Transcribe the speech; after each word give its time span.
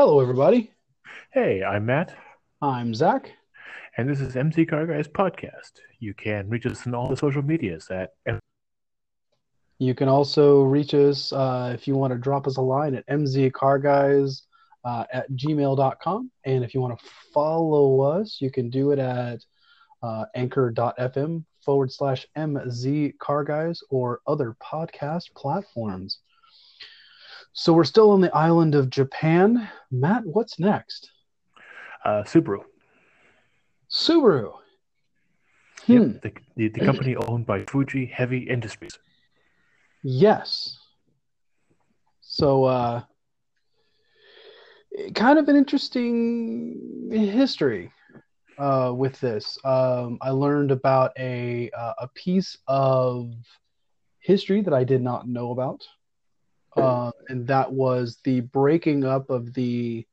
Hello, 0.00 0.20
everybody. 0.20 0.70
Hey, 1.32 1.64
I'm 1.64 1.86
Matt, 1.86 2.14
I'm 2.62 2.94
Zach. 2.94 3.32
and 3.96 4.08
this 4.08 4.20
is 4.20 4.36
MZ 4.36 4.68
Car 4.70 4.86
Guys 4.86 5.08
Podcast. 5.08 5.80
You 5.98 6.14
can 6.14 6.48
reach 6.48 6.66
us 6.66 6.86
on 6.86 6.94
all 6.94 7.08
the 7.08 7.16
social 7.16 7.42
medias 7.42 7.90
at 7.90 8.10
You 9.80 9.96
can 9.96 10.06
also 10.06 10.62
reach 10.62 10.94
us 10.94 11.32
uh, 11.32 11.72
if 11.74 11.88
you 11.88 11.96
want 11.96 12.12
to 12.12 12.18
drop 12.20 12.46
us 12.46 12.58
a 12.58 12.60
line 12.60 12.94
at 12.94 13.08
mzcarguys 13.08 14.42
uh, 14.84 15.04
at 15.12 15.28
gmail.com. 15.32 16.30
And 16.44 16.62
if 16.62 16.74
you 16.74 16.80
want 16.80 16.96
to 16.96 17.04
follow 17.34 18.00
us, 18.02 18.38
you 18.40 18.52
can 18.52 18.70
do 18.70 18.92
it 18.92 19.00
at 19.00 19.40
uh, 20.00 20.26
anchor.fm 20.36 21.44
forward 21.64 21.90
slash 21.90 22.24
mzcarguys 22.36 23.78
or 23.90 24.20
other 24.28 24.56
podcast 24.62 25.34
platforms. 25.34 26.20
So 27.52 27.72
we're 27.72 27.84
still 27.84 28.10
on 28.10 28.20
the 28.20 28.34
island 28.34 28.74
of 28.74 28.90
Japan. 28.90 29.68
Matt, 29.90 30.24
what's 30.24 30.58
next? 30.58 31.10
uh, 32.04 32.22
Subaru. 32.24 32.62
Subaru. 33.90 34.52
Hmm. 35.86 35.92
Yep, 35.92 36.22
the, 36.22 36.32
the, 36.56 36.68
the 36.68 36.80
company 36.80 37.16
owned 37.16 37.46
by 37.46 37.64
Fuji 37.64 38.06
Heavy 38.06 38.38
Industries. 38.38 38.98
Yes. 40.02 40.78
So, 42.20 42.64
uh, 42.64 43.02
kind 45.14 45.38
of 45.38 45.48
an 45.48 45.56
interesting 45.56 47.10
history 47.10 47.90
uh, 48.58 48.92
with 48.94 49.18
this. 49.20 49.58
Um, 49.64 50.18
I 50.20 50.30
learned 50.30 50.70
about 50.70 51.12
a 51.18 51.70
uh, 51.70 51.94
a 51.98 52.08
piece 52.08 52.58
of 52.66 53.32
history 54.20 54.60
that 54.62 54.74
I 54.74 54.84
did 54.84 55.02
not 55.02 55.26
know 55.26 55.52
about, 55.52 55.86
uh, 56.78 57.10
and 57.28 57.46
that 57.46 57.70
was 57.70 58.18
the 58.24 58.40
breaking 58.40 59.04
up 59.04 59.30
of 59.30 59.52
the 59.54 60.06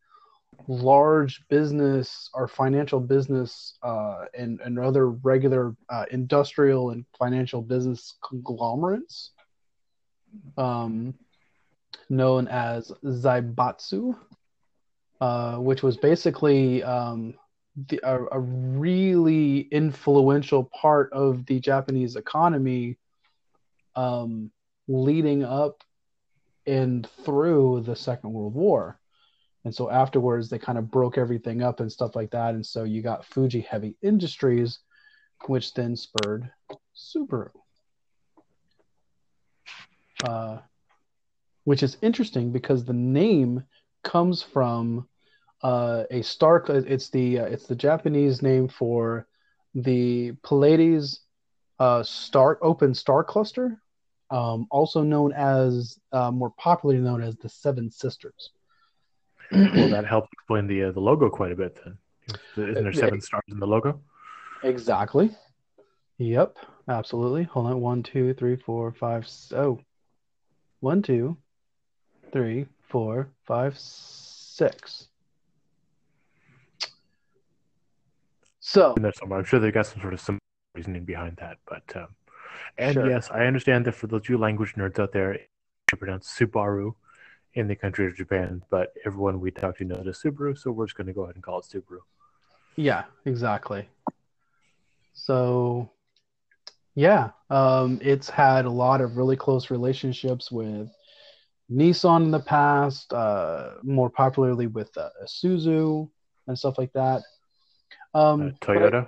large 0.68 1.48
business 1.48 2.30
or 2.34 2.48
financial 2.48 3.00
business 3.00 3.78
uh, 3.84 4.26
and, 4.34 4.60
and 4.62 4.80
other 4.80 5.10
regular 5.10 5.76
uh, 5.90 6.06
industrial 6.12 6.92
and 6.92 7.06
financial 7.20 7.62
business 7.62 8.16
conglomerates 8.28 9.32
um, 10.58 11.14
known 12.10 12.48
as 12.48 12.92
Zaibatsu, 13.04 14.18
uh, 15.22 15.58
which 15.58 15.84
was 15.84 15.98
basically 15.98 16.84
um, 16.84 17.36
the, 17.90 18.00
a, 18.04 18.26
a 18.32 18.40
really 18.40 19.62
influential 19.72 20.64
part 20.64 21.12
of 21.14 21.46
the 21.46 21.60
Japanese 21.60 22.16
economy 22.16 22.98
um, 23.96 24.52
leading 24.88 25.44
up 25.44 25.84
and 26.66 27.08
through 27.24 27.82
the 27.82 27.96
Second 27.96 28.34
World 28.34 28.56
War. 28.56 29.00
And 29.64 29.74
so 29.74 29.90
afterwards, 29.90 30.50
they 30.50 30.60
kind 30.60 30.78
of 30.78 30.92
broke 30.92 31.18
everything 31.18 31.64
up 31.64 31.80
and 31.80 31.92
stuff 31.92 32.16
like 32.16 32.32
that. 32.32 32.54
And 32.54 32.66
so 32.66 32.84
you 32.84 33.02
got 33.02 33.26
Fuji 33.26 33.62
Heavy 33.62 33.96
Industries, 34.02 34.80
which 35.48 35.74
then 35.74 35.96
spurred 35.96 36.52
Subaru. 36.96 37.50
Uh, 40.24 40.60
which 41.66 41.84
is 41.84 41.98
interesting 42.02 42.52
because 42.52 42.86
the 42.86 42.94
name 42.94 43.64
comes 44.04 44.42
from 44.42 45.08
uh, 45.62 46.04
a 46.12 46.22
star. 46.22 46.64
It's 46.68 47.10
the 47.10 47.40
uh, 47.40 47.46
it's 47.46 47.66
the 47.66 47.76
Japanese 47.76 48.42
name 48.42 48.68
for 48.68 49.28
the 49.74 50.34
Pleiades 50.44 51.22
uh, 51.80 52.04
star 52.04 52.58
open 52.62 52.94
star 52.94 53.24
cluster, 53.24 53.82
um, 54.36 54.68
also 54.70 55.02
known 55.02 55.32
as 55.34 55.98
uh, 56.12 56.30
more 56.32 56.52
popularly 56.58 57.02
known 57.02 57.22
as 57.24 57.36
the 57.38 57.48
Seven 57.50 57.90
Sisters. 57.90 58.50
Well, 59.52 59.90
that 59.90 60.06
helps 60.06 60.28
explain 60.34 60.68
the 60.68 60.86
uh, 60.86 60.92
the 60.92 61.00
logo 61.00 61.30
quite 61.30 61.52
a 61.52 61.56
bit. 61.56 61.80
Then, 61.84 61.98
isn't 62.70 62.84
there 62.84 62.94
seven 62.94 63.22
stars 63.22 63.44
in 63.50 63.60
the 63.60 63.68
logo? 63.68 64.02
Exactly. 64.64 65.30
Yep, 66.18 66.58
absolutely. 66.90 67.44
Hold 67.44 67.68
on. 67.68 67.80
One, 67.82 68.04
two, 68.04 68.34
three, 68.34 68.56
four, 68.56 68.92
five. 68.92 69.24
s- 69.24 69.54
Oh, 69.56 69.80
one, 70.80 71.02
two, 71.02 71.38
three, 72.34 72.66
four, 72.90 73.30
five, 73.46 73.78
six. 73.78 75.08
So, 78.60 78.96
In 78.96 79.04
there 79.04 79.14
somewhere. 79.14 79.40
I'm 79.40 79.46
sure 79.46 79.60
they 79.60 79.72
got 79.72 79.86
some 79.86 80.02
sort 80.02 80.14
of 80.14 80.20
some 80.20 80.40
reasoning 80.74 81.06
behind 81.06 81.38
that. 81.38 81.58
But 81.68 81.84
um, 81.96 82.08
and 82.78 82.94
Sure. 82.94 83.10
yes, 83.10 83.30
I 83.32 83.46
understand 83.46 83.86
that 83.86 83.94
for 83.96 84.08
those 84.08 84.28
you 84.30 84.38
language 84.38 84.74
nerds 84.76 85.00
out 85.00 85.12
there, 85.14 85.34
you 85.34 85.98
pronounce 85.98 86.28
Subaru 86.38 86.96
in 87.54 87.68
the 87.68 87.76
country 87.76 88.06
of 88.06 88.16
Japan, 88.16 88.64
but 88.70 88.94
everyone 89.06 89.40
we 89.40 89.52
talk 89.52 89.78
to 89.78 89.86
knows 89.86 90.02
it 90.06 90.10
as 90.10 90.22
Subaru, 90.22 90.58
so 90.58 90.72
we're 90.72 90.86
just 90.86 90.98
going 90.98 91.08
to 91.08 91.14
go 91.14 91.24
ahead 91.24 91.36
and 91.36 91.44
call 91.44 91.60
it 91.60 91.66
Subaru. 91.66 92.00
yeah, 92.76 93.04
exactly. 93.26 93.88
So, 95.14 95.90
yeah, 96.96 97.30
um, 97.50 98.00
it's 98.02 98.30
had 98.30 98.66
a 98.66 98.70
lot 98.70 99.00
of 99.02 99.16
really 99.16 99.38
close 99.38 99.72
relationships 99.72 100.52
with 100.52 100.90
Nissan 101.72 102.26
in 102.26 102.32
the 102.32 102.40
past, 102.42 103.14
uh, 103.14 103.76
more 103.84 104.10
popularly 104.10 104.68
with 104.68 104.96
uh, 104.98 105.10
Isuzu 105.24 106.10
and 106.48 106.60
stuff 106.60 106.78
like 106.78 106.92
that. 106.94 107.24
Um, 108.14 108.48
Uh, 108.62 108.66
Toyota. 108.66 109.08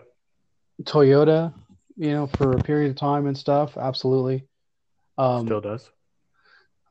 Toyota, 0.83 1.53
you 1.97 2.11
know, 2.11 2.27
for 2.27 2.53
a 2.53 2.61
period 2.63 2.91
of 2.91 2.95
time 2.95 3.25
and 3.27 3.37
stuff. 3.37 3.75
Absolutely. 3.77 4.47
Um, 5.17 5.45
Still 5.47 5.61
does. 5.61 5.89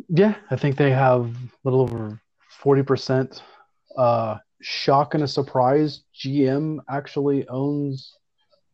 yeah, 0.09 0.35
I 0.51 0.57
think 0.57 0.77
they 0.77 0.91
have 0.91 1.27
a 1.27 1.37
little 1.65 1.81
over 1.81 2.21
40%. 2.63 3.41
Uh, 3.97 4.37
shock 4.61 5.15
and 5.15 5.23
a 5.23 5.29
surprise, 5.29 6.03
GM 6.15 6.79
actually 6.91 7.47
owns 7.49 8.17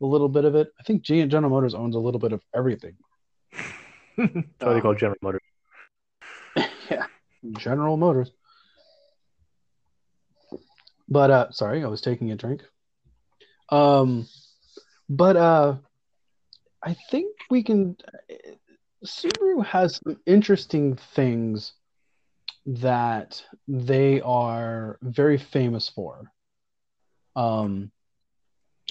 a 0.00 0.06
little 0.06 0.28
bit 0.28 0.44
of 0.44 0.54
it. 0.54 0.72
I 0.80 0.82
think 0.82 1.02
G- 1.02 1.24
General 1.26 1.50
Motors 1.50 1.74
owns 1.74 1.94
a 1.96 1.98
little 2.00 2.18
bit 2.18 2.32
of 2.32 2.40
everything. 2.54 2.96
That's 4.16 4.34
why 4.58 4.74
they 4.74 4.80
call 4.80 4.94
General 4.94 5.18
Motors. 5.22 5.40
yeah, 6.90 7.06
General 7.58 7.96
Motors. 7.96 8.30
But 11.08 11.30
uh 11.30 11.50
sorry, 11.52 11.84
I 11.84 11.88
was 11.88 12.00
taking 12.00 12.30
a 12.32 12.36
drink. 12.36 12.62
Um 13.68 14.26
but 15.08 15.36
uh 15.36 15.76
I 16.82 16.94
think 17.10 17.36
we 17.50 17.62
can 17.62 17.96
Subaru 19.04 19.64
has 19.64 20.00
some 20.04 20.18
interesting 20.26 20.96
things 20.96 21.72
that 22.66 23.44
they 23.66 24.20
are 24.20 24.98
very 25.02 25.38
famous 25.38 25.88
for. 25.88 26.30
Um 27.36 27.90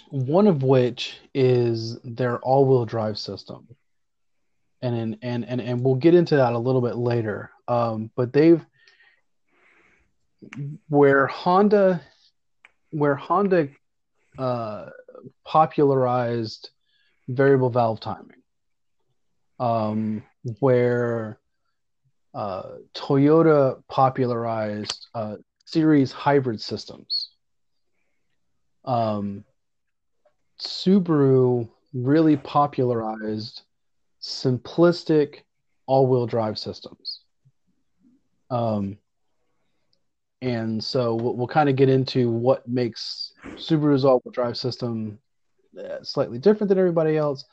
one 0.10 0.48
of 0.48 0.64
which 0.64 1.20
is 1.34 2.00
their 2.02 2.40
all-wheel 2.40 2.86
drive 2.86 3.18
system. 3.18 3.68
And 4.82 5.18
and 5.22 5.46
and 5.46 5.62
and 5.62 5.84
we'll 5.84 5.96
get 5.96 6.16
into 6.16 6.38
that 6.38 6.54
a 6.54 6.60
little 6.60 6.82
bit 6.82 6.96
later. 6.96 7.52
Um 7.68 8.12
but 8.16 8.34
they've 8.34 8.66
where 10.90 11.28
Honda 11.28 12.02
where 12.92 13.16
Honda 13.16 13.70
uh, 14.38 14.90
popularized 15.46 16.70
variable 17.36 17.70
valve 17.70 18.00
timing, 18.00 18.42
um, 19.60 20.24
where 20.60 21.40
uh, 22.34 22.64
Toyota 22.94 23.82
popularized 23.90 25.08
uh, 25.14 25.36
series 25.66 26.12
hybrid 26.12 26.62
systems. 26.62 27.30
Um, 28.86 29.44
Subaru 30.60 31.70
really 31.94 32.38
popularized 32.38 33.64
simplistic 34.22 35.42
all-wheel 35.88 36.28
drive 36.28 36.58
systems. 36.58 37.22
Um, 38.50 38.98
and 40.42 40.84
so 40.84 41.16
we'll, 41.16 41.36
we'll 41.36 41.48
kind 41.48 41.70
of 41.70 41.76
get 41.76 41.90
into 41.90 42.30
what 42.30 42.68
makes 42.68 43.34
Subaru's 43.56 44.06
all-wheel 44.06 44.32
drive 44.32 44.58
system 44.58 45.20
slightly 46.04 46.40
different 46.40 46.70
than 46.70 46.80
everybody 46.80 47.18
else. 47.18 47.46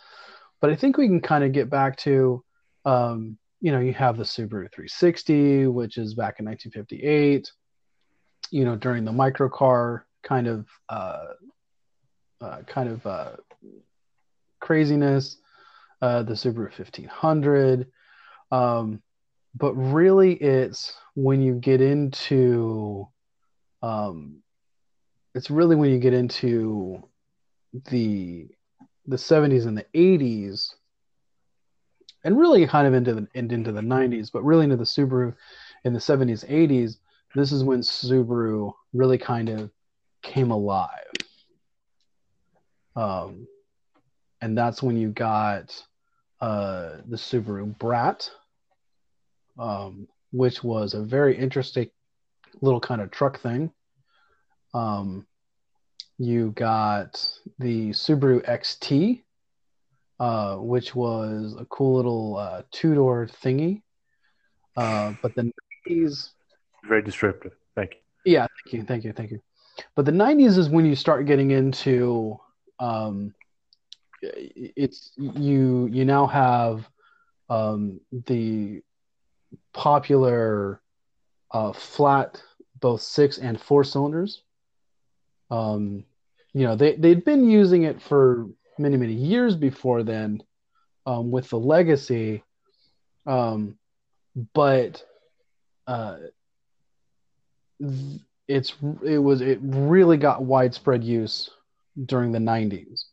But 0.61 0.71
I 0.71 0.77
think 0.77 0.97
we 0.97 1.07
can 1.07 1.21
kind 1.21 1.45
of 1.45 1.53
get 1.53 1.71
back 1.71 1.97
to, 1.99 2.43
um, 2.85 3.39
you 3.61 3.73
know, 3.73 3.81
you 3.81 3.93
have 3.95 4.17
the 4.17 4.25
Subaru 4.25 4.73
360, 4.73 5.67
which 5.67 5.99
is 5.99 6.15
back 6.15 6.41
in 6.41 6.47
1958. 6.47 7.51
You 8.51 8.65
know, 8.65 8.77
during 8.77 9.05
the 9.05 9.13
microcar 9.13 10.03
kind 10.23 10.47
of, 10.47 10.67
uh, 10.89 11.27
uh, 12.41 12.63
kind 12.67 12.89
of 12.89 13.07
uh, 13.07 13.33
craziness. 14.61 15.37
Uh, 16.01 16.23
the 16.23 16.35
Subaru 16.35 16.71
1500. 16.79 17.91
Um, 18.53 19.03
but 19.55 19.75
really 19.75 20.35
it's 20.35 20.95
when 21.15 21.43
you 21.43 21.55
get 21.55 21.81
into 21.81 23.09
um 23.83 24.43
it's 25.35 25.51
really 25.51 25.77
when 25.77 25.91
you 25.91 25.99
get 25.99 26.15
into 26.15 27.03
the 27.91 28.49
the 29.07 29.17
70s 29.17 29.67
and 29.67 29.77
the 29.77 29.87
80s 29.95 30.75
and 32.25 32.39
really 32.39 32.67
kind 32.67 32.87
of 32.87 32.95
into 32.95 33.15
the 33.15 33.29
and 33.35 33.53
into 33.53 33.73
the 33.73 33.81
90s 33.81 34.31
but 34.33 34.45
really 34.45 34.65
into 34.65 34.77
the 34.77 34.85
Subaru 34.85 35.35
in 35.85 35.93
the 35.93 35.99
70s 35.99 36.47
80s 36.49 36.99
this 37.35 37.53
is 37.53 37.65
when 37.65 37.81
Subaru 37.81 38.73
really 38.93 39.19
kind 39.19 39.49
of 39.49 39.71
came 40.23 40.51
alive. 40.51 40.91
Um, 42.97 43.47
and 44.41 44.57
that's 44.57 44.83
when 44.83 44.97
you 44.97 45.11
got 45.11 45.83
uh, 46.41 46.97
the 47.07 47.17
Subaru 47.17 47.77
Brat, 47.79 48.31
um, 49.59 50.09
which 50.33 50.65
was 50.65 50.95
a 50.95 51.03
very 51.03 51.37
interesting 51.37 51.91
little 52.61 52.81
kind 52.81 53.01
of 53.01 53.11
truck 53.11 53.41
thing. 53.41 53.73
Um, 54.75 55.27
you 56.19 56.51
got 56.53 57.25
the 57.59 57.91
Subaru 57.91 58.45
XT, 58.45 59.23
uh, 60.21 60.57
which 60.57 60.95
was 60.95 61.57
a 61.59 61.65
cool 61.67 61.97
little 61.97 62.37
uh, 62.37 62.63
two 62.71 62.95
door 62.95 63.27
thingy. 63.27 63.83
Uh, 64.77 65.13
but 65.23 65.35
the 65.35 65.53
90s. 65.89 66.31
Very 66.85 67.03
descriptive. 67.03 67.53
Thank 67.75 67.93
you. 67.95 68.33
Yeah, 68.33 68.47
thank 68.65 68.75
you, 68.75 68.83
thank 68.85 69.05
you, 69.05 69.13
thank 69.13 69.31
you. 69.31 69.41
But 69.95 70.05
the 70.05 70.13
90s 70.13 70.59
is 70.59 70.69
when 70.69 70.85
you 70.85 70.97
start 70.97 71.27
getting 71.27 71.53
into 71.53 72.39
um, 72.81 73.35
it's 74.21 75.13
you 75.17 75.89
you 75.93 76.05
now 76.05 76.27
have 76.27 76.89
um, 77.49 78.01
the 78.27 78.83
popular 79.73 80.81
uh, 81.53 81.73
flat 81.73 82.43
both 82.81 83.01
six 83.01 83.39
and 83.39 83.61
four 83.61 83.85
cylinders. 83.85 84.43
Um, 85.51 86.05
you 86.59 86.67
know 86.67 86.75
they 86.75 86.97
they'd 86.97 87.25
been 87.25 87.49
using 87.49 87.85
it 87.85 88.03
for 88.03 88.49
many 88.79 88.97
many 88.97 89.13
years 89.13 89.55
before 89.55 90.03
then 90.03 90.43
um, 91.07 91.31
with 91.31 91.49
the 91.51 91.59
legacy, 91.59 92.43
um, 93.27 93.79
but 94.55 95.05
uh, 95.87 96.17
it's 98.49 98.75
it 99.05 99.19
was 99.19 99.41
it 99.41 99.61
really 99.63 100.17
got 100.17 100.43
widespread 100.43 101.05
use 101.05 101.49
during 102.07 102.33
the 102.33 102.41
90s. 102.41 103.05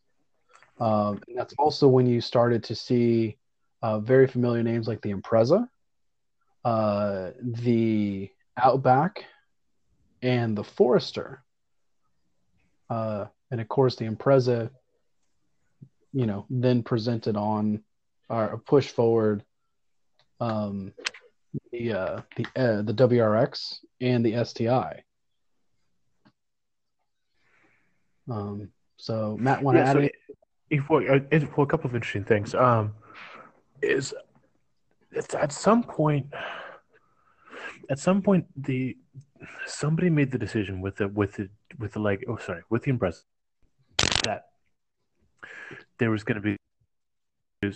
Um, 0.79 1.21
and 1.27 1.37
that's 1.37 1.53
also 1.59 1.87
when 1.87 2.07
you 2.07 2.21
started 2.21 2.63
to 2.63 2.73
see 2.73 3.37
uh, 3.83 3.99
very 3.99 4.25
familiar 4.25 4.63
names 4.63 4.87
like 4.87 5.03
the 5.03 5.13
Impreza, 5.13 5.69
uh, 6.63 7.29
the 7.43 8.31
Outback, 8.57 9.23
and 10.23 10.57
the 10.57 10.63
Forester. 10.63 11.43
Uh, 12.89 13.25
and 13.51 13.61
of 13.61 13.67
course, 13.67 13.95
the 13.95 14.05
Impreza, 14.05 14.69
you 16.13 16.25
know, 16.25 16.45
then 16.49 16.83
presented 16.83 17.35
on 17.35 17.83
or 18.29 18.61
push 18.65 18.87
forward 18.87 19.43
um, 20.39 20.93
the 21.71 21.93
uh, 21.93 22.21
the 22.35 22.45
uh, 22.55 22.81
the 22.81 22.93
WRX 22.93 23.79
and 24.01 24.25
the 24.25 24.43
STI. 24.43 25.03
Um, 28.29 28.69
so 28.97 29.37
Matt, 29.39 29.61
want 29.61 29.75
to 29.75 29.79
yeah, 29.81 29.89
add? 29.89 30.11
So 30.71 30.77
well, 30.89 31.03
well, 31.03 31.19
a 31.31 31.65
couple 31.65 31.89
of 31.89 31.95
interesting 31.95 32.23
things. 32.23 32.55
Um, 32.55 32.95
is 33.81 34.13
at 35.15 35.51
some 35.51 35.83
point, 35.83 36.27
at 37.89 37.99
some 37.99 38.21
point, 38.21 38.45
the 38.57 38.97
somebody 39.67 40.09
made 40.09 40.31
the 40.31 40.37
decision 40.37 40.81
with 40.81 40.97
the 40.97 41.07
with 41.07 41.33
the 41.33 41.49
with 41.77 41.93
the 41.93 41.99
like 41.99 42.25
oh 42.27 42.37
sorry 42.37 42.63
with 42.69 42.83
the 42.83 42.91
Impreza 42.91 43.21
that 43.21 43.34
there 45.97 46.11
was 46.11 46.23
going 46.23 46.35
to 46.35 46.41
be 46.41 46.57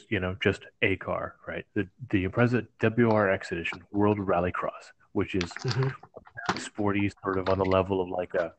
you 0.09 0.19
know 0.19 0.35
just 0.41 0.65
a 0.81 0.95
car 0.97 1.35
right 1.47 1.65
the 1.73 1.87
the 2.11 2.27
Impreza 2.27 2.67
WRX 2.79 3.51
edition 3.51 3.83
World 3.91 4.19
Rallycross 4.19 4.91
which 5.13 5.35
is 5.35 5.43
mm-hmm. 5.43 6.57
sporty 6.59 7.11
sort 7.23 7.37
of 7.37 7.49
on 7.49 7.57
the 7.57 7.65
level 7.65 8.01
of 8.01 8.09
like 8.09 8.33
a 8.35 8.53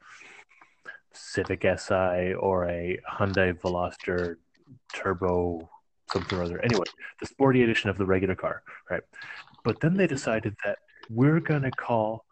Civic 1.13 1.63
Si 1.63 2.35
or 2.35 2.69
a 2.69 2.99
Hyundai 3.09 3.59
Veloster 3.59 4.37
Turbo 4.93 5.69
something 6.13 6.39
or 6.39 6.43
other. 6.43 6.61
Anyway, 6.61 6.85
the 7.21 7.27
sporty 7.27 7.63
edition 7.63 7.91
of 7.91 7.99
the 7.99 8.05
regular 8.05 8.35
car, 8.35 8.63
right? 8.91 9.03
But 9.65 9.81
then 9.81 9.97
they 9.97 10.07
decided 10.07 10.57
that 10.65 10.79
we're 11.09 11.41
going 11.41 11.63
to 11.63 11.71
call 11.71 12.25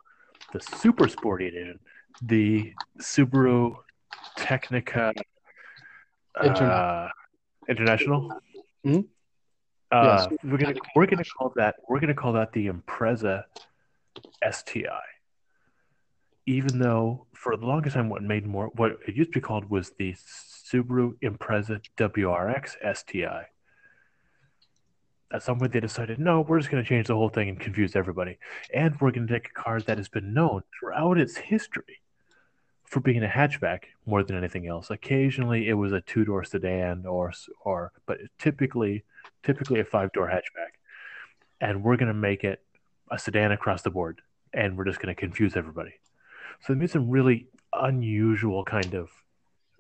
the 0.52 0.60
super 0.60 1.08
sporty 1.08 1.48
edition 1.48 1.78
the 2.22 2.72
Subaru 3.00 3.76
Tecnica 4.38 5.12
uh, 6.36 7.08
International. 7.68 8.32
Mm-hmm. 8.86 9.00
Uh, 9.90 10.26
yes. 10.30 10.38
We're 10.44 10.58
gonna 10.58 10.74
we're 10.94 11.06
gonna 11.06 11.24
call 11.24 11.52
that 11.56 11.76
we're 11.88 12.00
gonna 12.00 12.14
call 12.14 12.34
that 12.34 12.52
the 12.52 12.68
Impreza 12.68 13.44
STI 14.50 15.00
even 16.48 16.78
though 16.78 17.26
for 17.34 17.58
the 17.58 17.66
longest 17.66 17.94
time 17.94 18.08
what 18.08 18.22
made 18.22 18.46
more 18.46 18.68
what 18.68 18.92
it 19.06 19.14
used 19.14 19.30
to 19.30 19.38
be 19.38 19.40
called 19.40 19.68
was 19.68 19.92
the 19.98 20.14
Subaru 20.14 21.12
Impreza 21.22 21.78
WRX 21.98 22.96
STI. 22.96 23.44
At 25.30 25.42
some 25.42 25.58
point 25.58 25.72
they 25.72 25.80
decided, 25.80 26.18
no, 26.18 26.40
we're 26.40 26.58
just 26.58 26.70
going 26.70 26.82
to 26.82 26.88
change 26.88 27.08
the 27.08 27.14
whole 27.14 27.28
thing 27.28 27.50
and 27.50 27.60
confuse 27.60 27.94
everybody. 27.94 28.38
And 28.72 28.98
we're 28.98 29.10
going 29.10 29.26
to 29.26 29.32
take 29.32 29.50
a 29.50 29.62
car 29.62 29.78
that 29.82 29.98
has 29.98 30.08
been 30.08 30.32
known 30.32 30.62
throughout 30.72 31.18
its 31.18 31.36
history 31.36 32.00
for 32.88 33.00
being 33.00 33.22
a 33.22 33.28
hatchback 33.28 33.84
more 34.06 34.22
than 34.22 34.36
anything 34.36 34.66
else. 34.66 34.90
Occasionally 34.90 35.68
it 35.68 35.74
was 35.74 35.92
a 35.92 36.00
two-door 36.00 36.44
sedan 36.44 37.04
or 37.06 37.32
or 37.64 37.92
but 38.06 38.18
typically 38.38 39.04
typically 39.42 39.80
a 39.80 39.84
five-door 39.84 40.28
hatchback. 40.28 40.72
And 41.60 41.82
we're 41.82 41.96
going 41.96 42.08
to 42.08 42.14
make 42.14 42.44
it 42.44 42.62
a 43.10 43.18
sedan 43.18 43.52
across 43.52 43.82
the 43.82 43.90
board 43.90 44.20
and 44.52 44.76
we're 44.76 44.84
just 44.84 45.00
going 45.00 45.14
to 45.14 45.20
confuse 45.20 45.56
everybody. 45.56 45.94
So 46.60 46.72
they 46.72 46.78
made 46.78 46.90
some 46.90 47.10
really 47.10 47.46
unusual 47.72 48.64
kind 48.64 48.94
of 48.94 49.10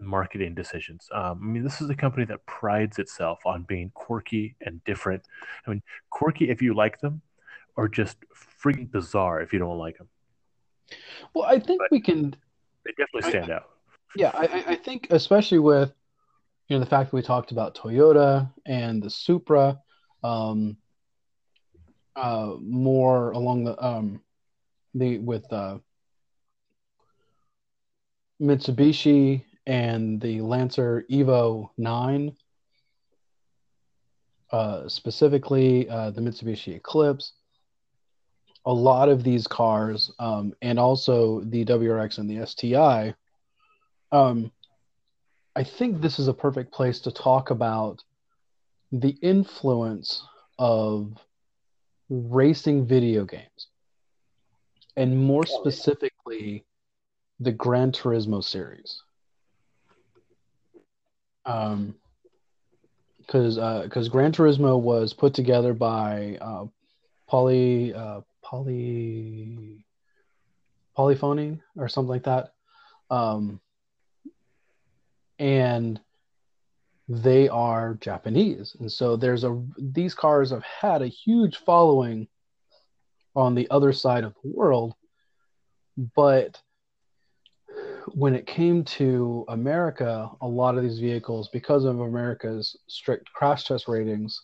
marketing 0.00 0.54
decisions. 0.54 1.08
Um, 1.12 1.40
I 1.42 1.46
mean, 1.46 1.64
this 1.64 1.80
is 1.80 1.90
a 1.90 1.94
company 1.94 2.24
that 2.26 2.44
prides 2.46 2.98
itself 2.98 3.40
on 3.44 3.62
being 3.62 3.90
quirky 3.94 4.54
and 4.60 4.82
different. 4.84 5.22
I 5.66 5.70
mean, 5.70 5.82
quirky 6.10 6.50
if 6.50 6.62
you 6.62 6.74
like 6.74 7.00
them, 7.00 7.22
or 7.76 7.88
just 7.88 8.16
freaking 8.62 8.90
bizarre 8.90 9.40
if 9.40 9.52
you 9.52 9.58
don't 9.58 9.78
like 9.78 9.98
them. 9.98 10.08
Well, 11.34 11.44
I 11.44 11.58
think 11.58 11.80
but 11.80 11.90
we 11.90 12.00
can. 12.00 12.34
They 12.88 12.94
definitely 13.04 13.30
stand 13.30 13.52
I, 13.52 13.56
out. 13.56 13.70
Yeah, 14.16 14.30
I, 14.32 14.64
I 14.68 14.74
think 14.76 15.08
especially 15.10 15.58
with 15.58 15.92
you 16.68 16.76
know 16.76 16.80
the 16.80 16.88
fact 16.88 17.10
that 17.10 17.16
we 17.16 17.22
talked 17.22 17.52
about 17.52 17.74
Toyota 17.74 18.50
and 18.64 19.02
the 19.02 19.10
Supra, 19.10 19.78
um, 20.24 20.78
uh, 22.16 22.54
more 22.60 23.32
along 23.32 23.64
the 23.64 23.84
um, 23.84 24.22
the 24.94 25.18
with 25.18 25.52
uh, 25.52 25.78
Mitsubishi 28.40 29.44
and 29.66 30.18
the 30.18 30.40
Lancer 30.40 31.04
Evo 31.10 31.68
9, 31.76 32.34
uh, 34.50 34.88
specifically 34.88 35.90
uh, 35.90 36.10
the 36.10 36.22
Mitsubishi 36.22 36.74
Eclipse. 36.74 37.34
A 38.68 38.72
lot 38.72 39.08
of 39.08 39.24
these 39.24 39.46
cars, 39.46 40.12
um, 40.20 40.54
and 40.62 40.78
also 40.78 41.40
the 41.40 41.64
WRX 41.64 42.18
and 42.18 42.30
the 42.30 42.46
STI, 42.46 43.14
um, 44.12 44.52
I 45.56 45.64
think 45.64 46.00
this 46.00 46.20
is 46.20 46.28
a 46.28 46.34
perfect 46.34 46.72
place 46.72 47.00
to 47.00 47.10
talk 47.10 47.50
about 47.50 48.04
the 48.92 49.16
influence 49.22 50.22
of 50.58 51.12
racing 52.08 52.86
video 52.86 53.24
games, 53.24 53.68
and 54.96 55.18
more 55.18 55.44
specifically, 55.46 56.64
the 57.40 57.52
Gran 57.52 57.90
Turismo 57.90 58.42
series. 58.42 59.02
Um, 61.44 61.94
because 63.18 63.58
uh, 63.58 63.88
Gran 64.10 64.32
Turismo 64.32 64.80
was 64.80 65.12
put 65.12 65.34
together 65.34 65.74
by 65.74 66.38
uh, 66.40 66.66
Poly 67.26 67.92
uh, 67.92 68.20
Poly 68.48 69.84
Polyphony 70.96 71.60
or 71.76 71.86
something 71.86 72.08
like 72.08 72.24
that, 72.24 72.54
um, 73.10 73.60
and 75.38 76.00
they 77.08 77.48
are 77.48 77.98
Japanese, 78.00 78.74
and 78.80 78.90
so 78.90 79.16
there's 79.16 79.44
a 79.44 79.62
these 79.76 80.14
cars 80.14 80.50
have 80.50 80.64
had 80.64 81.02
a 81.02 81.08
huge 81.08 81.58
following 81.58 82.26
on 83.36 83.54
the 83.54 83.68
other 83.70 83.92
side 83.92 84.24
of 84.24 84.34
the 84.42 84.50
world, 84.50 84.94
but 86.16 86.60
when 88.14 88.34
it 88.34 88.46
came 88.46 88.82
to 88.82 89.44
America, 89.48 90.30
a 90.40 90.48
lot 90.48 90.78
of 90.78 90.82
these 90.82 90.98
vehicles, 90.98 91.50
because 91.52 91.84
of 91.84 92.00
America's 92.00 92.76
strict 92.88 93.30
crash 93.30 93.64
test 93.64 93.88
ratings, 93.88 94.40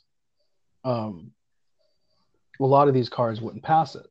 um, 0.85 1.33
a 2.61 2.65
lot 2.65 2.89
of 2.89 2.95
these 2.95 3.09
cars 3.09 3.41
wouldn't 3.41 3.65
pass 3.65 3.95
it. 3.95 4.07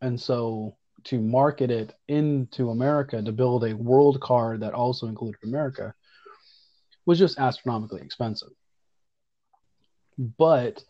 And 0.00 0.20
so 0.20 0.76
to 1.04 1.20
market 1.20 1.70
it 1.70 1.94
into 2.08 2.70
America, 2.70 3.22
to 3.22 3.32
build 3.32 3.64
a 3.64 3.74
world 3.74 4.20
car 4.20 4.56
that 4.58 4.74
also 4.74 5.06
included 5.06 5.38
America, 5.44 5.94
was 7.06 7.18
just 7.18 7.38
astronomically 7.38 8.00
expensive. 8.02 8.50
But 10.18 10.82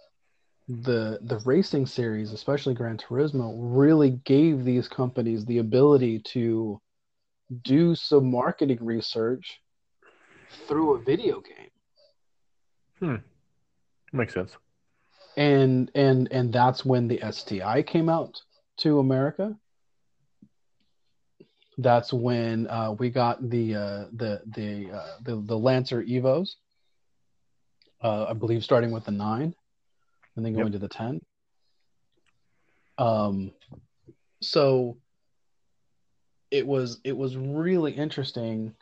the 0.68 1.18
the 1.22 1.40
racing 1.44 1.86
series, 1.86 2.32
especially 2.32 2.74
Gran 2.74 2.96
Turismo, 2.96 3.54
really 3.56 4.10
gave 4.24 4.64
these 4.64 4.88
companies 4.88 5.44
the 5.44 5.58
ability 5.58 6.20
to 6.32 6.80
do 7.62 7.94
some 7.94 8.30
marketing 8.30 8.78
research 8.80 9.60
through 10.66 10.94
a 10.94 11.02
video 11.02 11.40
game. 11.40 11.70
Hmm. 12.98 14.16
Makes 14.16 14.34
sense. 14.34 14.56
And 15.36 15.90
and 15.94 16.30
and 16.30 16.52
that's 16.52 16.84
when 16.84 17.08
the 17.08 17.20
STI 17.30 17.82
came 17.82 18.08
out 18.08 18.40
to 18.78 18.98
America. 18.98 19.56
That's 21.76 22.12
when 22.12 22.68
uh, 22.68 22.92
we 22.92 23.10
got 23.10 23.50
the 23.50 23.74
uh, 23.74 24.04
the 24.12 24.42
the, 24.46 24.90
uh, 24.92 25.16
the 25.22 25.36
the 25.36 25.58
Lancer 25.58 26.02
Evos. 26.02 26.54
Uh, 28.00 28.26
I 28.28 28.32
believe 28.34 28.62
starting 28.62 28.92
with 28.92 29.04
the 29.06 29.10
nine, 29.10 29.54
and 30.36 30.44
then 30.44 30.52
going 30.52 30.66
yep. 30.66 30.72
to 30.72 30.78
the 30.78 30.88
ten. 30.88 31.20
Um, 32.96 33.52
so 34.40 34.98
it 36.50 36.66
was 36.66 37.00
it 37.02 37.16
was 37.16 37.36
really 37.36 37.92
interesting. 37.92 38.74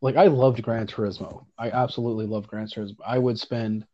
Like 0.00 0.16
I 0.16 0.26
loved 0.26 0.62
Gran 0.62 0.86
Turismo. 0.86 1.46
I 1.58 1.70
absolutely 1.70 2.26
loved 2.26 2.48
Gran 2.48 2.66
Turismo. 2.66 2.96
I 3.04 3.18
would 3.18 3.38
spend 3.38 3.84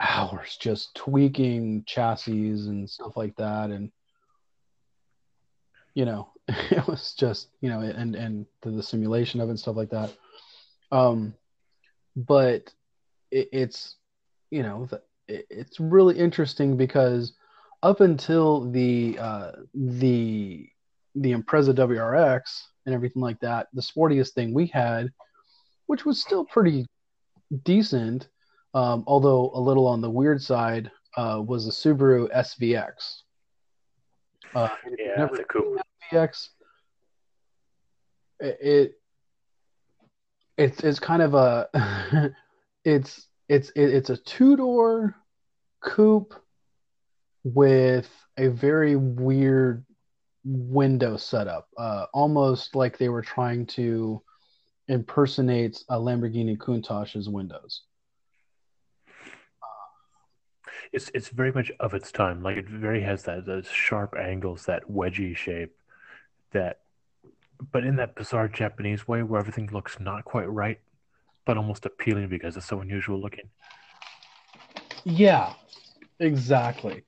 hours 0.00 0.56
just 0.60 0.94
tweaking 0.94 1.84
chassis 1.86 2.50
and 2.50 2.88
stuff 2.88 3.16
like 3.16 3.36
that, 3.36 3.70
and 3.70 3.90
you 5.94 6.04
know, 6.04 6.28
it 6.48 6.86
was 6.86 7.14
just 7.14 7.48
you 7.60 7.68
know, 7.68 7.80
and 7.80 8.14
and 8.14 8.46
the, 8.62 8.70
the 8.70 8.82
simulation 8.82 9.40
of 9.40 9.48
it 9.48 9.52
and 9.52 9.60
stuff 9.60 9.76
like 9.76 9.90
that. 9.90 10.12
Um, 10.92 11.34
but 12.16 12.72
it, 13.30 13.48
it's 13.52 13.96
you 14.50 14.62
know, 14.62 14.86
the, 14.86 15.02
it, 15.28 15.46
it's 15.50 15.80
really 15.80 16.18
interesting 16.18 16.76
because 16.76 17.34
up 17.82 18.00
until 18.00 18.70
the 18.70 19.18
uh, 19.18 19.52
the 19.74 20.68
the 21.14 21.32
Impreza 21.32 21.74
WRX 21.74 22.40
and 22.86 22.94
everything 22.94 23.22
like 23.22 23.40
that, 23.40 23.68
the 23.72 23.82
sportiest 23.82 24.30
thing 24.30 24.54
we 24.54 24.66
had, 24.66 25.10
which 25.86 26.04
was 26.04 26.20
still 26.20 26.44
pretty 26.44 26.86
decent, 27.64 28.28
um, 28.74 29.04
although 29.06 29.50
a 29.54 29.60
little 29.60 29.86
on 29.86 30.00
the 30.00 30.10
weird 30.10 30.42
side, 30.42 30.90
uh, 31.16 31.42
was 31.44 31.66
the 31.66 31.72
Subaru 31.72 32.30
SVX. 32.34 33.22
Uh, 34.54 34.68
yeah, 34.98 35.14
never 35.16 35.36
a 35.36 35.44
cool 35.44 35.76
SVX. 36.12 36.48
It, 38.40 38.58
it 38.60 38.92
it's 40.56 40.80
it's 40.80 41.00
kind 41.00 41.22
of 41.22 41.34
a 41.34 42.32
it's 42.84 43.26
it's 43.48 43.70
it, 43.70 43.94
it's 43.94 44.10
a 44.10 44.16
two 44.16 44.56
door 44.56 45.14
coupe 45.80 46.34
with 47.44 48.10
a 48.36 48.48
very 48.48 48.96
weird 48.96 49.84
window 50.44 51.16
setup, 51.16 51.68
uh, 51.76 52.06
almost 52.12 52.74
like 52.74 52.98
they 52.98 53.08
were 53.08 53.22
trying 53.22 53.66
to 53.66 54.22
impersonate 54.88 55.82
a 55.88 55.96
Lamborghini 55.96 56.58
Countach's 56.58 57.28
windows. 57.28 57.82
It's 60.92 61.10
it's 61.14 61.28
very 61.28 61.52
much 61.52 61.70
of 61.78 61.94
its 61.94 62.10
time. 62.10 62.42
Like 62.42 62.56
it 62.56 62.68
very 62.68 63.02
has 63.02 63.22
that 63.24 63.46
those 63.46 63.68
sharp 63.68 64.14
angles, 64.18 64.66
that 64.66 64.90
wedgy 64.90 65.36
shape, 65.36 65.74
that, 66.52 66.80
but 67.72 67.84
in 67.84 67.96
that 67.96 68.16
bizarre 68.16 68.48
Japanese 68.48 69.06
way 69.06 69.22
where 69.22 69.40
everything 69.40 69.68
looks 69.72 70.00
not 70.00 70.24
quite 70.24 70.50
right, 70.50 70.80
but 71.44 71.56
almost 71.56 71.86
appealing 71.86 72.28
because 72.28 72.56
it's 72.56 72.66
so 72.66 72.80
unusual 72.80 73.20
looking. 73.20 73.48
Yeah, 75.04 75.54
exactly, 76.18 77.04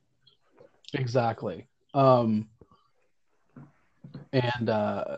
exactly. 0.94 1.66
Um, 1.94 2.48
and 4.32 4.70
uh, 4.70 5.16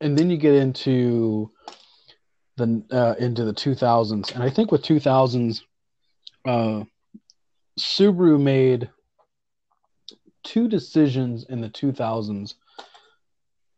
and 0.00 0.16
then 0.16 0.30
you 0.30 0.36
get 0.36 0.54
into 0.54 1.50
the 2.56 2.82
uh, 2.90 3.14
into 3.18 3.44
the 3.44 3.54
2000s, 3.54 4.34
and 4.34 4.42
I 4.42 4.50
think 4.50 4.72
with 4.72 4.82
2000s, 4.82 5.62
uh, 6.46 6.84
Subaru 7.80 8.40
made 8.40 8.90
two 10.42 10.68
decisions 10.68 11.44
in 11.44 11.60
the 11.60 11.68
2000s, 11.68 12.54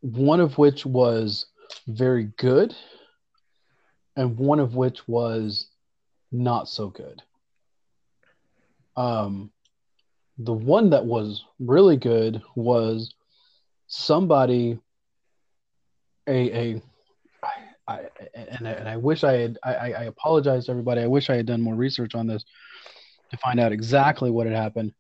one 0.00 0.40
of 0.40 0.58
which 0.58 0.84
was 0.84 1.46
very 1.86 2.24
good, 2.36 2.74
and 4.16 4.36
one 4.36 4.60
of 4.60 4.74
which 4.74 5.06
was 5.08 5.68
not 6.30 6.68
so 6.68 6.88
good. 6.88 7.22
Um, 8.96 9.50
the 10.38 10.52
one 10.52 10.90
that 10.90 11.04
was 11.04 11.44
really 11.58 11.96
good 11.96 12.42
was 12.54 13.14
somebody 13.86 14.78
a 16.26 16.56
a 16.56 16.82
I, 17.42 17.50
I, 17.88 18.00
and, 18.34 18.68
I, 18.68 18.70
and 18.72 18.88
I 18.88 18.96
wish 18.96 19.24
I 19.24 19.32
had 19.32 19.58
I, 19.62 19.74
I 19.92 20.04
apologize 20.04 20.66
to 20.66 20.72
everybody. 20.72 21.00
I 21.02 21.06
wish 21.06 21.30
I 21.30 21.36
had 21.36 21.46
done 21.46 21.60
more 21.60 21.74
research 21.74 22.14
on 22.14 22.26
this 22.26 22.44
to 23.32 23.38
find 23.38 23.58
out 23.58 23.72
exactly 23.72 24.30
what 24.30 24.46
had 24.46 24.54
happened. 24.54 24.92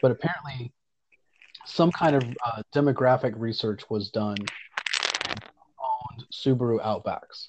But 0.00 0.12
apparently, 0.12 0.72
some 1.66 1.92
kind 1.92 2.16
of 2.16 2.22
uh, 2.44 2.62
demographic 2.74 3.34
research 3.36 3.82
was 3.90 4.10
done 4.10 4.36
on 5.78 6.24
Subaru 6.32 6.80
Outbacks. 6.80 7.48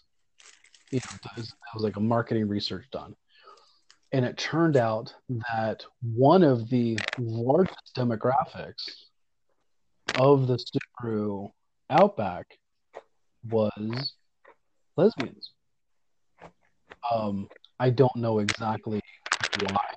You 0.92 1.00
know, 1.00 1.18
it 1.24 1.38
was, 1.38 1.48
it 1.48 1.74
was 1.74 1.84
like 1.84 1.96
a 1.96 2.02
marketing 2.02 2.48
research 2.48 2.86
done, 2.92 3.16
and 4.12 4.26
it 4.26 4.38
turned 4.38 4.78
out 4.78 5.14
that 5.54 5.84
one 6.02 6.44
of 6.44 6.70
the 6.70 6.98
largest 7.18 7.96
demographics 7.98 8.84
of 10.20 10.48
the 10.48 10.58
Subaru 11.02 11.50
Outback 11.90 12.46
was 13.50 14.14
lesbians. 14.96 15.52
Um, 17.12 17.48
I 17.80 17.90
don't 17.90 18.16
know 18.16 18.40
exactly 18.40 19.02
why. 19.60 19.93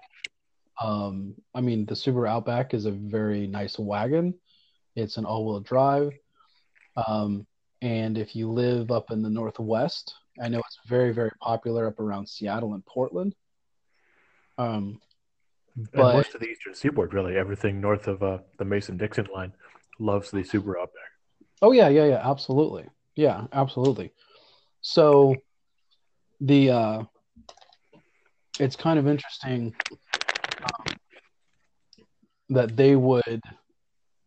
Um, 0.80 1.34
I 1.54 1.60
mean, 1.60 1.86
the 1.86 1.94
Subaru 1.94 2.28
Outback 2.28 2.74
is 2.74 2.86
a 2.86 2.90
very 2.90 3.46
nice 3.46 3.78
wagon. 3.78 4.34
It's 4.94 5.16
an 5.16 5.24
all-wheel 5.24 5.60
drive. 5.60 6.12
Um, 7.06 7.46
and 7.82 8.16
if 8.18 8.34
you 8.34 8.50
live 8.50 8.90
up 8.90 9.10
in 9.10 9.22
the 9.22 9.30
Northwest, 9.30 10.14
I 10.40 10.48
know 10.48 10.58
it's 10.58 10.78
very, 10.86 11.12
very 11.12 11.32
popular 11.40 11.86
up 11.86 12.00
around 12.00 12.28
Seattle 12.28 12.74
and 12.74 12.84
Portland. 12.84 13.34
Um, 14.58 15.00
but 15.92 16.06
and 16.06 16.16
most 16.18 16.34
of 16.34 16.40
the 16.40 16.48
Eastern 16.48 16.74
Seaboard, 16.74 17.12
really, 17.12 17.36
everything 17.36 17.80
north 17.80 18.08
of 18.08 18.22
uh, 18.22 18.38
the 18.58 18.64
Mason-Dixon 18.64 19.28
line 19.34 19.52
loves 19.98 20.30
the 20.30 20.38
Subaru 20.38 20.80
Outback. 20.80 21.10
Oh 21.62 21.72
yeah, 21.72 21.88
yeah, 21.88 22.04
yeah, 22.04 22.20
absolutely. 22.22 22.84
Yeah, 23.14 23.46
absolutely. 23.52 24.12
So 24.82 25.34
the 26.40 26.70
uh 26.70 27.02
it's 28.60 28.76
kind 28.76 28.98
of 28.98 29.06
interesting 29.06 29.74
that 32.48 32.76
they 32.76 32.96
would 32.96 33.40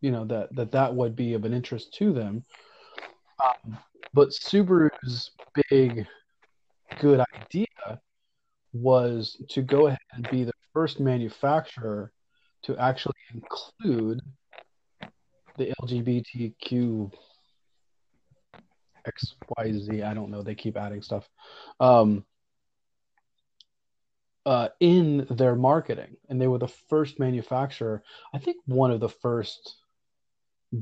you 0.00 0.10
know 0.10 0.24
that 0.24 0.54
that 0.54 0.72
that 0.72 0.94
would 0.94 1.16
be 1.16 1.34
of 1.34 1.44
an 1.44 1.52
interest 1.52 1.94
to 1.94 2.12
them. 2.12 2.44
Um, 3.44 3.78
but 4.12 4.30
subaru's 4.30 5.30
big 5.70 6.06
good 7.00 7.24
idea 7.34 7.66
was 8.72 9.42
to 9.48 9.62
go 9.62 9.86
ahead 9.86 9.98
and 10.12 10.28
be 10.30 10.44
the 10.44 10.52
first 10.72 11.00
manufacturer 11.00 12.12
to 12.62 12.76
actually 12.76 13.14
include 13.34 14.20
the 15.56 15.72
LGBTQ 15.82 17.10
XYZ, 19.06 20.04
I 20.04 20.14
don't 20.14 20.30
know, 20.30 20.42
they 20.42 20.54
keep 20.54 20.76
adding 20.76 21.02
stuff. 21.02 21.28
Um, 21.80 22.24
uh, 24.46 24.68
in 24.80 25.26
their 25.30 25.54
marketing, 25.54 26.16
and 26.28 26.40
they 26.40 26.48
were 26.48 26.58
the 26.58 26.68
first 26.68 27.18
manufacturer, 27.18 28.02
I 28.32 28.38
think 28.38 28.56
one 28.66 28.90
of 28.90 29.00
the 29.00 29.08
first 29.08 29.76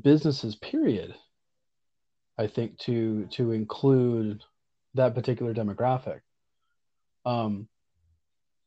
businesses, 0.02 0.56
period, 0.56 1.14
I 2.36 2.46
think, 2.46 2.78
to 2.80 3.26
to 3.32 3.52
include 3.52 4.44
that 4.94 5.14
particular 5.14 5.54
demographic. 5.54 6.20
Um, 7.26 7.68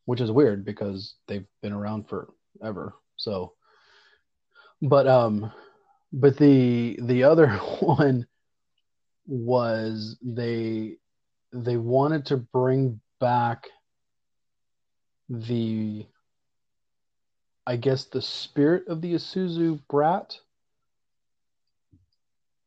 which 0.06 0.22
is 0.22 0.32
weird 0.32 0.66
because 0.66 1.16
they've 1.28 1.46
been 1.62 1.74
around 1.74 2.06
forever. 2.10 2.96
So, 3.16 3.54
but 4.82 5.08
um, 5.08 5.52
but 6.12 6.38
the 6.38 7.00
the 7.04 7.24
other 7.24 7.48
one 7.80 8.28
was 9.26 10.18
they 10.22 10.98
they 11.54 11.78
wanted 11.78 12.26
to 12.26 12.38
bring 12.38 13.00
back 13.20 13.68
the 15.32 16.06
I 17.68 17.78
guess 17.78 18.06
the 18.06 18.22
spirit 18.22 18.88
of 18.90 19.02
the 19.02 19.16
Isuzu 19.16 19.82
Brat 19.90 20.38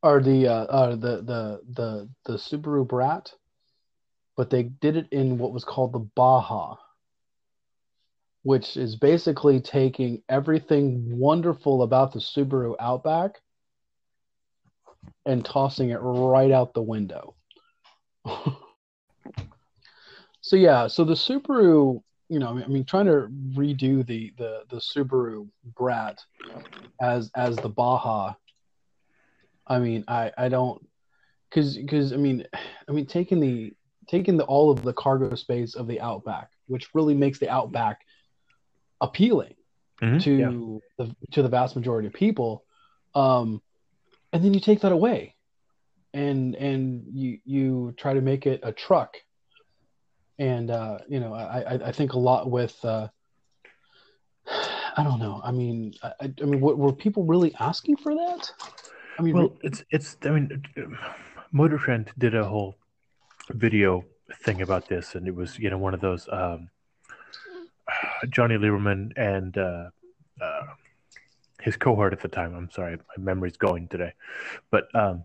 or 0.03 0.21
the 0.23 0.49
uh, 0.49 0.65
uh, 0.65 0.91
the 0.97 1.23
the 1.23 1.63
the 1.73 2.11
the 2.27 2.35
Subaru 2.35 2.89
Brat, 2.89 3.33
but 4.37 4.51
they 4.51 4.65
did 4.65 4.97
it 4.97 5.09
in 5.13 5.39
what 5.39 5.53
was 5.53 5.65
called 5.65 5.93
the 5.95 6.01
Baja. 6.01 6.77
which 8.45 8.77
is 8.79 8.97
basically 8.97 9.61
taking 9.61 10.23
everything 10.31 11.19
wonderful 11.19 11.83
about 11.83 12.13
the 12.13 12.21
Subaru 12.21 12.77
Outback 12.81 13.43
and 15.27 15.45
tossing 15.45 15.91
it 15.91 15.99
right 16.03 16.53
out 16.53 16.75
the 16.75 16.83
window. 16.83 17.37
so 20.43 20.57
yeah, 20.57 20.89
so 20.89 21.05
the 21.05 21.15
Subaru, 21.15 22.03
you 22.35 22.41
know, 22.41 22.59
I 22.59 22.67
mean, 22.67 22.85
trying 22.85 23.07
to 23.07 23.29
redo 23.57 24.05
the 24.05 24.33
the 24.37 24.65
the 24.69 24.79
Subaru 24.79 25.49
Brat 25.77 26.19
as 27.01 27.31
as 27.37 27.55
the 27.55 27.69
Baja. 27.69 28.35
I 29.69 29.79
mean, 29.79 30.03
I 30.09 30.33
I 30.37 30.49
don't 30.49 30.85
because 31.49 31.77
because 31.77 32.13
I 32.13 32.17
mean, 32.17 32.45
I 32.89 32.93
mean 32.93 33.07
taking 33.07 33.39
the 33.39 33.73
taking 34.09 34.37
the 34.37 34.43
all 34.47 34.73
of 34.73 34.83
the 34.83 34.93
cargo 34.93 35.37
space 35.37 35.77
of 35.77 35.87
the 35.87 36.01
Outback, 36.01 36.51
which 36.67 36.89
really 36.93 37.15
makes 37.15 37.39
the 37.39 37.49
Outback 37.49 38.01
appealing 39.01 39.55
mm-hmm, 40.03 40.19
to 40.19 40.81
yeah. 40.99 41.07
the 41.07 41.15
to 41.35 41.43
the 41.43 41.49
vast 41.49 41.77
majority 41.77 42.09
of 42.09 42.15
people. 42.15 42.65
Um, 43.15 43.63
and 44.33 44.45
then 44.45 44.55
you 44.55 44.59
take 44.59 44.81
that 44.81 44.91
away, 44.91 45.37
and 46.13 46.57
and 46.57 47.05
you 47.13 47.39
you 47.45 47.95
try 47.97 48.13
to 48.15 48.21
make 48.21 48.45
it 48.45 48.59
a 48.65 48.73
truck. 48.73 49.19
And 50.39 50.71
uh, 50.71 50.99
you 51.09 51.21
know, 51.21 51.35
I 51.35 51.79
I 51.85 51.93
think 51.93 52.13
a 52.13 52.19
lot 52.19 52.51
with. 52.51 52.77
Uh, 52.85 53.09
I 54.97 55.03
don't 55.03 55.19
know. 55.19 55.41
I 55.43 55.51
mean, 55.51 55.95
I, 56.03 56.33
I 56.41 56.45
mean, 56.45 56.61
were 56.61 56.93
people 56.93 57.25
really 57.25 57.55
asking 57.59 57.97
for 57.97 58.15
that? 58.15 58.51
I 59.19 59.23
mean, 59.23 59.35
well, 59.35 59.57
it's 59.63 59.85
it's. 59.91 60.17
I 60.25 60.31
mean, 60.31 60.63
Motor 61.53 61.79
Trend 61.79 62.11
did 62.19 62.35
a 62.35 62.45
whole 62.45 62.77
video 63.51 64.05
thing 64.43 64.63
about 64.63 64.89
this, 64.89 65.15
and 65.15 65.27
it 65.27 65.35
was 65.35 65.59
you 65.59 65.71
know 65.71 65.79
one 65.79 65.95
of 65.95 66.01
those 66.01 66.29
um, 66.31 66.69
Jonny 68.29 68.57
Lieberman 68.57 69.13
and 69.17 69.57
uh, 69.57 69.91
uh, 70.41 70.63
his 71.61 71.77
cohort 71.77 72.13
at 72.13 72.21
the 72.21 72.29
time. 72.29 72.55
I'm 72.55 72.71
sorry, 72.71 72.97
my 72.97 73.23
memory's 73.23 73.57
going 73.57 73.89
today, 73.89 74.13
but 74.71 74.95
um, 74.95 75.25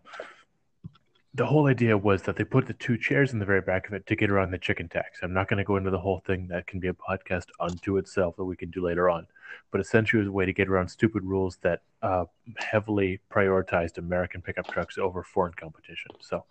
the 1.33 1.45
whole 1.45 1.67
idea 1.67 1.97
was 1.97 2.23
that 2.23 2.35
they 2.35 2.43
put 2.43 2.65
the 2.65 2.73
two 2.73 2.97
chairs 2.97 3.33
in 3.33 3.39
the 3.39 3.45
very 3.45 3.61
back 3.61 3.87
of 3.87 3.93
it 3.93 4.07
to 4.07 4.15
get 4.15 4.31
around 4.31 4.51
the 4.51 4.57
chicken 4.57 4.89
tax. 4.89 5.19
I'm 5.21 5.33
not 5.33 5.47
going 5.47 5.59
to 5.59 5.63
go 5.63 5.77
into 5.77 5.91
the 5.91 5.99
whole 5.99 6.21
thing. 6.25 6.47
That 6.47 6.65
can 6.65 6.79
be 6.79 6.87
a 6.87 6.93
podcast 6.93 7.45
unto 7.59 7.97
itself 7.97 8.35
that 8.37 8.45
we 8.45 8.55
can 8.55 8.71
do 8.71 8.83
later 8.83 9.09
on. 9.09 9.27
But 9.71 9.81
essentially, 9.81 10.19
it 10.19 10.23
was 10.23 10.29
a 10.29 10.33
way 10.33 10.45
to 10.45 10.53
get 10.53 10.67
around 10.67 10.87
stupid 10.89 11.23
rules 11.23 11.57
that 11.61 11.81
uh, 12.01 12.25
heavily 12.57 13.19
prioritized 13.31 13.97
American 13.97 14.41
pickup 14.41 14.67
trucks 14.67 14.97
over 14.97 15.23
foreign 15.23 15.53
competition. 15.53 16.11
So, 16.19 16.45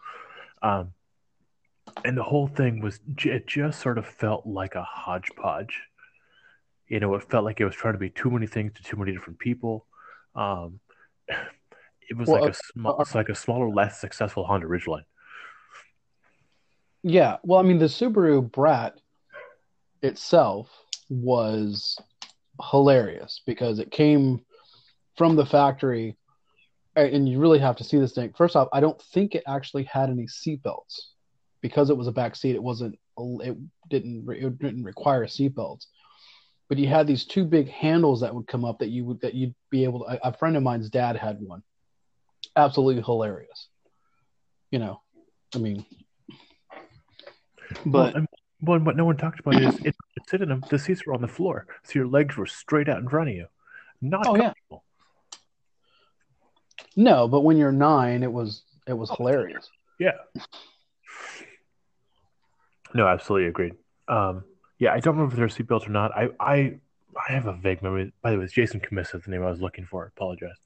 um, 0.63 0.93
and 2.05 2.17
the 2.17 2.23
whole 2.23 2.47
thing 2.47 2.81
was 2.81 3.01
it 3.25 3.47
just 3.47 3.81
sort 3.81 3.99
of 3.99 4.07
felt 4.07 4.47
like 4.47 4.75
a 4.75 4.83
hodgepodge 4.83 5.89
you 6.89 7.01
know, 7.01 7.15
it 7.15 7.23
felt 7.31 7.45
like 7.45 7.61
it 7.61 7.65
was 7.65 7.75
trying 7.75 7.95
to 7.95 7.99
be 7.99 8.11
too 8.11 8.31
many 8.31 8.47
things 8.47 8.73
to 8.75 8.83
too 8.83 8.97
many 8.97 9.13
different 9.13 9.39
people. 9.39 9.87
Um, 10.35 10.81
it 12.09 12.17
was 12.17 12.29
well, 12.29 12.43
like 12.43 12.51
a 12.51 12.55
small, 12.55 12.97
uh, 12.99 13.03
it's 13.03 13.15
like 13.15 13.29
a 13.29 13.35
smaller, 13.35 13.69
less 13.69 14.01
successful 14.01 14.45
Honda 14.45 14.67
Ridgeline. 14.67 15.05
Yeah, 17.03 17.37
well, 17.43 17.61
I 17.61 17.63
mean, 17.63 17.79
the 17.79 17.87
Subaru 17.87 18.51
Brat 18.51 18.99
itself 20.03 20.71
was 21.09 21.97
hilarious 22.71 23.43
because 23.47 23.79
it 23.79 23.91
came 23.91 24.41
from 25.17 25.37
the 25.37 25.47
factory, 25.47 26.17
and 26.97 27.29
you 27.29 27.39
really 27.39 27.59
have 27.59 27.77
to 27.77 27.85
see 27.85 27.99
this 27.99 28.15
thing. 28.15 28.33
First 28.37 28.57
off, 28.57 28.69
I 28.73 28.81
don't 28.81 29.01
think 29.01 29.35
it 29.35 29.45
actually 29.47 29.85
had 29.85 30.11
any 30.11 30.27
seatbelts 30.27 30.99
because 31.61 31.91
it 31.91 31.97
was 31.97 32.07
a 32.07 32.13
back 32.13 32.37
seat. 32.37 32.55
It 32.55 32.63
wasn't. 32.63 32.99
It 33.19 33.57
didn't. 33.89 34.29
It 34.29 34.59
didn't 34.59 34.85
require 34.85 35.27
seatbelts 35.27 35.87
but 36.69 36.79
you 36.79 36.87
had 36.87 37.07
these 37.07 37.25
two 37.25 37.45
big 37.45 37.69
handles 37.69 38.21
that 38.21 38.35
would 38.35 38.47
come 38.47 38.65
up 38.65 38.79
that 38.79 38.91
you 38.91 39.05
would 39.05 39.21
that 39.21 39.35
you'd 39.35 39.55
be 39.71 39.85
able 39.85 40.05
to 40.05 40.27
a, 40.27 40.33
friend 40.33 40.57
of 40.57 40.63
mine's 40.63 40.91
dad 40.91 41.17
had 41.17 41.41
one 41.41 41.63
absolutely 42.57 43.03
hilarious 43.03 43.69
you 44.71 44.79
know 44.79 45.01
i 45.55 45.59
mean 45.59 45.85
but 47.85 48.15
well, 48.15 48.27
well 48.61 48.79
what 48.81 48.97
no 48.97 49.05
one 49.05 49.17
talked 49.17 49.41
about 49.41 49.61
is 49.61 49.75
it, 49.81 49.95
it 50.17 50.29
sitting 50.29 50.63
the 50.71 50.79
seats 50.79 51.07
were 51.07 51.15
on 51.15 51.21
the 51.21 51.29
floor 51.29 51.67
so 51.85 51.93
your 51.95 52.07
legs 52.07 52.37
were 52.37 52.47
straight 52.47 52.89
out 52.89 52.99
in 52.99 53.09
front 53.09 53.29
of 53.29 53.35
you 53.35 53.47
not 54.01 54.27
oh, 54.27 54.37
yeah. 54.37 54.53
no 56.97 57.29
but 57.29 57.41
when 57.41 57.57
you're 57.57 57.73
nine 57.73 58.23
it 58.23 58.33
was 58.33 58.63
it 58.87 58.93
was 58.93 59.11
hilarious 59.11 59.69
yeah 59.99 60.13
no 62.95 63.07
absolutely 63.07 63.49
agreed 63.49 63.75
um 64.09 64.45
yeah, 64.79 64.93
I 64.93 65.01
don't 65.01 65.17
remember 65.17 65.35
if 65.35 65.39
they're 65.39 65.65
seatbelts 65.65 65.87
or 65.87 65.91
not. 65.91 66.13
I, 66.17 66.29
I 66.39 66.79
I 67.29 67.33
have 67.33 67.47
a 67.47 67.53
vague 67.53 67.83
memory. 67.83 68.13
By 68.23 68.31
the 68.31 68.39
way, 68.39 68.45
it's 68.45 68.53
Jason 68.53 68.81
Cammisa, 68.81 69.23
the 69.23 69.31
name 69.31 69.43
I 69.43 69.51
was 69.51 69.61
looking 69.61 69.85
for. 69.85 70.13
apologize. 70.17 70.57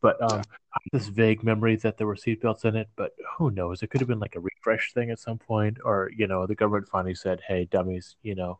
But 0.00 0.20
um, 0.22 0.40
I 0.72 0.78
have 0.82 0.92
this 0.92 1.08
vague 1.08 1.42
memory 1.42 1.76
that 1.76 1.98
there 1.98 2.06
were 2.06 2.16
seatbelts 2.16 2.64
in 2.64 2.76
it, 2.76 2.88
but 2.96 3.12
who 3.36 3.50
knows? 3.50 3.82
It 3.82 3.88
could 3.88 4.00
have 4.00 4.08
been 4.08 4.18
like 4.18 4.36
a 4.36 4.40
refresh 4.40 4.92
thing 4.92 5.10
at 5.10 5.18
some 5.18 5.38
point, 5.38 5.78
or 5.84 6.10
you 6.16 6.26
know, 6.26 6.46
the 6.46 6.54
government 6.54 6.88
finally 6.88 7.14
said, 7.14 7.40
"Hey, 7.46 7.66
dummies, 7.66 8.16
you 8.22 8.34
know, 8.34 8.58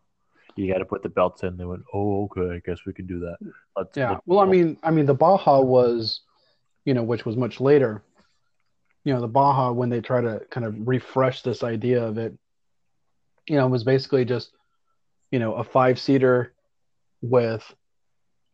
you 0.57 0.71
got 0.71 0.79
to 0.79 0.85
put 0.85 1.03
the 1.03 1.09
belts 1.09 1.43
in." 1.43 1.57
They 1.57 1.65
went, 1.65 1.85
"Oh, 1.95 2.25
okay, 2.25 2.57
I 2.57 2.63
guess 2.65 2.85
we 2.85 2.93
can 2.93 3.07
do 3.07 3.21
that." 3.21 3.39
Let's, 3.77 3.97
yeah. 3.97 4.11
Let's, 4.13 4.23
well, 4.27 4.41
I 4.41 4.47
mean, 4.47 4.77
I 4.83 4.91
mean, 4.91 5.07
the 5.07 5.15
Baja 5.15 5.61
was, 5.61 6.21
you 6.85 6.95
know, 6.95 7.03
which 7.03 7.25
was 7.25 7.37
much 7.37 7.61
later. 7.61 8.03
You 9.05 9.15
know, 9.15 9.21
the 9.23 9.29
Baja 9.29 9.73
when 9.73 9.89
they 9.89 10.01
try 10.01 10.21
to 10.21 10.43
kind 10.51 10.67
of 10.67 10.75
refresh 10.87 11.41
this 11.41 11.63
idea 11.63 12.05
of 12.05 12.19
it, 12.19 12.35
you 13.49 13.57
know, 13.57 13.67
was 13.67 13.83
basically 13.83 14.27
just 14.27 14.51
you 15.31 15.39
know, 15.39 15.55
a 15.55 15.65
five 15.65 15.99
seater 15.99 16.53
with 17.23 17.63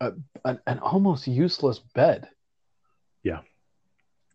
a, 0.00 0.12
an, 0.44 0.60
an 0.66 0.78
almost 0.80 1.26
useless 1.26 1.78
bed. 1.78 2.28
Yeah. 3.26 3.40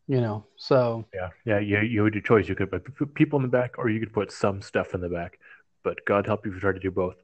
You 0.08 0.20
know, 0.20 0.46
so 0.58 1.06
yeah, 1.14 1.30
yeah, 1.46 1.60
you 1.60 1.80
you 1.80 2.04
had 2.04 2.14
your 2.14 2.24
choice. 2.24 2.50
You 2.50 2.56
could 2.56 2.70
put 2.70 3.14
people 3.14 3.40
in 3.40 3.44
the 3.44 3.50
back, 3.50 3.78
or 3.78 3.90
you 3.90 4.00
could 4.02 4.12
put 4.12 4.30
some 4.30 4.62
stuff 4.62 4.94
in 4.94 5.00
the 5.00 5.08
back. 5.08 5.40
But 5.84 6.04
God 6.06 6.26
help 6.26 6.46
you 6.46 6.52
if 6.52 6.56
you 6.56 6.62
try 6.62 6.74
to 6.74 6.80
do 6.80 6.92
both. 6.92 7.16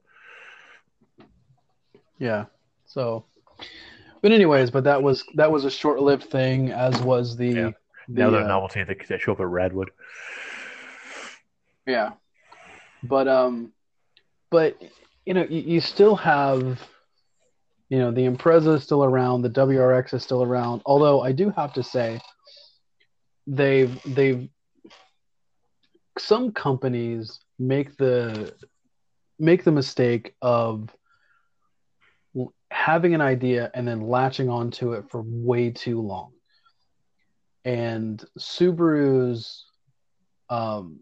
Yeah. 2.18 2.46
So, 2.86 3.26
but 4.22 4.32
anyways, 4.32 4.70
but 4.70 4.84
that 4.84 5.02
was 5.02 5.24
that 5.34 5.52
was 5.52 5.66
a 5.66 5.70
short-lived 5.70 6.24
thing, 6.30 6.70
as 6.70 6.98
was 7.02 7.36
the. 7.36 7.48
Yeah. 7.48 7.70
The, 8.08 8.20
now 8.22 8.30
the 8.30 8.44
uh, 8.44 8.46
novelty 8.46 8.82
that, 8.84 8.96
that 9.08 9.20
show 9.20 9.32
up 9.32 9.40
at 9.40 9.46
Radwood. 9.46 9.88
Yeah, 11.86 12.12
but 13.02 13.28
um, 13.28 13.72
but 14.48 14.80
you 15.26 15.34
know, 15.34 15.44
you, 15.50 15.60
you 15.60 15.80
still 15.82 16.16
have, 16.16 16.80
you 17.88 17.98
know, 17.98 18.10
the 18.10 18.26
Impreza 18.26 18.76
is 18.76 18.82
still 18.82 19.04
around, 19.04 19.42
the 19.42 19.50
WRX 19.50 20.14
is 20.14 20.22
still 20.22 20.42
around. 20.42 20.82
Although 20.84 21.22
I 21.22 21.32
do 21.32 21.50
have 21.50 21.72
to 21.74 21.82
say, 21.82 22.20
they've 23.46 23.98
they've 24.14 24.48
some 26.18 26.52
companies 26.52 27.40
make 27.58 27.96
the 27.96 28.54
make 29.38 29.64
the 29.64 29.72
mistake 29.72 30.34
of 30.42 30.94
having 32.70 33.14
an 33.14 33.20
idea 33.20 33.70
and 33.74 33.88
then 33.88 34.00
latching 34.02 34.50
onto 34.50 34.92
it 34.92 35.10
for 35.10 35.22
way 35.24 35.70
too 35.70 36.00
long. 36.00 36.32
And 37.64 38.22
Subaru's, 38.38 39.64
um, 40.50 41.00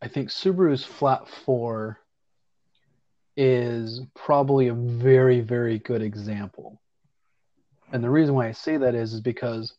I 0.00 0.08
think 0.08 0.28
Subaru's 0.28 0.84
flat 0.84 1.28
four 1.28 2.01
is 3.36 4.00
probably 4.14 4.68
a 4.68 4.74
very, 4.74 5.40
very 5.40 5.78
good 5.78 6.02
example. 6.02 6.80
And 7.92 8.02
the 8.02 8.10
reason 8.10 8.34
why 8.34 8.48
I 8.48 8.52
say 8.52 8.76
that 8.78 8.94
is, 8.94 9.12
is 9.12 9.20
because 9.20 9.74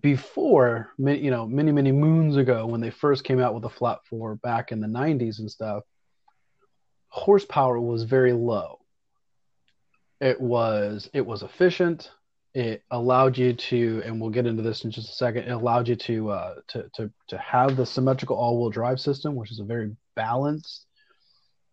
before, 0.00 0.92
you 0.98 1.30
know, 1.30 1.46
many, 1.46 1.72
many 1.72 1.92
moons 1.92 2.36
ago, 2.36 2.66
when 2.66 2.80
they 2.80 2.90
first 2.90 3.24
came 3.24 3.40
out 3.40 3.54
with 3.54 3.62
the 3.62 3.70
flat 3.70 3.98
four 4.08 4.36
back 4.36 4.72
in 4.72 4.80
the 4.80 4.86
90s 4.86 5.38
and 5.38 5.50
stuff, 5.50 5.84
horsepower 7.08 7.78
was 7.80 8.04
very 8.04 8.32
low. 8.32 8.78
It 10.20 10.40
was 10.40 11.10
it 11.12 11.26
was 11.26 11.42
efficient. 11.42 12.10
It 12.54 12.84
allowed 12.90 13.36
you 13.36 13.54
to, 13.54 14.02
and 14.04 14.20
we'll 14.20 14.30
get 14.30 14.46
into 14.46 14.62
this 14.62 14.84
in 14.84 14.90
just 14.90 15.08
a 15.08 15.14
second. 15.14 15.44
It 15.44 15.50
allowed 15.50 15.88
you 15.88 15.96
to 15.96 16.30
uh, 16.30 16.54
to 16.68 16.90
to 16.94 17.10
to 17.28 17.38
have 17.38 17.76
the 17.76 17.84
symmetrical 17.84 18.36
all-wheel 18.36 18.70
drive 18.70 19.00
system, 19.00 19.34
which 19.34 19.50
is 19.50 19.58
a 19.58 19.64
very 19.64 19.96
balanced 20.14 20.86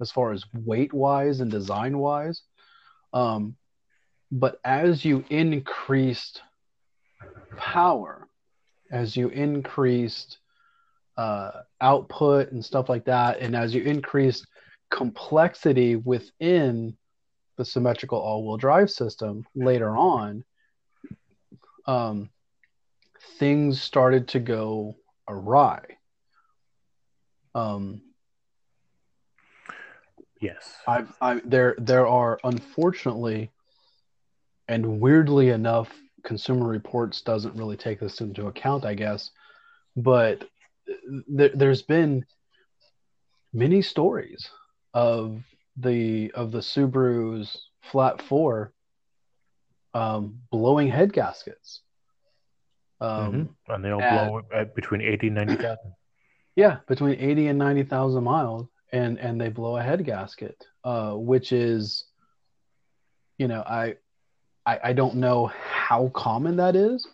as 0.01 0.11
far 0.11 0.31
as 0.31 0.43
weight 0.53 0.93
wise 0.93 1.39
and 1.39 1.51
design 1.51 1.97
wise. 1.97 2.41
Um, 3.13 3.55
but 4.31 4.59
as 4.63 5.03
you 5.03 5.23
increased 5.29 6.41
power, 7.57 8.27
as 8.91 9.15
you 9.15 9.29
increased 9.29 10.37
uh, 11.17 11.51
output 11.81 12.51
and 12.51 12.63
stuff 12.63 12.89
like 12.89 13.05
that, 13.05 13.39
and 13.39 13.55
as 13.55 13.73
you 13.73 13.81
increased 13.83 14.45
complexity 14.89 15.95
within 15.95 16.95
the 17.57 17.65
symmetrical 17.65 18.19
all-wheel 18.19 18.57
drive 18.57 18.89
system 18.89 19.45
later 19.53 19.95
on, 19.95 20.43
um, 21.85 22.29
things 23.37 23.81
started 23.81 24.27
to 24.29 24.39
go 24.39 24.95
awry. 25.27 25.81
Um, 27.55 28.01
Yes. 30.39 30.77
I've, 30.87 31.11
I 31.21 31.41
there 31.43 31.75
there 31.77 32.07
are 32.07 32.39
unfortunately, 32.43 33.51
and 34.67 34.99
weirdly 35.01 35.49
enough, 35.49 35.89
Consumer 36.23 36.67
Reports 36.67 37.21
doesn't 37.21 37.55
really 37.55 37.77
take 37.77 37.99
this 37.99 38.21
into 38.21 38.47
account, 38.47 38.85
I 38.85 38.93
guess, 38.93 39.31
but 39.95 40.47
th- 41.35 41.53
there's 41.55 41.81
been 41.81 42.25
many 43.53 43.81
stories 43.81 44.49
of 44.93 45.43
the 45.75 46.31
of 46.31 46.51
the 46.51 46.59
Subaru's 46.59 47.69
flat 47.81 48.21
four 48.21 48.73
um, 49.93 50.39
blowing 50.51 50.87
head 50.87 51.13
gaskets. 51.13 51.81
Um, 53.01 53.09
mm-hmm. 53.09 53.73
And 53.73 53.85
they 53.85 53.91
all 53.91 54.01
at, 54.01 54.27
blow 54.27 54.41
at 54.53 54.75
between 54.75 55.01
eighty 55.01 55.27
and 55.27 55.35
ninety 55.35 55.55
thousand. 55.55 55.93
Yeah, 56.55 56.77
between 56.87 57.19
eighty 57.19 57.47
and 57.47 57.57
ninety 57.57 57.83
thousand 57.83 58.23
miles, 58.23 58.67
and 58.91 59.19
and 59.19 59.39
they 59.39 59.49
blow 59.49 59.77
a 59.77 59.83
head 59.83 60.03
gasket, 60.05 60.65
uh, 60.83 61.13
which 61.13 61.51
is, 61.51 62.05
you 63.37 63.47
know, 63.47 63.61
I, 63.61 63.95
I, 64.65 64.79
I 64.85 64.93
don't 64.93 65.15
know 65.15 65.47
how 65.47 66.09
common 66.09 66.57
that 66.57 66.75
is. 66.75 67.07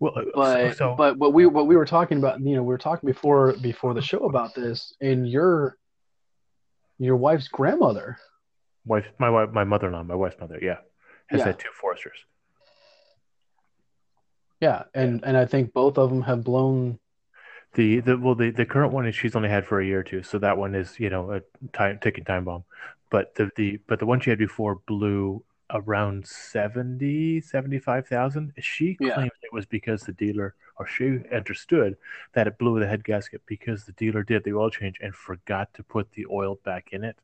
Well, 0.00 0.12
uh, 0.16 0.22
but 0.34 0.76
so, 0.76 0.94
but 0.96 1.18
what 1.18 1.32
we 1.32 1.46
what 1.46 1.66
we 1.66 1.76
were 1.76 1.84
talking 1.84 2.18
about, 2.18 2.40
you 2.40 2.54
know, 2.54 2.62
we 2.62 2.68
were 2.68 2.78
talking 2.78 3.06
before 3.06 3.54
before 3.54 3.94
the 3.94 4.02
show 4.02 4.26
about 4.26 4.54
this, 4.54 4.94
and 5.00 5.28
your 5.28 5.76
your 6.98 7.16
wife's 7.16 7.48
grandmother, 7.48 8.16
wife, 8.84 9.06
my 9.18 9.30
wife, 9.30 9.50
my 9.52 9.64
mother-in-law, 9.64 10.04
my 10.04 10.14
wife's 10.14 10.36
mother, 10.40 10.58
yeah, 10.62 10.78
has 11.26 11.40
yeah. 11.40 11.46
had 11.46 11.58
two 11.58 11.70
Foresters. 11.80 12.18
Yeah, 14.60 14.84
and 14.94 15.24
and 15.24 15.36
I 15.36 15.46
think 15.46 15.72
both 15.72 15.98
of 15.98 16.10
them 16.10 16.22
have 16.22 16.44
blown 16.44 16.98
the 17.74 18.00
the 18.00 18.18
well 18.18 18.34
the, 18.34 18.50
the 18.50 18.66
current 18.66 18.92
one 18.92 19.06
is 19.06 19.14
she's 19.14 19.36
only 19.36 19.48
had 19.48 19.66
for 19.66 19.80
a 19.80 19.86
year 19.86 20.00
or 20.00 20.04
two, 20.04 20.22
so 20.22 20.38
that 20.38 20.56
one 20.58 20.74
is 20.74 20.98
you 20.98 21.10
know 21.10 21.32
a 21.32 21.42
time 21.72 21.98
ticking 22.00 22.24
time 22.24 22.44
bomb. 22.44 22.64
But 23.10 23.34
the 23.34 23.50
the 23.56 23.78
but 23.86 23.98
the 23.98 24.06
one 24.06 24.20
she 24.20 24.30
had 24.30 24.38
before 24.38 24.76
blew 24.86 25.44
around 25.70 26.26
70 26.26 27.42
75,000 27.42 28.54
she 28.58 28.96
yeah. 29.00 29.14
claims 29.14 29.32
it 29.42 29.52
was 29.52 29.66
because 29.66 30.02
the 30.02 30.12
dealer 30.12 30.54
or 30.78 30.86
she 30.86 31.18
understood 31.34 31.96
that 32.32 32.46
it 32.46 32.56
blew 32.58 32.80
the 32.80 32.86
head 32.86 33.04
gasket 33.04 33.42
because 33.44 33.84
the 33.84 33.92
dealer 33.92 34.22
did 34.22 34.44
the 34.44 34.54
oil 34.54 34.70
change 34.70 34.96
and 35.02 35.14
forgot 35.14 35.72
to 35.74 35.82
put 35.82 36.10
the 36.12 36.24
oil 36.30 36.58
back 36.64 36.88
in 36.92 37.04
it 37.04 37.18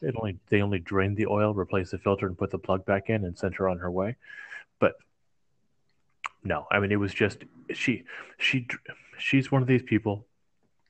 it 0.00 0.14
only 0.16 0.38
they 0.50 0.62
only 0.62 0.78
drained 0.78 1.16
the 1.16 1.26
oil 1.26 1.52
replaced 1.52 1.90
the 1.90 1.98
filter 1.98 2.26
and 2.26 2.38
put 2.38 2.50
the 2.50 2.58
plug 2.58 2.84
back 2.84 3.10
in 3.10 3.24
and 3.24 3.36
sent 3.36 3.56
her 3.56 3.68
on 3.68 3.78
her 3.78 3.90
way 3.90 4.14
but 4.78 4.94
no 6.44 6.66
i 6.70 6.78
mean 6.78 6.92
it 6.92 6.96
was 6.96 7.12
just 7.12 7.44
she 7.72 8.04
she 8.38 8.66
she's 9.18 9.50
one 9.50 9.62
of 9.62 9.68
these 9.68 9.82
people. 9.82 10.26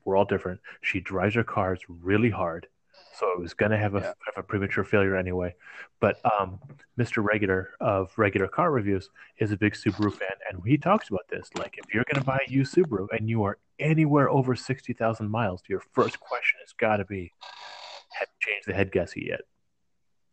We're 0.05 0.17
all 0.17 0.25
different. 0.25 0.61
She 0.83 1.01
drives 1.01 1.35
her 1.35 1.45
cars 1.45 1.81
really 1.89 2.31
hard, 2.31 2.67
so 3.19 3.31
it 3.33 3.41
was 3.41 3.55
going 3.55 3.71
to 3.71 3.79
have 3.79 3.95
a, 3.95 4.01
yeah. 4.01 4.13
have 4.27 4.37
a 4.37 4.43
premature 4.43 4.85
failure 4.85 5.17
anyway. 5.17 5.55
But 6.01 6.21
um, 6.39 6.59
Mr. 6.99 7.25
Regular 7.25 7.71
of 7.81 8.13
Regular 8.19 8.49
Car 8.49 8.71
Reviews 8.71 9.09
is 9.39 9.51
a 9.53 9.57
big 9.57 9.73
Subaru 9.73 10.13
fan, 10.13 10.37
and 10.51 10.61
he 10.67 10.77
talks 10.77 11.09
about 11.09 11.27
this. 11.31 11.49
Like, 11.57 11.79
if 11.79 11.95
you're 11.95 12.05
going 12.13 12.23
to 12.23 12.27
buy 12.27 12.41
a 12.47 12.51
used 12.51 12.75
Subaru 12.75 13.07
and 13.17 13.29
you 13.29 13.45
are 13.45 13.59
anywhere 13.79 14.29
over 14.29 14.55
sixty 14.55 14.93
thousand 14.93 15.31
miles, 15.31 15.63
your 15.69 15.83
first 15.93 16.21
question 16.21 16.59
has 16.63 16.73
got 16.73 16.99
to 16.99 17.05
be, 17.07 17.33
"Have 18.19 18.29
you 18.29 18.53
changed 18.53 18.69
the 18.69 18.75
head 18.75 18.93
gasket 18.93 19.27
yet?" 19.27 19.41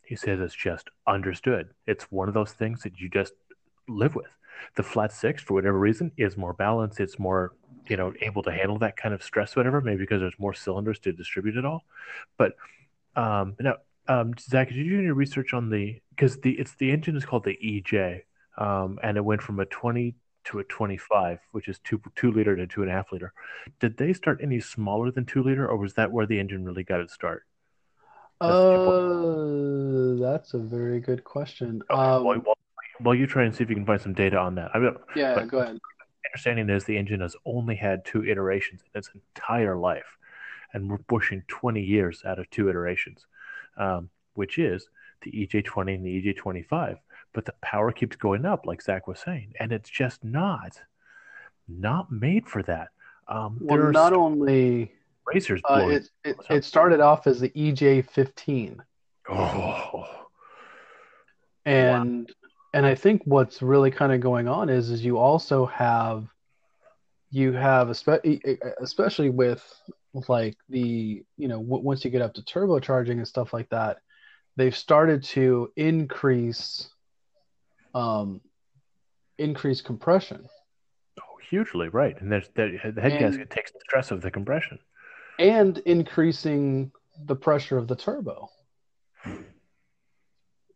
He 0.04 0.18
says 0.18 0.42
it's 0.42 0.54
just 0.54 0.90
understood. 1.08 1.70
It's 1.88 2.12
one 2.12 2.28
of 2.28 2.34
those 2.34 2.52
things 2.52 2.84
that 2.84 3.00
you 3.00 3.08
just 3.08 3.34
live 3.88 4.16
with. 4.16 4.28
The 4.76 4.84
flat 4.84 5.12
six, 5.12 5.42
for 5.42 5.54
whatever 5.54 5.78
reason, 5.78 6.12
is 6.18 6.38
more 6.38 6.54
balanced. 6.54 7.00
It's 7.00 7.20
more 7.20 7.54
you 7.88 7.98
know 7.98 8.14
able 8.22 8.44
to 8.44 8.52
handle 8.52 8.78
that 8.80 8.98
kind 8.98 9.14
of 9.14 9.24
stress, 9.24 9.56
whatever. 9.56 9.82
Maybe 9.82 10.00
because 10.00 10.22
there's 10.22 10.40
more 10.40 10.54
cylinders 10.54 11.00
to 11.00 11.12
distribute 11.12 11.58
it 11.58 11.66
all. 11.66 11.84
But 12.38 12.56
um, 13.16 13.56
now, 13.60 13.76
um, 14.08 14.34
Zach, 14.40 14.70
did 14.70 14.78
you 14.78 14.90
do 14.90 15.00
any 15.00 15.12
research 15.12 15.54
on 15.54 15.70
the 15.70 16.02
because 16.10 16.40
the 16.40 16.52
it's 16.52 16.76
the 16.76 16.92
engine 16.92 17.16
is 17.16 17.26
called 17.26 17.44
the 17.44 17.58
EJ, 17.64 18.22
um, 18.58 19.00
and 19.04 19.18
it 19.18 19.26
went 19.26 19.42
from 19.42 19.60
a 19.60 19.66
20 19.66 20.16
to 20.44 20.60
a 20.60 20.64
25, 20.64 21.40
which 21.52 21.68
is 21.68 21.80
two 21.80 22.02
two 22.16 22.32
liter 22.32 22.56
to 22.56 22.68
two 22.68 22.82
and 22.82 22.92
a 22.92 22.94
half 22.94 23.12
liter. 23.12 23.34
Did 23.80 23.98
they 23.98 24.14
start 24.14 24.40
any 24.42 24.60
smaller 24.60 25.12
than 25.12 25.26
two 25.26 25.44
liter, 25.44 25.68
or 25.68 25.78
was 25.78 25.94
that 25.96 26.12
where 26.12 26.26
the 26.26 26.40
engine 26.40 26.66
really 26.66 26.84
got 26.84 27.00
its 27.00 27.14
start? 27.14 27.44
uh, 28.42 30.16
that's 30.20 30.54
a 30.56 30.60
very 30.60 31.00
good 31.00 31.24
question. 31.24 31.84
Okay, 31.90 32.02
um, 32.02 32.24
well, 32.24 32.58
well, 33.04 33.16
you 33.16 33.28
try 33.28 33.44
and 33.44 33.56
see 33.56 33.64
if 33.64 33.70
you 33.70 33.76
can 33.76 33.86
find 33.86 34.02
some 34.02 34.14
data 34.14 34.38
on 34.38 34.56
that. 34.56 34.72
I 34.74 34.80
mean, 34.80 34.96
yeah, 35.16 35.44
go 35.46 35.60
ahead 35.60 35.80
understanding 36.32 36.70
is 36.70 36.84
the 36.84 36.98
engine 36.98 37.22
has 37.22 37.36
only 37.46 37.76
had 37.76 38.06
two 38.06 38.26
iterations 38.26 38.82
in 38.94 39.00
its 39.00 39.10
entire 39.14 39.76
life, 39.76 40.18
and 40.74 40.90
we're 40.90 40.98
pushing 40.98 41.44
20 41.48 41.82
years 41.82 42.24
out 42.26 42.40
of 42.40 42.50
two 42.50 42.70
iterations, 42.70 43.26
um, 43.78 44.10
which 44.36 44.58
is 44.58 44.88
the 45.22 45.32
EJ20 45.32 45.96
and 45.96 46.06
the 46.06 46.34
EJ25. 46.34 46.98
But 47.34 47.46
the 47.46 47.54
power 47.62 47.92
keeps 47.92 48.16
going 48.16 48.46
up, 48.46 48.66
like 48.66 48.82
Zach 48.82 49.08
was 49.08 49.20
saying, 49.20 49.54
and 49.60 49.72
it's 49.72 49.90
just 49.90 50.24
not 50.24 50.82
not 51.68 52.12
made 52.12 52.48
for 52.48 52.62
that. 52.64 52.90
Um, 53.28 53.58
well, 53.62 53.92
not 53.92 54.12
only 54.12 54.92
racers, 55.26 55.62
uh, 55.70 55.88
it, 55.90 56.10
it, 56.26 56.36
it 56.50 56.66
started 56.66 57.00
off 57.00 57.28
as 57.28 57.40
the 57.40 57.50
EJ15. 57.50 58.80
Oh, 59.30 60.06
and 61.64 62.28
wow 62.28 62.41
and 62.74 62.86
I 62.86 62.96
think 62.96 63.22
what's 63.26 63.62
really 63.62 63.92
kind 63.92 64.12
of 64.12 64.22
going 64.22 64.48
on 64.48 64.70
is 64.70 64.90
is 64.90 65.04
you 65.04 65.18
also 65.18 65.66
have 65.66 66.28
you 67.30 67.54
have 67.54 67.90
especially 67.90 69.30
with 69.30 69.64
like 70.28 70.58
the 70.70 71.24
you 71.38 71.48
know 71.48 71.60
once 71.60 72.04
you 72.04 72.12
get 72.12 72.22
up 72.22 72.34
to 72.36 72.42
turbocharging 72.42 73.12
and 73.12 73.28
stuff 73.28 73.54
like 73.54 73.70
that 73.70 73.98
they've 74.58 74.76
started 74.76 75.24
to 75.24 75.72
increase 75.76 76.90
um 77.94 78.42
increase 79.38 79.82
compression. 79.82 80.48
Oh 81.20 81.38
hugely 81.50 81.90
right. 81.90 82.20
And 82.22 82.32
there's 82.32 82.50
the 82.54 82.78
head 82.78 82.98
and, 82.98 83.20
gasket 83.20 83.50
takes 83.50 83.72
the 83.72 83.80
stress 83.82 84.12
of 84.12 84.22
the 84.22 84.30
compression. 84.30 84.78
And 85.40 85.78
increasing 85.80 86.92
the 87.26 87.36
pressure 87.36 87.78
of 87.78 87.88
the 87.88 87.96
turbo. 87.96 88.50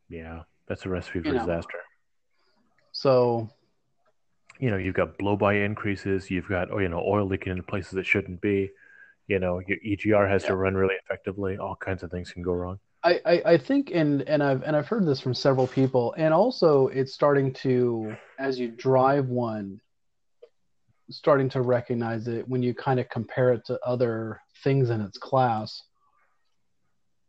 Yeah 0.09 0.43
that's 0.67 0.85
a 0.85 0.89
recipe 0.89 1.21
for 1.21 1.27
you 1.27 1.33
disaster. 1.33 1.79
So, 3.05 3.47
you 4.59 4.71
know, 4.71 4.77
you've 4.77 4.95
got 4.95 5.19
blow 5.19 5.35
by 5.35 5.57
increases. 5.57 6.31
You've 6.31 6.47
got, 6.47 6.71
oh, 6.71 6.79
you 6.79 6.89
know, 6.89 7.03
oil 7.05 7.27
leaking 7.27 7.51
into 7.51 7.61
places 7.61 7.91
that 7.91 8.07
shouldn't 8.07 8.41
be. 8.41 8.71
You 9.27 9.37
know, 9.37 9.61
your 9.67 9.77
EGR 9.77 10.27
has 10.27 10.41
yeah. 10.41 10.49
to 10.49 10.55
run 10.55 10.73
really 10.73 10.95
effectively. 11.03 11.55
All 11.59 11.75
kinds 11.75 12.01
of 12.01 12.09
things 12.09 12.31
can 12.31 12.41
go 12.41 12.53
wrong. 12.53 12.79
I, 13.03 13.21
I, 13.23 13.41
I 13.45 13.57
think, 13.59 13.91
and 13.93 14.23
and 14.23 14.41
I've 14.41 14.63
and 14.63 14.75
I've 14.75 14.87
heard 14.87 15.05
this 15.05 15.19
from 15.19 15.35
several 15.35 15.67
people, 15.67 16.15
and 16.17 16.33
also 16.33 16.87
it's 16.87 17.13
starting 17.13 17.53
to, 17.61 18.15
as 18.39 18.57
you 18.57 18.71
drive 18.71 19.27
one, 19.27 19.79
starting 21.11 21.47
to 21.49 21.61
recognize 21.61 22.27
it 22.27 22.47
when 22.47 22.63
you 22.63 22.73
kind 22.73 22.99
of 22.99 23.07
compare 23.09 23.53
it 23.53 23.65
to 23.65 23.79
other 23.85 24.41
things 24.63 24.89
in 24.89 24.99
its 24.99 25.19
class 25.19 25.79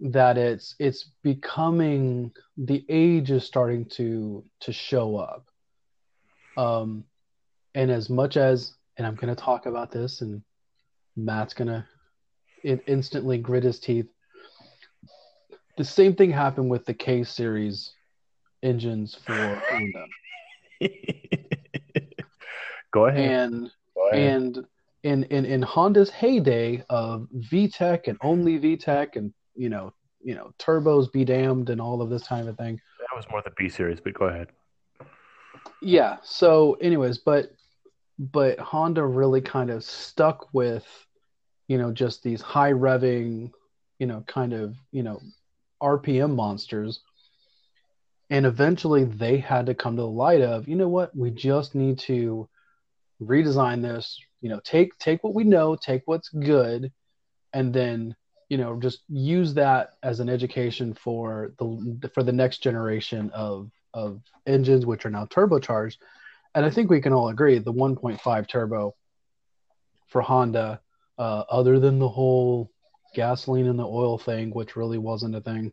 that 0.01 0.39
it's 0.39 0.75
it's 0.79 1.11
becoming 1.23 2.33
the 2.57 2.83
age 2.89 3.31
is 3.31 3.45
starting 3.45 3.85
to 3.85 4.43
to 4.61 4.73
show 4.73 5.19
up 5.19 5.51
um 6.57 7.05
and 7.75 7.91
as 7.91 8.09
much 8.09 8.37
as 8.37 8.75
and 8.97 9.07
i'm 9.07 9.15
going 9.15 9.35
to 9.35 9.41
talk 9.41 9.67
about 9.67 9.91
this 9.91 10.21
and 10.23 10.43
matt's 11.17 11.55
going 11.55 11.69
to 11.69 11.85
instantly 12.87 13.39
grit 13.39 13.63
his 13.65 13.79
teeth 13.79 14.07
the 15.77 15.85
same 15.85 16.15
thing 16.15 16.31
happened 16.31 16.71
with 16.71 16.85
the 16.87 16.95
k 16.95 17.23
series 17.25 17.93
engines 18.63 19.15
for 19.25 19.63
honda 19.71 20.07
go 22.93 23.07
ahead 23.07 23.31
and 23.31 23.71
Go 23.95 24.09
ahead. 24.11 24.33
and 24.33 24.67
in, 25.03 25.25
in 25.25 25.45
in 25.45 25.63
honda's 25.63 26.11
heyday 26.11 26.83
of 26.91 27.29
vtec 27.53 28.09
and 28.09 28.19
only 28.23 28.59
vtec 28.59 29.17
and 29.17 29.33
you 29.59 29.69
know, 29.71 29.93
you 30.23 30.35
know, 30.35 30.53
turbos 30.59 31.11
be 31.11 31.25
damned 31.25 31.71
and 31.71 31.81
all 31.81 32.03
of 32.03 32.11
this 32.11 32.27
kind 32.27 32.47
of 32.47 32.59
thing. 32.59 32.79
That 33.01 33.17
was 33.17 33.25
more 33.31 33.41
the 33.43 33.53
B 33.57 33.71
series, 33.71 34.01
but 34.01 34.13
go 34.13 34.27
ahead. 34.27 34.49
Yeah. 35.83 36.17
So, 36.23 36.75
anyways, 36.75 37.19
but 37.19 37.53
but 38.19 38.59
Honda 38.59 39.05
really 39.05 39.43
kind 39.43 39.71
of 39.71 39.85
stuck 39.85 40.53
with, 40.55 40.87
you 41.69 41.77
know, 41.79 41.93
just 41.93 42.23
these 42.23 42.41
high 42.41 42.73
revving, 42.73 43.51
you 43.99 44.07
know, 44.07 44.25
kind 44.27 44.55
of, 44.55 44.75
you 44.91 45.03
know, 45.03 45.21
RPM 45.83 46.35
monsters. 46.35 47.01
And 48.31 48.47
eventually 48.47 49.05
they 49.05 49.37
had 49.37 49.67
to 49.67 49.75
come 49.75 49.97
to 49.97 50.03
the 50.03 50.09
light 50.09 50.41
of, 50.41 50.67
you 50.67 50.77
know 50.77 50.89
what, 50.89 51.15
we 51.15 51.31
just 51.31 51.75
need 51.75 51.99
to 52.01 52.49
redesign 53.23 53.83
this, 53.83 54.19
you 54.41 54.49
know, 54.49 54.61
take 54.65 54.97
take 54.99 55.23
what 55.23 55.35
we 55.35 55.45
know, 55.45 55.77
take 55.77 56.03
what's 56.07 56.29
good, 56.31 56.93
and 57.53 57.73
then 57.73 58.17
you 58.49 58.59
know 58.59 58.79
just 58.79 59.01
use 59.09 59.55
that 59.55 59.95
as 60.03 60.21
an 60.21 60.29
education 60.29 60.95
for 60.95 61.53
the 61.59 62.11
for 62.15 62.23
the 62.23 62.33
next 62.33 62.63
generation 62.63 63.31
of 63.31 63.71
of 63.97 64.21
engines 64.47 64.87
which 64.87 65.05
are 65.05 65.11
now 65.11 65.25
turbocharged 65.27 65.97
and 66.55 66.65
i 66.65 66.71
think 66.71 66.89
we 66.89 67.01
can 67.01 67.13
all 67.13 67.29
agree 67.29 67.59
the 67.59 67.73
1.5 67.73 68.49
turbo 68.49 68.95
for 70.07 70.23
honda 70.23 70.81
uh, 71.19 71.45
other 71.51 71.81
than 71.81 71.99
the 71.99 72.09
whole 72.09 72.71
gasoline 73.17 73.67
and 73.67 73.79
the 73.79 73.87
oil 73.87 74.19
thing, 74.19 74.51
which 74.51 74.77
really 74.77 74.99
wasn't 74.99 75.35
a 75.35 75.41
thing. 75.41 75.73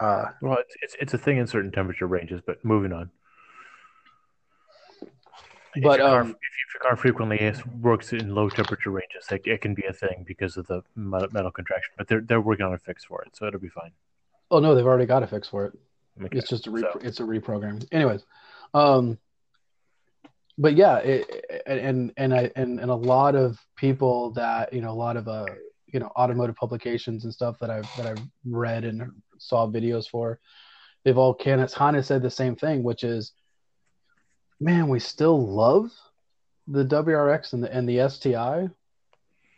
Uh, 0.00 0.24
well, 0.42 0.58
it's, 0.58 0.74
it's, 0.82 0.96
it's 1.00 1.14
a 1.14 1.18
thing 1.18 1.38
in 1.38 1.46
certain 1.46 1.70
temperature 1.70 2.06
ranges, 2.06 2.42
but 2.44 2.62
moving 2.64 2.92
on. 2.92 3.10
But 5.82 5.94
if 5.94 5.98
your, 5.98 6.08
car, 6.08 6.20
um, 6.20 6.30
if 6.30 6.74
your 6.74 6.82
car 6.82 6.96
frequently 6.96 7.54
works 7.80 8.12
in 8.12 8.34
low 8.34 8.50
temperature 8.50 8.90
ranges, 8.90 9.30
like 9.30 9.46
it 9.46 9.62
can 9.62 9.72
be 9.72 9.84
a 9.84 9.92
thing 9.92 10.24
because 10.26 10.58
of 10.58 10.66
the 10.66 10.82
metal 10.96 11.50
contraction. 11.50 11.94
But 11.96 12.08
they're 12.08 12.20
they're 12.20 12.42
working 12.42 12.66
on 12.66 12.74
a 12.74 12.78
fix 12.78 13.06
for 13.06 13.22
it, 13.22 13.34
so 13.34 13.46
it'll 13.46 13.58
be 13.58 13.70
fine. 13.70 13.92
Oh 14.50 14.58
no, 14.58 14.74
they've 14.74 14.84
already 14.84 15.06
got 15.06 15.22
a 15.22 15.26
fix 15.26 15.48
for 15.48 15.64
it. 15.64 15.72
Okay, 16.20 16.38
It's 16.38 16.48
just 16.48 16.66
a 16.66 16.70
re- 16.70 16.82
so- 16.82 16.98
it's 17.02 17.20
a 17.20 17.22
reprogram. 17.22 17.86
Anyways, 17.92 18.24
um, 18.74 19.18
but 20.58 20.76
yeah, 20.76 20.98
it, 20.98 21.62
and 21.66 22.12
and 22.16 22.34
I 22.34 22.50
and 22.56 22.78
and 22.80 22.90
a 22.90 22.94
lot 22.94 23.34
of 23.34 23.58
people 23.76 24.30
that 24.32 24.72
you 24.72 24.82
know 24.82 24.90
a 24.90 24.92
lot 24.92 25.16
of 25.16 25.26
uh 25.28 25.46
you 25.86 26.00
know 26.00 26.10
automotive 26.16 26.56
publications 26.56 27.24
and 27.24 27.32
stuff 27.32 27.58
that 27.60 27.70
I've 27.70 27.88
that 27.96 28.06
I've 28.06 28.24
read 28.44 28.84
and 28.84 29.10
saw 29.38 29.66
videos 29.66 30.08
for, 30.08 30.38
they've 31.04 31.18
all 31.18 31.34
kind 31.34 31.60
of 31.62 32.04
said 32.04 32.22
the 32.22 32.30
same 32.30 32.56
thing, 32.56 32.82
which 32.82 33.04
is, 33.04 33.32
man, 34.60 34.88
we 34.88 35.00
still 35.00 35.46
love 35.46 35.90
the 36.68 36.84
WRX 36.84 37.54
and 37.54 37.64
the 37.64 37.74
and 37.74 37.88
the 37.88 38.08
STI, 38.08 38.68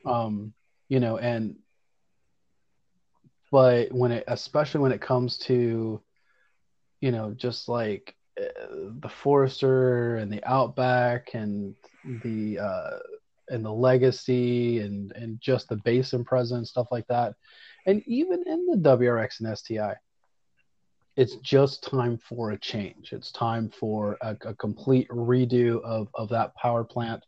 um, 0.06 0.52
you 0.88 1.00
know, 1.00 1.18
and 1.18 1.56
but 3.50 3.92
when 3.92 4.12
it 4.12 4.24
especially 4.28 4.80
when 4.80 4.92
it 4.92 5.00
comes 5.00 5.38
to 5.38 6.00
you 7.04 7.12
know 7.12 7.34
just 7.36 7.68
like 7.68 8.14
uh, 8.40 8.44
the 9.02 9.10
Forester 9.10 10.16
and 10.16 10.32
the 10.32 10.42
Outback 10.44 11.34
and 11.34 11.74
the 12.22 12.58
uh, 12.58 12.98
and 13.50 13.62
the 13.62 13.70
Legacy 13.70 14.80
and 14.80 15.12
and 15.12 15.38
just 15.38 15.68
the 15.68 15.76
base 15.76 16.12
Impreza 16.12 16.52
and 16.52 16.66
stuff 16.66 16.86
like 16.90 17.06
that, 17.08 17.34
and 17.86 18.02
even 18.06 18.42
in 18.46 18.64
the 18.64 18.78
WRX 18.78 19.40
and 19.40 19.58
STI, 19.58 19.96
it's 21.14 21.36
just 21.42 21.82
time 21.82 22.16
for 22.26 22.52
a 22.52 22.58
change. 22.58 23.12
It's 23.12 23.30
time 23.32 23.68
for 23.68 24.16
a, 24.22 24.34
a 24.46 24.54
complete 24.54 25.08
redo 25.10 25.82
of 25.82 26.08
of 26.14 26.30
that 26.30 26.54
power 26.54 26.84
plant. 26.84 27.22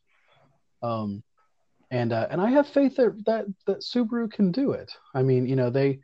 Um, 0.83 1.23
and 1.91 2.15
uh, 2.15 2.29
and 2.31 2.41
I 2.41 2.49
have 2.49 2.67
faith 2.67 2.97
that, 2.97 3.23
that 3.27 3.45
that 3.67 3.81
Subaru 3.81 4.33
can 4.33 4.53
do 4.53 4.73
it. 4.73 4.91
I 5.15 5.23
mean, 5.23 5.47
you 5.47 5.55
know, 5.55 5.69
they, 5.69 6.01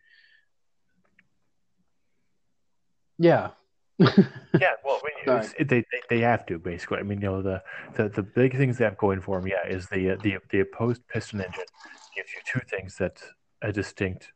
yeah, 3.19 3.53
Yeah, 3.99 4.73
well, 4.85 5.01
I 5.03 5.31
mean, 5.31 5.39
it's, 5.39 5.55
it, 5.59 5.69
they, 5.69 5.81
they 5.81 6.01
they 6.09 6.19
have 6.21 6.45
to 6.47 6.59
basically. 6.59 6.99
I 6.99 7.03
mean, 7.03 7.21
you 7.21 7.29
know, 7.29 7.43
the 7.43 7.63
the, 7.95 8.09
the 8.09 8.23
big 8.23 8.57
things 8.57 8.79
they 8.79 8.85
have 8.85 8.99
going 8.99 9.21
for 9.21 9.41
them, 9.41 9.49
yeah, 9.49 9.67
is 9.67 9.89
the 9.89 10.11
uh, 10.11 10.17
the 10.23 10.39
the 10.51 10.61
opposed 10.61 11.07
piston 11.09 11.41
engine 11.41 11.65
gives 12.15 12.31
you 12.33 12.41
two 12.47 12.61
things 12.69 12.97
that 12.97 13.23
a 13.63 13.73
distinct. 13.73 14.33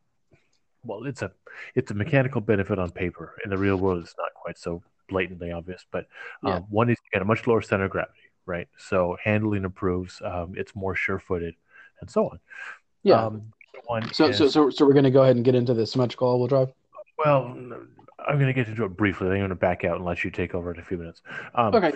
Well, 0.83 1.03
it's 1.05 1.21
a 1.21 1.31
it's 1.75 1.91
a 1.91 1.93
mechanical 1.93 2.41
benefit 2.41 2.79
on 2.79 2.91
paper. 2.91 3.35
In 3.43 3.49
the 3.49 3.57
real 3.57 3.77
world, 3.77 4.03
it's 4.03 4.15
not 4.17 4.33
quite 4.33 4.57
so 4.57 4.81
blatantly 5.07 5.51
obvious. 5.51 5.85
But 5.91 6.07
um, 6.43 6.51
Yeah. 6.51 6.59
one 6.69 6.89
is 6.89 6.97
you 7.03 7.09
get 7.13 7.21
a 7.21 7.25
much 7.25 7.45
lower 7.45 7.61
center 7.61 7.85
of 7.85 7.91
gravity, 7.91 8.31
right? 8.45 8.67
So 8.77 9.17
handling 9.23 9.65
improves. 9.65 10.21
Um, 10.23 10.53
it's 10.55 10.75
more 10.75 10.95
sure-footed, 10.95 11.55
and 12.01 12.09
so 12.09 12.29
on. 12.29 12.39
yeah. 13.03 13.25
Um, 13.25 13.53
one 13.85 14.11
so, 14.13 14.27
is, 14.27 14.37
so 14.37 14.47
so 14.47 14.69
so 14.69 14.85
we're 14.85 14.93
gonna 14.93 15.11
go 15.11 15.23
ahead 15.23 15.35
and 15.35 15.45
get 15.45 15.55
into 15.55 15.73
the 15.73 15.85
symmetrical 15.85 16.27
all-wheel 16.27 16.47
drive. 16.47 16.73
well, 17.17 17.55
I'm 18.27 18.35
going 18.35 18.47
to 18.47 18.53
get 18.53 18.67
into 18.67 18.83
it 18.83 18.97
briefly. 18.97 19.27
I'm 19.27 19.37
going 19.37 19.49
to 19.49 19.55
back 19.55 19.83
out 19.83 19.95
and 19.97 20.05
let 20.05 20.23
you 20.23 20.31
take 20.31 20.53
over 20.53 20.73
in 20.73 20.79
a 20.79 20.83
few 20.83 20.97
minutes. 20.97 21.21
Um, 21.55 21.73
Okay. 21.75 21.93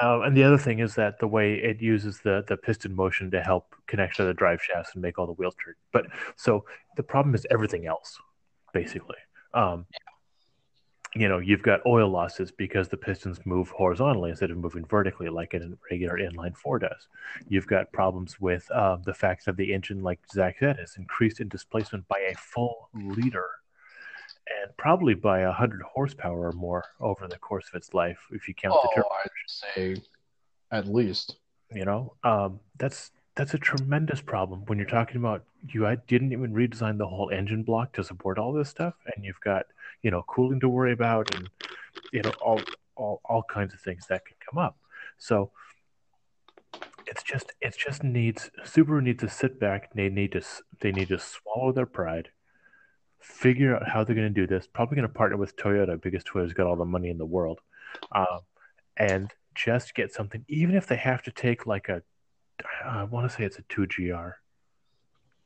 Um, 0.00 0.22
and 0.22 0.36
the 0.36 0.42
other 0.42 0.58
thing 0.58 0.80
is 0.80 0.94
that 0.96 1.18
the 1.18 1.26
way 1.26 1.54
it 1.54 1.80
uses 1.80 2.20
the 2.20 2.44
the 2.48 2.56
piston 2.56 2.94
motion 2.94 3.30
to 3.30 3.42
help 3.42 3.74
connect 3.86 4.16
to 4.16 4.24
the 4.24 4.34
drive 4.34 4.60
shafts 4.62 4.90
and 4.92 5.00
make 5.00 5.18
all 5.18 5.26
the 5.26 5.32
wheels 5.32 5.54
turn. 5.64 5.74
But 5.92 6.06
so 6.36 6.66
the 6.96 7.02
problem 7.02 7.34
is 7.34 7.46
everything 7.50 7.86
else, 7.86 8.18
basically. 8.74 9.16
Um, 9.54 9.86
you 11.14 11.28
know, 11.30 11.38
you've 11.38 11.62
got 11.62 11.80
oil 11.86 12.10
losses 12.10 12.52
because 12.52 12.88
the 12.88 12.96
pistons 12.98 13.40
move 13.46 13.70
horizontally 13.70 14.28
instead 14.30 14.50
of 14.50 14.58
moving 14.58 14.84
vertically 14.84 15.30
like 15.30 15.54
a 15.54 15.60
regular 15.90 16.18
inline 16.18 16.54
four 16.54 16.78
does. 16.78 17.08
You've 17.48 17.66
got 17.66 17.90
problems 17.92 18.38
with 18.38 18.70
uh, 18.70 18.98
the 19.02 19.14
fact 19.14 19.46
that 19.46 19.56
the 19.56 19.72
engine, 19.72 20.02
like 20.02 20.20
Zach 20.30 20.56
said, 20.58 20.78
is 20.78 20.96
increased 20.98 21.40
in 21.40 21.48
displacement 21.48 22.06
by 22.08 22.18
a 22.30 22.36
full 22.36 22.90
liter 22.92 23.46
and 24.46 24.76
probably 24.76 25.14
by 25.14 25.40
a 25.40 25.52
hundred 25.52 25.82
horsepower 25.82 26.48
or 26.48 26.52
more 26.52 26.84
over 27.00 27.26
the 27.26 27.38
course 27.38 27.66
of 27.72 27.76
its 27.76 27.92
life, 27.94 28.18
if 28.30 28.46
you 28.48 28.54
count 28.54 28.74
the 28.82 28.90
turbo. 28.94 29.08
Oh, 29.10 29.16
I'd 29.24 29.30
say 29.46 30.02
at 30.70 30.86
least. 30.86 31.36
You 31.74 31.84
know, 31.84 32.14
um, 32.22 32.60
that's 32.78 33.10
that's 33.34 33.54
a 33.54 33.58
tremendous 33.58 34.20
problem 34.20 34.64
when 34.66 34.78
you're 34.78 34.86
talking 34.86 35.16
about 35.16 35.44
you 35.68 35.82
had- 35.82 36.06
didn't 36.06 36.32
even 36.32 36.54
redesign 36.54 36.96
the 36.96 37.06
whole 37.08 37.30
engine 37.30 37.64
block 37.64 37.92
to 37.94 38.04
support 38.04 38.38
all 38.38 38.52
this 38.52 38.68
stuff, 38.68 38.94
and 39.14 39.24
you've 39.24 39.40
got 39.40 39.66
you 40.02 40.10
know 40.10 40.22
cooling 40.28 40.60
to 40.60 40.68
worry 40.68 40.92
about, 40.92 41.34
and 41.34 41.50
you 42.12 42.22
know 42.22 42.32
all 42.40 42.60
all 42.94 43.20
all 43.24 43.42
kinds 43.42 43.74
of 43.74 43.80
things 43.80 44.06
that 44.06 44.24
can 44.24 44.36
come 44.48 44.58
up. 44.58 44.78
So 45.18 45.50
it's 47.06 47.22
just 47.22 47.52
it 47.60 47.76
just 47.76 48.02
needs 48.04 48.50
Subaru 48.64 49.02
needs 49.02 49.20
to 49.20 49.28
sit 49.28 49.58
back. 49.58 49.92
They 49.94 50.08
need 50.08 50.32
to 50.32 50.42
they 50.80 50.92
need 50.92 51.08
to 51.08 51.18
swallow 51.18 51.72
their 51.72 51.86
pride, 51.86 52.30
figure 53.26 53.76
out 53.76 53.88
how 53.88 54.04
they're 54.04 54.14
going 54.14 54.32
to 54.32 54.40
do 54.40 54.46
this. 54.46 54.66
Probably 54.66 54.96
going 54.96 55.08
to 55.08 55.12
partner 55.12 55.36
with 55.36 55.56
Toyota 55.56 56.00
because 56.00 56.24
Toyota's 56.24 56.52
got 56.52 56.66
all 56.66 56.76
the 56.76 56.84
money 56.84 57.10
in 57.10 57.18
the 57.18 57.26
world, 57.26 57.60
um, 58.12 58.40
and 58.96 59.32
just 59.54 59.94
get 59.94 60.12
something. 60.12 60.44
Even 60.48 60.74
if 60.74 60.86
they 60.86 60.96
have 60.96 61.22
to 61.22 61.30
take 61.30 61.66
like 61.66 61.88
a, 61.88 62.02
I 62.84 63.04
want 63.04 63.28
to 63.28 63.36
say 63.36 63.44
it's 63.44 63.58
a 63.58 63.64
two 63.68 63.86
GR. 63.86 64.30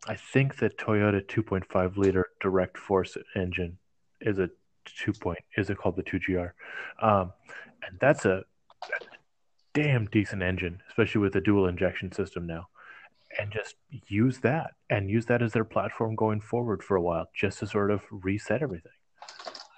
I 0.06 0.14
think 0.14 0.56
the 0.56 0.70
Toyota 0.70 1.24
2.5 1.26 1.96
liter 1.96 2.28
direct 2.40 2.78
force 2.78 3.16
engine 3.36 3.78
is 4.20 4.38
a 4.38 4.50
two 4.84 5.12
point 5.12 5.38
is 5.56 5.68
it 5.68 5.76
called 5.78 5.96
the 5.96 6.02
2GR, 6.02 6.52
um, 7.02 7.32
and 7.86 7.98
that's 8.00 8.24
a, 8.24 8.44
damn 9.72 10.06
decent 10.06 10.42
engine, 10.42 10.82
especially 10.88 11.20
with 11.20 11.32
the 11.32 11.40
dual 11.40 11.66
injection 11.66 12.10
system 12.12 12.46
now. 12.46 12.68
And 13.38 13.52
just 13.52 13.76
use 14.08 14.38
that 14.40 14.72
and 14.90 15.08
use 15.08 15.26
that 15.26 15.40
as 15.40 15.52
their 15.52 15.64
platform 15.64 16.16
going 16.16 16.40
forward 16.40 16.82
for 16.82 16.96
a 16.96 17.02
while, 17.02 17.28
just 17.34 17.60
to 17.60 17.66
sort 17.66 17.90
of 17.90 18.02
reset 18.10 18.60
everything. 18.60 18.92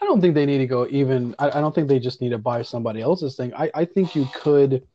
I 0.01 0.05
don't 0.07 0.21
think 0.21 0.35
they 0.35 0.47
need 0.47 0.59
to 0.59 0.67
go 0.67 0.87
even. 0.91 1.35
I, 1.39 1.49
I 1.49 1.61
don't 1.61 1.75
think 1.75 1.89
they 1.89 2.01
just 2.01 2.21
need 2.21 2.31
to 2.31 2.39
buy 2.39 2.63
somebody 2.63 3.03
else's 3.03 3.37
thing. 3.37 3.53
I, 3.55 3.71
I 3.75 3.85
think 3.85 4.17
you 4.17 4.27
could, 4.35 4.87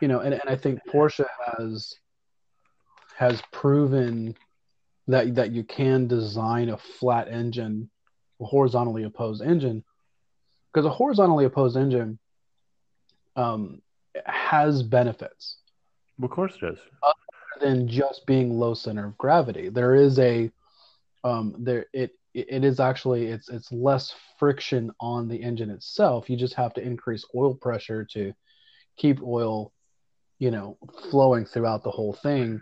you 0.00 0.08
know, 0.08 0.20
and, 0.20 0.34
and 0.34 0.48
I 0.48 0.54
think 0.56 0.80
Porsche 0.86 1.26
has 1.56 1.94
has 3.16 3.42
proven 3.52 4.36
that 5.08 5.34
that 5.34 5.52
you 5.52 5.64
can 5.64 6.06
design 6.06 6.68
a 6.68 6.76
flat 6.76 7.28
engine, 7.28 7.90
a 8.40 8.44
horizontally 8.44 9.04
opposed 9.04 9.42
engine, 9.42 9.82
because 10.72 10.86
a 10.86 10.90
horizontally 10.90 11.46
opposed 11.46 11.76
engine 11.76 12.18
um, 13.34 13.80
has 14.26 14.82
benefits 14.82 15.56
Of 16.22 16.30
course 16.30 16.56
it 16.60 16.72
is. 16.72 16.78
Than 17.60 17.88
just 17.88 18.26
being 18.26 18.58
low 18.58 18.74
center 18.74 19.06
of 19.06 19.18
gravity. 19.18 19.68
There 19.68 19.94
is 19.94 20.18
a 20.18 20.50
um, 21.24 21.54
there 21.58 21.86
it 21.92 22.12
it 22.34 22.64
is 22.64 22.80
actually 22.80 23.26
it's 23.26 23.48
it's 23.48 23.72
less 23.72 24.14
friction 24.38 24.92
on 25.00 25.28
the 25.28 25.36
engine 25.36 25.70
itself. 25.70 26.30
You 26.30 26.36
just 26.36 26.54
have 26.54 26.74
to 26.74 26.82
increase 26.82 27.24
oil 27.34 27.54
pressure 27.54 28.04
to 28.12 28.32
keep 28.96 29.22
oil, 29.22 29.72
you 30.38 30.50
know, 30.50 30.78
flowing 31.10 31.44
throughout 31.44 31.82
the 31.82 31.90
whole 31.90 32.12
thing. 32.12 32.60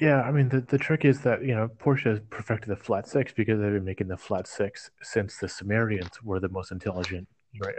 Yeah, 0.00 0.22
I 0.22 0.32
mean 0.32 0.48
the, 0.48 0.60
the 0.60 0.78
trick 0.78 1.04
is 1.04 1.20
that 1.20 1.42
you 1.44 1.54
know 1.54 1.68
Porsche 1.68 2.10
has 2.10 2.20
perfected 2.28 2.68
the 2.68 2.76
flat 2.76 3.08
six 3.08 3.32
because 3.32 3.60
they've 3.60 3.72
been 3.72 3.84
making 3.84 4.08
the 4.08 4.16
flat 4.16 4.46
six 4.46 4.90
since 5.02 5.38
the 5.38 5.48
Sumerians 5.48 6.22
were 6.22 6.40
the 6.40 6.48
most 6.48 6.72
intelligent 6.72 7.28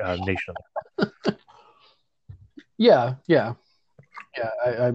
uh, 0.03 0.17
nation. 0.25 0.55
on 0.99 1.11
Yeah, 2.77 3.15
yeah, 3.27 3.53
yeah. 4.37 4.49
I 4.65 4.87
I, 4.87 4.93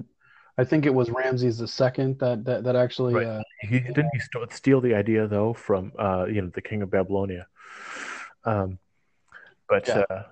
I 0.59 0.64
think 0.64 0.85
it 0.87 0.94
was 0.94 1.11
Ramses 1.11 1.59
the 1.59 1.68
second 1.68 2.18
that 2.18 2.44
that 2.44 2.64
that 2.64 2.76
actually. 2.76 3.14
Right. 3.14 3.26
Uh, 3.26 3.42
He 3.62 3.81
didn't 3.81 4.11
he 4.12 4.20
st- 4.20 4.53
steal 4.53 4.81
the 4.81 4.94
idea 4.94 5.26
though 5.26 5.53
from 5.53 5.92
uh, 5.98 6.26
you 6.26 6.42
know 6.42 6.50
the 6.55 6.62
king 6.62 6.83
of 6.83 6.90
Babylonia. 6.90 7.46
Um, 8.44 8.79
but 9.68 9.87
Yeah. 9.88 10.05
uh, 10.11 10.22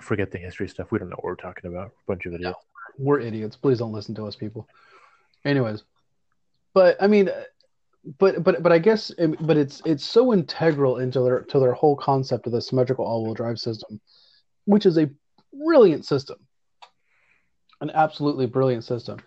forget 0.00 0.30
the 0.30 0.38
history 0.38 0.68
stuff. 0.68 0.90
We 0.90 0.98
don't 0.98 1.08
know 1.08 1.16
what 1.16 1.24
we're 1.24 1.34
talking 1.36 1.70
about. 1.70 1.88
A 1.88 1.92
bunch 2.06 2.26
of 2.26 2.34
idiots. 2.34 2.58
we're 2.98 3.20
idiots. 3.20 3.56
Please 3.56 3.78
don't 3.78 3.92
listen 3.92 4.14
to 4.16 4.26
us, 4.26 4.36
people. 4.36 4.68
Anyways, 5.44 5.84
but 6.74 6.96
I 7.00 7.06
mean, 7.06 7.30
but 8.18 8.42
but 8.44 8.62
but 8.62 8.72
I 8.72 8.78
guess, 8.78 9.10
um, 9.18 9.36
but 9.40 9.56
it's 9.56 9.82
it's 9.84 10.04
so 10.04 10.32
integral 10.32 10.98
into 10.98 11.20
their 11.20 11.40
to 11.42 11.58
their 11.58 11.72
whole 11.72 11.96
concept 11.96 12.46
of 12.46 12.52
the 12.52 12.60
symmetrical 12.60 13.04
all-wheel 13.06 13.34
drive 13.34 13.58
system, 13.58 14.00
which 14.66 14.84
is 14.86 14.98
a 14.98 15.08
brilliant 15.52 16.04
system, 16.04 16.36
an 17.80 17.90
absolutely 17.90 18.46
brilliant 18.46 18.84
system. 18.84 19.20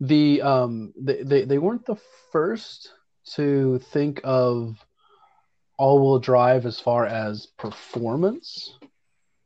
The 0.00 0.42
um 0.42 0.92
they 0.98 1.22
they, 1.22 1.44
they 1.44 1.58
weren't 1.58 1.86
the 1.86 1.96
first 2.32 2.92
to 3.34 3.78
think 3.78 4.20
of 4.24 4.76
all-wheel 5.76 6.18
drive 6.18 6.66
as 6.66 6.80
far 6.80 7.06
as 7.06 7.46
performance. 7.46 8.76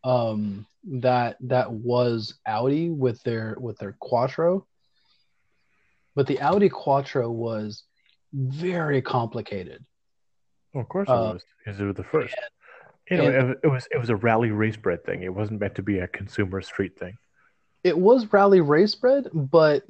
Um, 0.04 0.66
that 0.84 1.36
that 1.42 1.70
was 1.70 2.34
Audi 2.44 2.90
with 2.90 3.22
their 3.22 3.56
with 3.60 3.78
their 3.78 3.96
Quattro 4.00 4.66
but 6.14 6.26
the 6.26 6.40
Audi 6.40 6.68
Quattro 6.68 7.30
was 7.30 7.84
very 8.32 9.02
complicated. 9.02 9.84
Well, 10.74 10.82
of 10.82 10.88
course 10.88 11.08
it 11.08 11.12
Uh, 11.12 11.34
was 11.34 11.44
because 11.58 11.80
it 11.80 11.84
was 11.84 11.96
the 11.96 12.04
first. 12.04 12.34
You 13.10 13.16
know, 13.18 13.50
it, 13.50 13.58
it 13.64 13.68
was 13.68 13.88
it 13.90 13.98
was 13.98 14.10
a 14.10 14.16
rally 14.16 14.50
race 14.50 14.76
bred 14.76 15.04
thing. 15.04 15.22
It 15.22 15.34
wasn't 15.34 15.60
meant 15.60 15.74
to 15.74 15.82
be 15.82 15.98
a 15.98 16.08
consumer 16.08 16.62
street 16.62 16.98
thing. 16.98 17.16
It 17.84 17.98
was 17.98 18.32
rally 18.32 18.60
race 18.60 18.94
bred, 18.94 19.28
but 19.32 19.84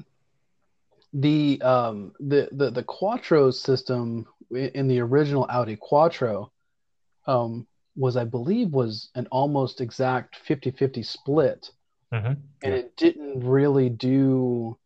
the 1.13 1.61
um 1.63 2.13
the 2.21 2.49
the, 2.53 2.71
the 2.71 2.83
Quattro 2.83 3.51
system 3.51 4.27
in 4.51 4.89
the 4.89 5.01
original 5.01 5.47
Audi 5.51 5.77
Quattro 5.77 6.51
um 7.27 7.67
was 7.97 8.17
I 8.17 8.25
believe 8.25 8.73
was 8.73 9.11
an 9.15 9.27
almost 9.31 9.81
exact 9.81 10.39
50-50 10.49 11.05
split. 11.05 11.71
Mm-hmm. 12.13 12.33
and 12.63 12.75
it 12.75 12.95
didn't 12.99 13.41
really 13.41 13.89
do 13.89 14.77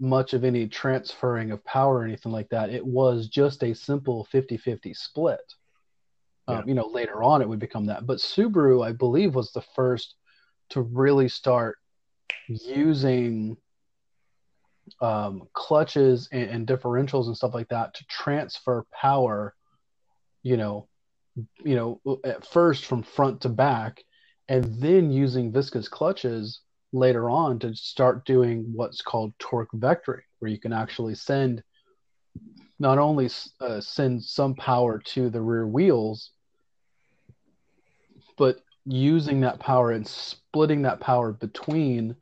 much 0.00 0.32
of 0.34 0.42
any 0.42 0.66
transferring 0.66 1.52
of 1.52 1.64
power 1.64 1.98
or 1.98 2.04
anything 2.04 2.32
like 2.32 2.48
that. 2.48 2.70
It 2.70 2.84
was 2.84 3.28
just 3.28 3.62
a 3.62 3.74
simple 3.74 4.26
50-50 4.32 4.96
split. 4.96 5.54
Um, 6.48 6.66
you 6.66 6.74
know, 6.74 6.86
later 6.86 7.22
on 7.22 7.42
it 7.42 7.48
would 7.48 7.58
become 7.60 7.86
that. 7.86 8.06
But 8.06 8.18
Subaru, 8.18 8.84
I 8.84 8.90
believe, 8.90 9.34
was 9.36 9.52
the 9.52 9.62
first 9.76 10.14
to 10.70 10.80
really 10.80 11.28
start 11.28 11.78
using 12.48 13.56
um, 15.00 15.42
clutches 15.52 16.28
and, 16.32 16.50
and 16.50 16.66
differentials 16.66 17.26
and 17.26 17.36
stuff 17.36 17.54
like 17.54 17.68
that 17.68 17.94
to 17.94 18.04
transfer 18.06 18.84
power. 18.92 19.54
You 20.42 20.56
know, 20.56 20.88
you 21.64 21.74
know, 21.76 22.20
at 22.24 22.46
first 22.46 22.86
from 22.86 23.02
front 23.02 23.42
to 23.42 23.48
back, 23.48 24.02
and 24.48 24.80
then 24.80 25.10
using 25.10 25.52
viscous 25.52 25.88
clutches 25.88 26.60
later 26.92 27.28
on 27.28 27.58
to 27.58 27.74
start 27.74 28.24
doing 28.24 28.64
what's 28.74 29.02
called 29.02 29.32
torque 29.38 29.72
vectoring, 29.72 30.22
where 30.38 30.50
you 30.50 30.58
can 30.58 30.72
actually 30.72 31.14
send 31.14 31.62
not 32.78 32.98
only 32.98 33.28
uh, 33.60 33.80
send 33.80 34.22
some 34.22 34.54
power 34.54 35.00
to 35.00 35.28
the 35.28 35.40
rear 35.40 35.66
wheels, 35.66 36.30
but 38.36 38.60
using 38.86 39.40
that 39.40 39.58
power 39.60 39.92
and 39.92 40.06
splitting 40.06 40.82
that 40.82 41.00
power 41.00 41.32
between, 41.32 42.16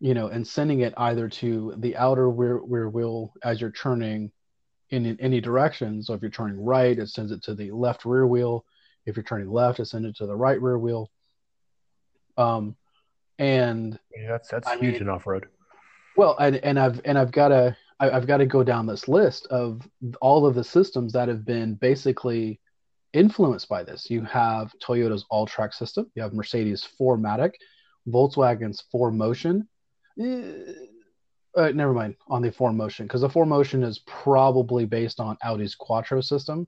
you 0.00 0.14
know, 0.14 0.28
and 0.28 0.46
sending 0.46 0.80
it 0.80 0.94
either 0.96 1.28
to 1.28 1.74
the 1.78 1.96
outer 1.96 2.30
rear, 2.30 2.58
rear 2.64 2.88
wheel 2.88 3.32
as 3.44 3.60
you're 3.60 3.70
turning 3.72 4.30
in, 4.90 5.06
in 5.06 5.20
any 5.20 5.40
direction. 5.40 6.02
So 6.02 6.14
if 6.14 6.22
you're 6.22 6.30
turning 6.30 6.62
right, 6.62 6.98
it 6.98 7.08
sends 7.08 7.32
it 7.32 7.42
to 7.44 7.54
the 7.54 7.70
left 7.70 8.04
rear 8.04 8.26
wheel. 8.26 8.64
If 9.06 9.16
you're 9.16 9.24
turning 9.24 9.50
left, 9.50 9.80
it 9.80 9.86
sends 9.86 10.06
it 10.08 10.16
to 10.16 10.26
the 10.26 10.36
right 10.36 10.60
rear 10.60 10.78
wheel. 10.78 11.10
Um, 12.36 12.76
and 13.38 13.98
Yeah, 14.16 14.28
that's 14.32 14.48
that's 14.48 14.68
I 14.68 14.76
huge 14.76 14.94
mean- 14.94 15.02
in 15.02 15.08
off 15.08 15.26
road. 15.26 15.46
well, 16.16 16.36
and, 16.38 16.56
and 16.56 16.78
I've 16.78 17.00
and 17.04 17.18
I've 17.18 17.32
got 17.32 17.48
to 17.48 17.76
I- 18.00 18.10
I've 18.10 18.26
got 18.26 18.38
to 18.38 18.46
go 18.46 18.62
down 18.62 18.86
this 18.86 19.08
list 19.08 19.46
of 19.48 19.86
all 20.20 20.46
of 20.46 20.54
the 20.54 20.64
systems 20.64 21.12
that 21.12 21.28
have 21.28 21.44
been 21.44 21.74
basically 21.74 22.60
influenced 23.12 23.68
by 23.68 23.82
this. 23.82 24.10
You 24.10 24.22
have 24.22 24.72
Toyota's 24.84 25.24
All-Trac 25.30 25.74
system. 25.74 26.10
You 26.14 26.22
have 26.22 26.32
Mercedes 26.32 26.86
4MATIC, 27.00 27.52
Volkswagen's 28.08 28.84
4Motion. 28.94 29.66
Eh, 30.20 30.72
Uh, 31.54 31.68
never 31.74 31.92
mind 31.92 32.16
on 32.28 32.40
the 32.40 32.50
4Motion 32.50 33.02
because 33.02 33.20
the 33.20 33.28
4Motion 33.28 33.84
is 33.84 33.98
probably 34.06 34.86
based 34.86 35.20
on 35.20 35.36
Audi's 35.44 35.74
Quattro 35.74 36.22
system. 36.22 36.66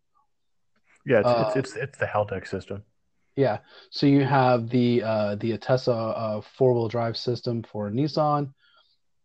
Yeah, 1.06 1.20
it's, 1.20 1.28
Uh, 1.28 1.44
it's 1.46 1.56
it's 1.56 1.76
it's 1.76 1.98
the 1.98 2.06
Haldex 2.06 2.48
system. 2.48 2.84
Yeah. 3.34 3.58
So 3.90 4.04
you 4.06 4.24
have 4.24 4.68
the 4.68 5.02
uh, 5.02 5.34
the 5.36 5.52
ATTESA 5.56 6.14
uh, 6.16 6.40
four-wheel 6.56 6.88
drive 6.88 7.16
system 7.16 7.62
for 7.62 7.90
Nissan. 7.90 8.52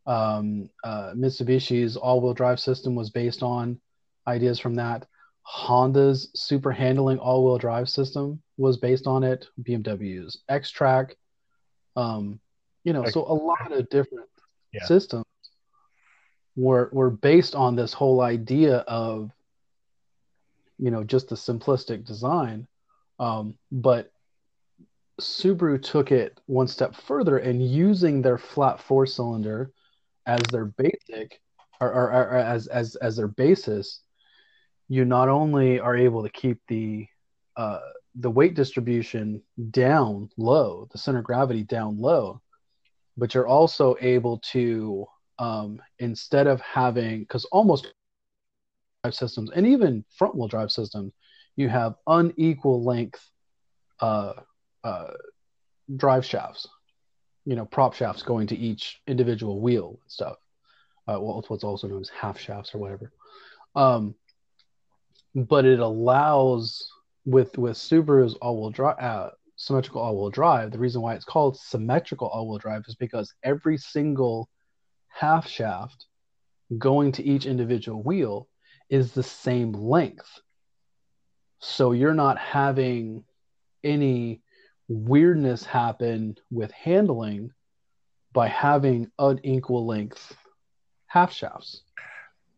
Um, 0.05 0.69
uh, 0.86 1.12
Mitsubishi's 1.13 1.97
all-wheel 1.97 2.34
drive 2.34 2.62
system 2.62 2.95
was 2.95 3.10
based 3.10 3.43
on 3.43 3.82
ideas 4.27 4.60
from 4.60 4.75
that. 4.75 5.08
Honda's 5.50 6.30
super 6.36 6.72
handling 6.72 7.18
all-wheel 7.18 7.58
drive 7.58 7.90
system 7.90 8.40
was 8.58 8.78
based 8.78 9.08
on 9.08 9.24
it. 9.24 9.48
BMW's 9.64 10.44
X-Track. 10.48 11.18
Um, 11.96 12.40
you 12.84 12.94
know, 12.94 13.04
so 13.06 13.22
a 13.22 13.34
lot 13.34 13.72
of 13.72 13.90
different 13.90 14.30
Yeah. 14.72 14.86
systems 14.86 15.26
were 16.56 16.90
were 16.94 17.10
based 17.10 17.56
on 17.56 17.76
this 17.76 17.94
whole 17.94 18.22
idea 18.22 18.78
of 18.80 19.32
you 20.78 20.92
know 20.92 21.04
just 21.04 21.30
the 21.30 21.36
simplistic 21.36 22.06
design 22.06 22.68
um, 23.20 23.58
but 23.72 24.12
Subaru 25.20 25.82
took 25.82 26.12
it 26.12 26.40
one 26.46 26.68
step 26.68 26.96
further 26.96 27.38
and 27.40 27.66
using 27.66 28.22
their 28.22 28.38
flat 28.38 28.80
four 28.80 29.06
cylinder 29.06 29.72
as 30.26 30.42
their 30.52 30.66
basic 30.66 31.42
or, 31.82 31.92
or, 31.92 32.12
or 32.12 32.38
as, 32.38 32.68
as 32.68 32.96
as 32.98 33.16
their 33.16 33.28
basis, 33.28 34.02
you 34.89 35.06
not 35.06 35.30
only 35.30 35.80
are 35.80 35.95
able 35.95 36.23
to 36.23 36.30
keep 36.30 36.60
the 36.67 37.08
uh, 37.56 37.80
the 38.15 38.30
weight 38.30 38.56
distribution 38.56 39.41
down 39.71 40.30
low, 40.38 40.88
the 40.91 40.97
center 40.97 41.19
of 41.19 41.25
gravity 41.25 41.63
down 41.63 41.97
low, 41.97 42.41
but 43.15 43.34
you're 43.34 43.47
also 43.47 43.95
able 44.02 44.39
to 44.39 45.06
um, 45.38 45.82
instead 45.99 46.47
of 46.47 46.60
having 46.62 47.21
because 47.21 47.45
almost 47.45 47.88
drive 49.04 49.13
systems 49.13 49.49
and 49.56 49.65
even 49.65 50.04
front 50.17 50.36
wheel 50.36 50.47
drive 50.47 50.71
systems 50.71 51.13
you 51.56 51.67
have 51.69 51.95
unequal 52.08 52.84
length 52.84 53.30
uh, 53.99 54.34
uh, 54.84 55.12
drive 55.97 56.25
shafts, 56.25 56.67
you 57.45 57.56
know, 57.56 57.65
prop 57.65 57.93
shafts 57.93 58.23
going 58.23 58.47
to 58.47 58.56
each 58.56 59.02
individual 59.08 59.60
wheel 59.60 59.99
and 60.02 60.12
stuff. 60.12 60.38
Uh, 61.06 61.19
well, 61.19 61.39
it's 61.39 61.49
what's 61.49 61.65
also 61.65 61.88
known 61.88 61.99
as 61.99 62.10
half 62.10 62.39
shafts 62.39 62.73
or 62.73 62.78
whatever. 62.78 63.12
Um, 63.75 64.15
but 65.36 65.65
it 65.65 65.80
allows 65.80 66.92
with 67.26 67.58
with 67.58 67.78
Subaru's 67.78 68.36
all-wheel 68.36 68.72
drive, 68.72 69.00
uh, 69.00 69.30
symmetrical 69.56 70.02
all-wheel 70.02 70.30
drive. 70.30 70.72
The 70.72 70.80
reason 70.80 71.02
why 71.02 71.15
it's 71.15 71.26
called 71.26 71.58
symmetrical 71.58 72.28
all-wheel 72.28 72.60
drive 72.60 72.84
is 72.88 72.96
because 72.96 73.34
every 73.44 73.78
single 73.78 74.50
half 75.08 75.48
shaft 75.48 76.06
going 76.78 77.12
to 77.13 77.24
each 77.24 77.46
individual 77.46 78.02
wheel 78.04 78.48
is 78.89 79.12
the 79.12 79.24
same 79.24 79.72
length. 79.74 80.39
So 81.60 81.92
you're 81.92 82.13
not 82.13 82.38
having 82.38 83.24
any 83.84 84.42
weirdness 84.88 85.63
happen 85.63 86.38
with 86.50 86.72
handling 86.72 87.52
by 88.34 88.48
having 88.48 89.12
unequal 89.20 89.86
length 89.86 90.36
half 91.08 91.34
shafts. 91.34 91.84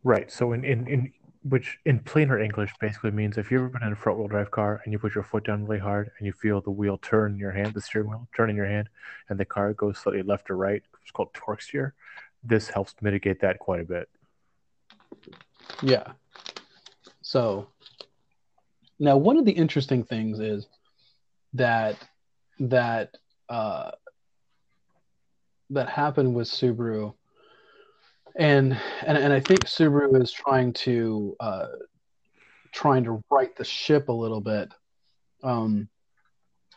Right. 0.03 0.31
So 0.31 0.53
in, 0.53 0.63
in, 0.63 0.87
in 0.87 1.13
which 1.43 1.79
in 1.85 1.99
plainer 1.99 2.39
English 2.39 2.71
basically 2.79 3.11
means 3.11 3.37
if 3.37 3.49
you've 3.49 3.61
ever 3.61 3.69
been 3.69 3.83
in 3.83 3.93
a 3.93 3.95
front 3.95 4.19
wheel 4.19 4.27
drive 4.27 4.51
car 4.51 4.81
and 4.83 4.93
you 4.93 4.99
put 4.99 5.15
your 5.15 5.23
foot 5.23 5.43
down 5.45 5.65
really 5.65 5.79
hard 5.79 6.11
and 6.17 6.27
you 6.27 6.33
feel 6.33 6.61
the 6.61 6.69
wheel 6.69 6.97
turn 6.97 7.33
in 7.33 7.39
your 7.39 7.51
hand, 7.51 7.73
the 7.73 7.81
steering 7.81 8.09
wheel 8.09 8.27
turn 8.35 8.49
in 8.49 8.55
your 8.55 8.67
hand, 8.67 8.89
and 9.29 9.39
the 9.39 9.45
car 9.45 9.73
goes 9.73 9.97
slightly 9.97 10.21
left 10.21 10.51
or 10.51 10.57
right, 10.57 10.83
it's 11.01 11.11
called 11.11 11.33
torque 11.33 11.61
steer. 11.61 11.95
This 12.43 12.69
helps 12.69 12.95
mitigate 13.01 13.41
that 13.41 13.59
quite 13.59 13.81
a 13.81 13.85
bit. 13.85 14.09
Yeah. 15.81 16.11
So 17.21 17.69
now 18.99 19.17
one 19.17 19.37
of 19.37 19.45
the 19.45 19.51
interesting 19.51 20.03
things 20.03 20.39
is 20.39 20.67
that 21.53 21.97
that 22.59 23.17
uh, 23.49 23.91
that 25.71 25.89
happened 25.89 26.35
with 26.35 26.47
Subaru, 26.47 27.13
and 28.35 28.77
and 29.05 29.17
and 29.17 29.33
I 29.33 29.39
think 29.39 29.65
Subaru 29.65 30.21
is 30.21 30.31
trying 30.31 30.73
to 30.73 31.35
uh, 31.39 31.67
trying 32.71 33.03
to 33.05 33.23
right 33.29 33.55
the 33.55 33.65
ship 33.65 34.09
a 34.09 34.13
little 34.13 34.41
bit. 34.41 34.71
Um, 35.43 35.89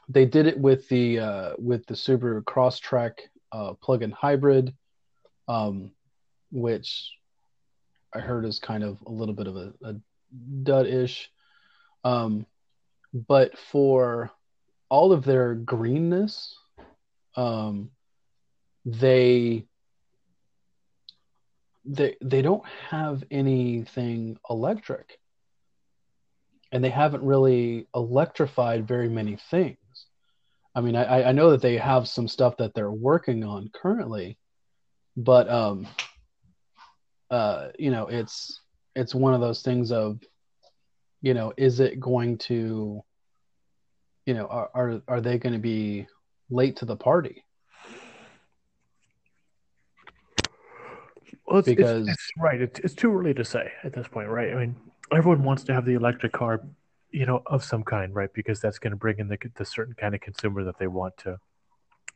they 0.09 0.27
did 0.27 0.47
it 0.47 0.59
with 0.59 0.89
the 0.89 1.19
uh, 1.19 1.53
with 1.59 1.87
the 1.87 1.95
Subaru 1.95 2.43
Crosstrek 2.43 3.19
uh, 3.53 3.75
plug-in 3.75 4.11
hybrid, 4.11 4.75
um, 5.49 5.93
which 6.51 7.13
I 8.13 8.21
heard 8.21 8.45
is 8.45 8.59
kind 8.59 8.85
of 8.85 8.99
a 9.07 9.11
little 9.11 9.35
bit 9.35 9.47
of 9.47 9.57
a, 9.57 9.73
a 9.83 9.95
dud-ish. 10.63 11.31
Um, 12.05 12.47
but 13.13 13.57
for 13.57 14.31
all 14.89 15.13
of 15.13 15.25
their 15.25 15.55
greenness, 15.55 16.57
um, 17.37 17.91
they 18.85 19.67
they 21.85 22.17
they 22.23 22.43
don't 22.43 22.67
have 22.91 23.23
anything 23.31 24.39
electric, 24.49 25.19
and 26.73 26.83
they 26.83 26.91
haven't 26.91 27.23
really 27.23 27.87
electrified 27.95 28.89
very 28.89 29.09
many 29.09 29.37
things. 29.51 29.79
I 30.75 30.81
mean, 30.81 30.97
I, 30.97 31.25
I 31.25 31.33
know 31.33 31.51
that 31.53 31.63
they 31.63 31.77
have 31.77 32.09
some 32.09 32.27
stuff 32.27 32.57
that 32.57 32.75
they're 32.75 32.91
working 32.91 33.45
on 33.45 33.71
currently, 33.73 34.39
but 35.17 35.49
um, 35.49 35.87
uh, 37.31 37.69
you 37.79 37.91
know, 37.91 38.07
it's 38.09 38.61
it's 38.97 39.15
one 39.15 39.35
of 39.35 39.41
those 39.41 39.63
things 39.63 39.93
of, 39.93 40.21
you 41.23 41.35
know, 41.35 41.53
is 41.57 41.81
it 41.81 42.01
going 42.01 42.39
to, 42.39 43.03
you 44.27 44.35
know, 44.35 44.47
are 44.47 44.71
are, 44.75 45.03
are 45.07 45.21
they 45.21 45.39
going 45.39 45.53
to 45.53 45.59
be 45.59 46.07
late 46.51 46.77
to 46.77 46.85
the 46.85 46.97
party? 46.97 47.45
Well, 51.47 51.59
it's, 51.59 51.69
because 51.69 52.09
it's, 52.09 52.11
it's 52.11 52.31
right. 52.39 52.61
It's, 52.61 52.81
it's 52.81 52.95
too 52.95 53.17
early 53.17 53.35
to 53.35 53.45
say 53.45 53.73
at 53.83 53.93
this 53.93 54.09
point, 54.09 54.29
right? 54.29 54.53
I 54.53 54.55
mean, 54.55 54.77
everyone 55.13 55.45
wants 55.45 55.65
to 55.65 55.75
have 55.75 55.85
the 55.85 55.95
electric 55.95 56.33
car, 56.33 56.63
you 57.11 57.27
know, 57.27 57.43
of 57.47 57.63
some 57.63 57.83
kind, 57.83 58.15
right? 58.15 58.33
Because 58.33 58.61
that's 58.61 58.79
going 58.79 58.93
to 58.93 58.97
bring 58.97 59.19
in 59.19 59.29
the, 59.29 59.39
the 59.57 59.65
certain 59.65 59.95
kind 59.95 60.15
of 60.15 60.21
consumer 60.21 60.65
that 60.65 60.79
they 60.79 60.87
want 60.87 61.17
to, 61.19 61.39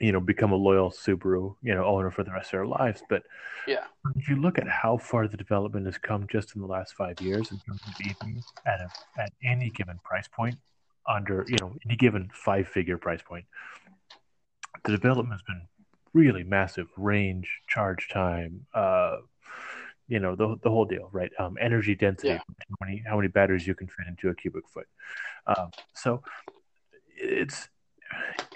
you 0.00 0.12
know, 0.12 0.20
become 0.20 0.52
a 0.52 0.56
loyal 0.56 0.90
Subaru, 0.90 1.56
you 1.62 1.74
know, 1.74 1.84
owner 1.84 2.10
for 2.10 2.24
the 2.24 2.30
rest 2.30 2.46
of 2.46 2.52
their 2.52 2.66
lives. 2.66 3.02
But 3.08 3.22
yeah, 3.66 3.84
if 4.16 4.28
you 4.28 4.36
look 4.36 4.58
at 4.58 4.68
how 4.68 4.96
far 4.96 5.28
the 5.28 5.36
development 5.36 5.86
has 5.86 5.98
come 5.98 6.26
just 6.30 6.54
in 6.54 6.62
the 6.62 6.68
last 6.68 6.94
five 6.94 7.20
years 7.20 7.50
in 7.50 7.58
terms 7.58 7.80
of 7.86 7.94
EVs 7.94 8.44
at 8.66 8.80
a, 8.80 9.20
at 9.20 9.32
any 9.44 9.70
given 9.70 9.98
price 10.04 10.28
point, 10.28 10.56
under 11.06 11.44
you 11.48 11.56
know 11.60 11.74
any 11.86 11.96
given 11.96 12.30
five 12.32 12.68
figure 12.68 12.96
price 12.96 13.22
point, 13.22 13.44
the 14.84 14.92
development 14.92 15.32
has 15.32 15.42
been 15.42 15.62
really 16.12 16.44
massive. 16.44 16.88
Range, 16.96 17.48
charge 17.68 18.08
time, 18.08 18.66
uh, 18.74 19.18
you 20.08 20.18
know 20.18 20.34
the 20.34 20.56
the 20.62 20.70
whole 20.70 20.84
deal, 20.84 21.08
right? 21.12 21.30
Um, 21.38 21.56
energy 21.60 21.94
density, 21.94 22.28
yeah. 22.28 22.38
how 22.38 22.86
many 22.86 23.02
how 23.06 23.16
many 23.16 23.28
batteries 23.28 23.66
you 23.66 23.74
can 23.74 23.86
fit 23.86 24.06
into 24.06 24.28
a 24.28 24.34
cubic 24.34 24.68
foot. 24.68 24.86
Um, 25.46 25.70
so 25.94 26.22
it's 27.16 27.68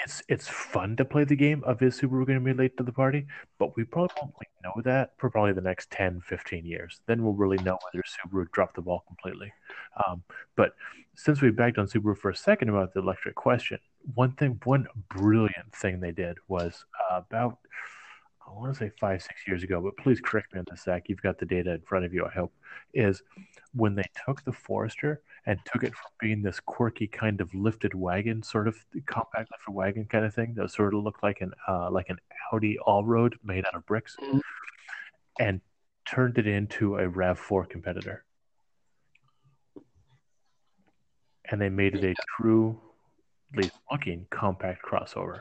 it's 0.00 0.22
it's 0.28 0.48
fun 0.48 0.96
to 0.96 1.04
play 1.04 1.24
the 1.24 1.36
game 1.36 1.62
of 1.64 1.82
is 1.82 2.00
Subaru 2.00 2.26
going 2.26 2.38
to 2.38 2.44
be 2.44 2.54
late 2.54 2.76
to 2.78 2.82
the 2.82 2.92
party, 2.92 3.26
but 3.58 3.76
we 3.76 3.84
probably 3.84 4.14
won't 4.20 4.34
know 4.64 4.82
that 4.84 5.10
for 5.18 5.30
probably 5.30 5.52
the 5.52 5.60
next 5.60 5.90
10, 5.90 6.22
15 6.22 6.64
years. 6.64 7.00
Then 7.06 7.22
we'll 7.22 7.34
really 7.34 7.62
know 7.62 7.78
whether 7.84 8.02
Subaru 8.04 8.50
dropped 8.52 8.76
the 8.76 8.82
ball 8.82 9.04
completely. 9.06 9.52
Um, 10.06 10.22
but 10.56 10.72
since 11.14 11.40
we 11.42 11.50
bagged 11.50 11.78
on 11.78 11.86
Subaru 11.86 12.16
for 12.16 12.30
a 12.30 12.36
second 12.36 12.70
about 12.70 12.94
the 12.94 13.00
electric 13.00 13.34
question, 13.34 13.78
one 14.14 14.32
thing, 14.32 14.60
one 14.64 14.86
brilliant 15.08 15.74
thing 15.74 16.00
they 16.00 16.12
did 16.12 16.38
was 16.48 16.84
uh, 17.10 17.18
about 17.18 17.58
I 18.46 18.50
want 18.54 18.72
to 18.72 18.78
say 18.78 18.90
five, 19.00 19.22
six 19.22 19.46
years 19.46 19.62
ago, 19.62 19.80
but 19.80 19.96
please 19.96 20.20
correct 20.20 20.52
me 20.52 20.58
on 20.58 20.66
this, 20.70 20.82
Zach. 20.82 21.08
You've 21.08 21.22
got 21.22 21.38
the 21.38 21.46
data 21.46 21.72
in 21.72 21.80
front 21.82 22.04
of 22.04 22.12
you, 22.12 22.26
I 22.26 22.30
hope. 22.30 22.52
Is 22.92 23.22
when 23.72 23.94
they 23.94 24.04
took 24.26 24.44
the 24.44 24.52
Forester 24.52 25.22
and 25.46 25.58
took 25.72 25.84
it 25.84 25.94
from 25.94 26.10
being 26.20 26.42
this 26.42 26.60
quirky 26.60 27.06
kind 27.06 27.40
of 27.40 27.54
lifted 27.54 27.94
wagon, 27.94 28.42
sort 28.42 28.68
of 28.68 28.76
compact 29.06 29.50
lifted 29.50 29.72
wagon 29.72 30.04
kind 30.06 30.24
of 30.24 30.34
thing 30.34 30.54
that 30.54 30.70
sort 30.70 30.94
of 30.94 31.02
looked 31.02 31.22
like 31.22 31.40
an 31.40 31.52
uh, 31.68 31.90
like 31.90 32.08
an 32.08 32.18
Audi 32.52 32.78
all 32.78 33.04
road 33.04 33.36
made 33.44 33.64
out 33.64 33.74
of 33.74 33.86
bricks, 33.86 34.16
mm-hmm. 34.20 34.38
and 35.38 35.60
turned 36.06 36.38
it 36.38 36.46
into 36.46 36.96
a 36.96 37.08
Rav 37.08 37.38
Four 37.38 37.64
competitor. 37.64 38.24
And 41.50 41.60
they 41.60 41.68
made 41.68 41.94
it 41.94 42.04
a 42.04 42.14
true, 42.36 42.80
least 43.56 43.78
looking, 43.90 44.26
compact 44.30 44.82
crossover, 44.84 45.40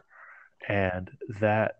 and 0.67 1.11
that 1.39 1.75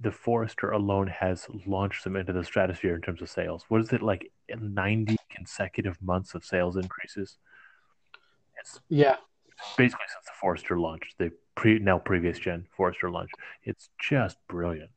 the 0.00 0.10
Forester 0.10 0.70
alone 0.70 1.08
has 1.08 1.46
launched 1.66 2.04
them 2.04 2.16
into 2.16 2.32
the 2.32 2.44
stratosphere 2.44 2.94
in 2.94 3.02
terms 3.02 3.20
of 3.20 3.28
sales. 3.28 3.64
What 3.68 3.80
is 3.82 3.92
it 3.92 4.02
like? 4.02 4.32
Ninety 4.58 5.16
consecutive 5.30 6.00
months 6.02 6.34
of 6.34 6.44
sales 6.44 6.76
increases. 6.76 7.36
It's 8.58 8.80
yeah, 8.88 9.16
basically 9.76 10.06
since 10.12 10.24
the 10.24 10.32
Forester 10.40 10.78
launched, 10.78 11.16
the 11.18 11.32
pre 11.54 11.78
now 11.78 11.98
previous 11.98 12.38
gen 12.38 12.66
Forester 12.76 13.10
launch. 13.10 13.30
It's 13.62 13.90
just 14.00 14.36
brilliant. 14.48 14.90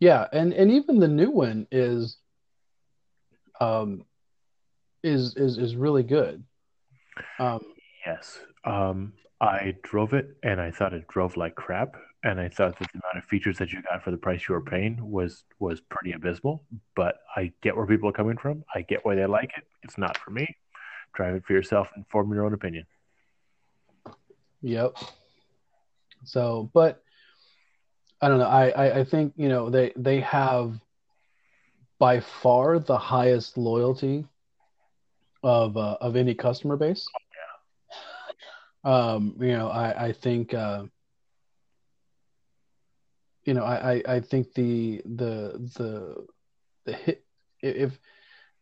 Yeah, 0.00 0.26
and 0.32 0.52
and 0.52 0.70
even 0.70 0.98
the 0.98 1.08
new 1.08 1.30
one 1.30 1.66
is, 1.70 2.18
um, 3.60 4.04
is 5.02 5.36
is 5.36 5.58
is 5.58 5.76
really 5.76 6.02
good. 6.02 6.44
Um, 7.38 7.60
yes, 8.06 8.38
um, 8.64 9.12
I 9.40 9.74
drove 9.82 10.14
it 10.14 10.36
and 10.42 10.60
I 10.60 10.70
thought 10.70 10.94
it 10.94 11.06
drove 11.08 11.36
like 11.36 11.54
crap 11.54 11.96
and 12.24 12.40
I 12.40 12.48
thought 12.48 12.78
that 12.78 12.88
the 12.92 13.00
amount 13.04 13.18
of 13.18 13.24
features 13.24 13.58
that 13.58 13.72
you 13.72 13.82
got 13.82 14.02
for 14.02 14.10
the 14.10 14.16
price 14.16 14.48
you 14.48 14.54
were 14.54 14.62
paying 14.62 14.98
was 15.10 15.44
was 15.58 15.80
pretty 15.80 16.12
abysmal. 16.12 16.64
But 16.94 17.16
I 17.36 17.52
get 17.62 17.76
where 17.76 17.86
people 17.86 18.08
are 18.08 18.12
coming 18.12 18.36
from. 18.36 18.64
I 18.74 18.82
get 18.82 19.04
why 19.04 19.14
they 19.14 19.26
like 19.26 19.52
it. 19.56 19.64
It's 19.82 19.98
not 19.98 20.16
for 20.18 20.30
me. 20.30 20.56
Drive 21.14 21.36
it 21.36 21.44
for 21.44 21.52
yourself 21.52 21.88
and 21.94 22.06
form 22.08 22.32
your 22.32 22.44
own 22.44 22.54
opinion. 22.54 22.84
Yep. 24.62 24.96
So, 26.24 26.70
but 26.72 27.02
I 28.20 28.28
don't 28.28 28.38
know. 28.38 28.48
I, 28.48 28.70
I, 28.70 28.98
I 29.00 29.04
think 29.04 29.34
you 29.36 29.48
know 29.48 29.70
they 29.70 29.92
they 29.96 30.20
have 30.20 30.80
by 31.98 32.20
far 32.20 32.78
the 32.78 32.98
highest 32.98 33.56
loyalty 33.56 34.26
of 35.42 35.76
uh, 35.76 35.98
of 36.00 36.16
any 36.16 36.34
customer 36.34 36.76
base. 36.76 37.06
Um, 38.86 39.34
you 39.40 39.52
know, 39.52 39.68
I 39.68 40.06
I 40.06 40.12
think. 40.12 40.54
Uh, 40.54 40.84
you 43.44 43.54
know, 43.54 43.62
I, 43.62 44.02
I 44.08 44.20
think 44.20 44.54
the 44.54 45.02
the 45.04 45.70
the 45.78 46.26
the 46.84 46.92
hit 46.92 47.24
if 47.62 47.96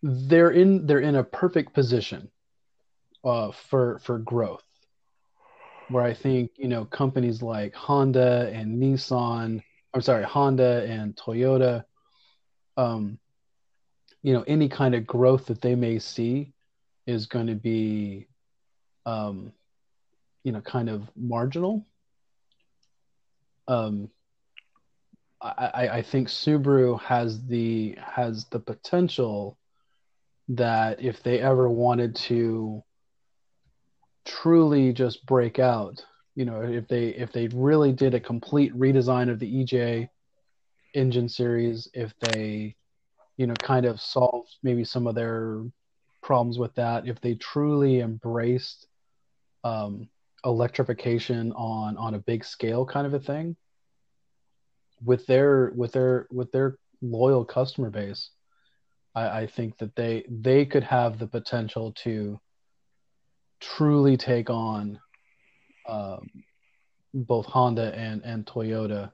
they're 0.03 0.51
in 0.51 0.87
they're 0.87 0.99
in 0.99 1.17
a 1.17 1.25
perfect 1.25 1.73
position 1.73 2.31
uh, 3.25 3.51
for 3.51 3.99
for 4.01 4.19
growth. 4.19 4.65
Where 5.89 6.05
I 6.05 6.13
think 6.15 6.53
you 6.57 6.69
know 6.69 6.85
companies 6.85 7.43
like 7.43 7.75
Honda 7.75 8.51
and 8.53 8.83
Nissan, 8.83 9.63
I'm 9.95 10.03
sorry, 10.03 10.25
Honda 10.25 10.85
and 10.87 11.17
Toyota, 11.17 11.85
um, 12.77 13.19
you 14.23 14.33
know, 14.33 14.45
any 14.47 14.69
kind 14.69 14.95
of 14.95 15.07
growth 15.07 15.47
that 15.47 15.61
they 15.61 15.75
may 15.75 15.99
see 15.99 16.53
is 17.07 17.27
going 17.27 17.49
to 17.49 17.55
be, 17.55 18.27
um, 19.05 19.53
you 20.45 20.53
know, 20.53 20.61
kind 20.61 20.89
of 20.89 21.11
marginal. 21.17 21.87
Um, 23.67 24.11
I, 25.41 25.89
I 25.93 26.03
think 26.03 26.29
Subaru 26.29 27.01
has 27.03 27.45
the 27.47 27.99
has 28.01 28.47
the 28.47 28.61
potential 28.61 29.59
that 30.49 31.03
if 31.03 31.23
they 31.23 31.41
ever 31.41 31.69
wanted 31.69 32.15
to 32.17 32.83
truly 34.25 34.93
just 34.93 35.27
break 35.27 35.59
out, 35.59 36.05
you 36.35 36.45
know, 36.45 36.63
if 36.63 36.89
they 36.89 37.09
if 37.09 37.33
they 37.33 37.49
really 37.49 37.93
did 37.93 38.15
a 38.15 38.21
complete 38.21 38.75
redesign 38.75 39.31
of 39.31 39.39
the 39.39 39.65
EJ 39.65 40.09
engine 40.95 41.29
series, 41.29 41.89
if 41.93 42.15
they, 42.21 42.75
you 43.37 43.47
know, 43.47 43.55
kind 43.55 43.85
of 43.85 44.01
solved 44.01 44.57
maybe 44.63 44.85
some 44.85 45.07
of 45.07 45.15
their 45.15 45.63
problems 46.23 46.59
with 46.59 46.75
that, 46.77 47.07
if 47.07 47.21
they 47.21 47.35
truly 47.35 48.01
embraced 48.01 48.87
um, 49.63 50.09
electrification 50.45 51.53
on 51.53 51.97
on 51.97 52.15
a 52.15 52.19
big 52.19 52.45
scale 52.45 52.85
kind 52.85 53.07
of 53.07 53.15
a 53.15 53.21
thing, 53.21 53.57
with 55.03 55.27
their 55.27 55.73
with 55.75 55.93
their 55.93 56.27
with 56.31 56.51
their 56.53 56.79
loyal 57.03 57.45
customer 57.45 57.91
base, 57.91 58.31
I, 59.15 59.41
I 59.43 59.47
think 59.47 59.79
that 59.79 59.95
they 59.97 60.25
they 60.29 60.65
could 60.67 60.85
have 60.85 61.19
the 61.19 61.27
potential 61.27 61.93
to 62.05 62.41
truly 63.61 64.17
take 64.17 64.51
on 64.51 64.99
um, 65.89 66.29
both 67.13 67.47
Honda 67.47 67.95
and 67.95 68.23
and 68.25 68.47
Toyota, 68.47 69.13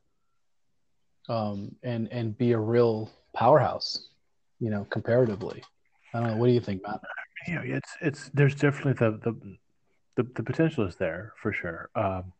um, 1.29 1.75
and 1.83 2.09
and 2.13 2.37
be 2.37 2.53
a 2.53 2.59
real 2.59 3.11
powerhouse, 3.35 4.09
you 4.59 4.71
know, 4.71 4.87
comparatively. 4.91 5.63
I 6.15 6.21
don't 6.21 6.29
know. 6.31 6.37
What 6.37 6.47
do 6.47 6.53
you 6.53 6.61
think, 6.61 6.83
Matt? 6.83 7.01
Yeah, 7.49 7.63
it's 7.65 7.97
it's 8.01 8.31
there's 8.35 8.55
definitely 8.55 8.95
the 8.95 9.19
the 9.19 9.57
the, 10.21 10.31
the 10.35 10.43
potential 10.43 10.87
is 10.87 10.97
there 10.97 11.33
for 11.41 11.53
sure. 11.53 11.89
Um, 11.95 12.33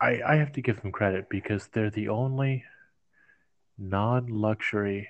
I, 0.00 0.20
I 0.26 0.36
have 0.36 0.52
to 0.52 0.62
give 0.62 0.80
them 0.80 0.92
credit 0.92 1.28
because 1.28 1.68
they're 1.72 1.90
the 1.90 2.08
only 2.08 2.64
non 3.78 4.28
luxury 4.28 5.08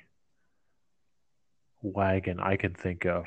wagon 1.82 2.40
I 2.40 2.56
can 2.56 2.74
think 2.74 3.06
of 3.06 3.26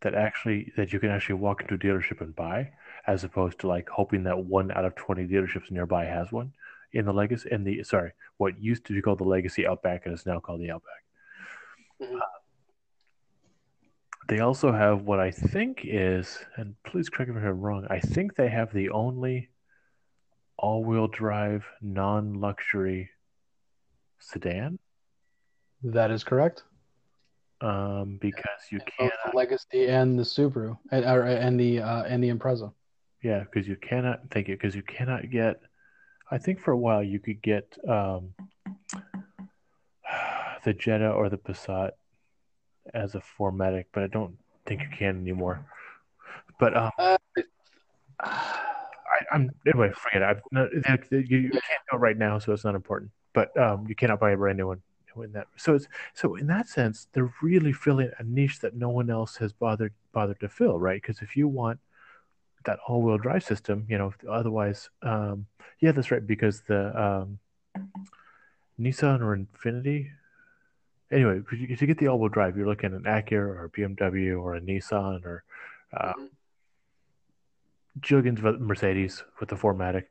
that 0.00 0.14
actually 0.14 0.72
that 0.76 0.92
you 0.92 0.98
can 0.98 1.10
actually 1.10 1.36
walk 1.36 1.60
into 1.62 1.74
a 1.74 1.78
dealership 1.78 2.20
and 2.20 2.34
buy, 2.34 2.72
as 3.06 3.24
opposed 3.24 3.58
to 3.60 3.68
like 3.68 3.88
hoping 3.88 4.24
that 4.24 4.38
one 4.38 4.70
out 4.72 4.84
of 4.84 4.94
twenty 4.94 5.26
dealerships 5.26 5.70
nearby 5.70 6.04
has 6.04 6.32
one 6.32 6.52
in 6.92 7.04
the 7.04 7.12
legacy 7.12 7.48
in 7.52 7.64
the 7.64 7.82
sorry 7.82 8.12
what 8.38 8.58
used 8.60 8.84
to 8.86 8.92
be 8.92 9.02
called 9.02 9.18
the 9.18 9.24
legacy 9.24 9.66
Outback 9.66 10.06
and 10.06 10.14
is 10.14 10.26
now 10.26 10.40
called 10.40 10.60
the 10.60 10.70
Outback. 10.70 11.04
Mm-hmm. 12.02 12.16
Uh, 12.16 12.20
they 14.28 14.40
also 14.40 14.72
have 14.72 15.02
what 15.02 15.20
I 15.20 15.30
think 15.30 15.80
is, 15.84 16.38
and 16.56 16.74
please 16.84 17.08
correct 17.08 17.30
me 17.30 17.38
if 17.38 17.44
I'm 17.44 17.60
wrong. 17.60 17.86
I 17.90 18.00
think 18.00 18.34
they 18.34 18.48
have 18.48 18.72
the 18.72 18.90
only 18.90 19.50
all-wheel 20.56 21.08
drive 21.08 21.64
non-luxury 21.82 23.10
sedan. 24.18 24.78
That 25.82 26.10
is 26.10 26.24
correct. 26.24 26.62
Um, 27.60 28.18
because 28.20 28.60
you 28.70 28.80
can't 28.80 29.12
the 29.24 29.36
Legacy 29.36 29.86
and 29.86 30.18
the 30.18 30.22
Subaru 30.22 30.76
and, 30.90 31.04
and 31.04 31.60
the 31.60 31.80
uh, 31.80 32.02
and 32.02 32.22
the 32.22 32.30
Impreza. 32.30 32.72
Yeah, 33.22 33.40
because 33.40 33.66
you 33.66 33.76
cannot 33.76 34.20
thank 34.30 34.48
you 34.48 34.56
because 34.56 34.74
you 34.74 34.82
cannot 34.82 35.30
get. 35.30 35.60
I 36.30 36.38
think 36.38 36.60
for 36.60 36.72
a 36.72 36.76
while 36.76 37.02
you 37.02 37.20
could 37.20 37.40
get 37.40 37.76
um, 37.88 38.34
the 40.64 40.74
Jetta 40.74 41.10
or 41.10 41.28
the 41.28 41.38
Passat 41.38 41.92
as 42.92 43.14
a 43.14 43.22
4MATIC, 43.38 43.86
but 43.92 44.02
I 44.02 44.06
don't 44.08 44.36
think 44.66 44.82
you 44.82 44.88
can 44.96 45.20
anymore. 45.20 45.64
But 46.58 46.76
um, 46.76 46.90
uh, 46.98 47.16
I, 48.20 49.24
am 49.32 49.50
anyway. 49.66 49.92
Forget 49.96 50.22
it. 50.22 50.42
Not, 50.52 50.68
you, 51.10 51.18
you 51.28 51.50
can't 51.50 51.62
go 51.90 51.98
right 51.98 52.16
now, 52.16 52.38
so 52.38 52.52
it's 52.52 52.64
not 52.64 52.74
important. 52.74 53.10
but 53.32 53.56
um, 53.58 53.86
you 53.88 53.94
cannot 53.94 54.20
buy 54.20 54.32
a 54.32 54.36
brand 54.36 54.58
new 54.58 54.66
one 54.66 54.80
in 55.22 55.32
that. 55.32 55.46
So 55.56 55.74
it's 55.74 55.86
so 56.14 56.36
in 56.36 56.46
that 56.48 56.68
sense, 56.68 57.06
they're 57.12 57.32
really 57.42 57.72
filling 57.72 58.10
a 58.18 58.24
niche 58.24 58.60
that 58.60 58.74
no 58.74 58.88
one 58.88 59.10
else 59.10 59.36
has 59.36 59.52
bothered 59.52 59.92
bothered 60.12 60.40
to 60.40 60.48
fill, 60.48 60.78
right? 60.78 61.00
Because 61.00 61.22
if 61.22 61.36
you 61.36 61.46
want 61.48 61.78
that 62.64 62.78
all-wheel 62.88 63.18
drive 63.18 63.44
system, 63.44 63.86
you 63.88 63.98
know, 63.98 64.12
otherwise, 64.28 64.88
um, 65.02 65.46
yeah, 65.80 65.92
that's 65.92 66.10
right. 66.10 66.26
Because 66.26 66.62
the 66.62 67.00
um, 67.00 67.38
Nissan 68.80 69.20
or 69.20 69.36
Infiniti, 69.36 70.10
anyway, 71.14 71.40
if 71.52 71.80
you 71.80 71.86
get 71.86 71.98
the 71.98 72.08
all-wheel 72.08 72.28
drive, 72.28 72.56
you're 72.56 72.66
looking 72.66 72.92
at 72.92 72.96
an 72.96 73.04
Acura 73.04 73.56
or 73.56 73.64
a 73.64 73.70
BMW 73.70 74.38
or 74.38 74.56
a 74.56 74.60
Nissan 74.60 75.24
or 75.24 75.44
uh, 75.96 76.12
mm-hmm. 76.12 76.24
Juggins 78.00 78.42
Mercedes 78.42 79.22
with 79.38 79.48
the 79.48 79.56
4MATIC, 79.56 80.04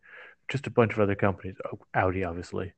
just 0.47 0.67
a 0.67 0.71
bunch 0.71 0.93
of 0.93 0.99
other 0.99 1.15
companies, 1.15 1.57
Audi, 1.93 2.23
obviously. 2.23 2.73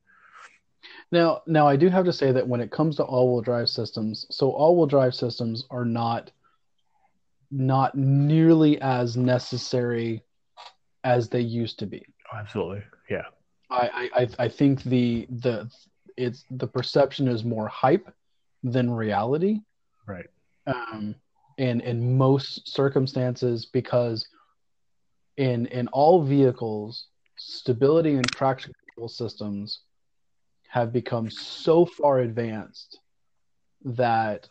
Now, 1.11 1.43
now 1.45 1.67
I 1.67 1.75
do 1.75 1.89
have 1.89 2.05
to 2.05 2.13
say 2.13 2.31
that 2.31 2.47
when 2.47 2.61
it 2.61 2.71
comes 2.71 2.95
to 2.97 3.03
all-wheel 3.03 3.41
drive 3.41 3.69
systems, 3.69 4.25
so 4.31 4.51
all-wheel 4.51 4.87
drive 4.87 5.15
systems 5.15 5.65
are 5.69 5.85
not 5.85 6.31
not 7.51 7.95
nearly 7.95 8.81
as 8.81 9.15
necessary 9.15 10.23
as 11.03 11.29
they 11.29 11.39
used 11.39 11.77
to 11.79 11.85
be. 11.85 12.03
Absolutely, 12.33 12.83
yeah. 13.09 13.25
I 13.69 14.09
I 14.15 14.27
I 14.39 14.49
think 14.49 14.83
the 14.83 15.27
the 15.29 15.69
it's 16.17 16.45
the 16.49 16.67
perception 16.67 17.27
is 17.27 17.43
more 17.43 17.67
hype 17.67 18.09
than 18.63 18.89
reality. 18.89 19.59
Right. 20.07 20.27
Um, 20.67 21.15
in 21.57 21.81
in 21.81 22.17
most 22.17 22.67
circumstances, 22.67 23.65
because 23.65 24.27
in 25.37 25.67
in 25.67 25.87
all 25.89 26.23
vehicles, 26.23 27.07
stability 27.37 28.15
and 28.15 28.29
traction 28.31 28.73
control 28.85 29.07
systems 29.07 29.81
have 30.67 30.91
become 30.91 31.29
so 31.29 31.85
far 31.85 32.19
advanced 32.19 32.99
that 33.83 34.49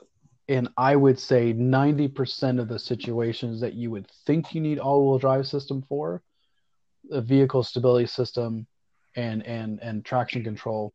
in 0.49 0.69
I 0.77 0.95
would 0.97 1.19
say 1.19 1.53
90% 1.53 2.61
of 2.61 2.69
the 2.69 2.79
situations 2.79 3.61
that 3.61 3.75
you 3.75 3.91
would 3.91 4.07
think 4.27 4.55
you 4.55 4.61
need 4.61 4.79
all-wheel 4.79 5.19
drive 5.19 5.47
system 5.47 5.83
for, 5.89 6.23
the 7.09 7.21
vehicle 7.21 7.62
stability 7.62 8.07
system 8.07 8.67
and 9.17 9.47
and 9.47 9.81
and 9.83 10.05
traction 10.05 10.43
control 10.43 10.93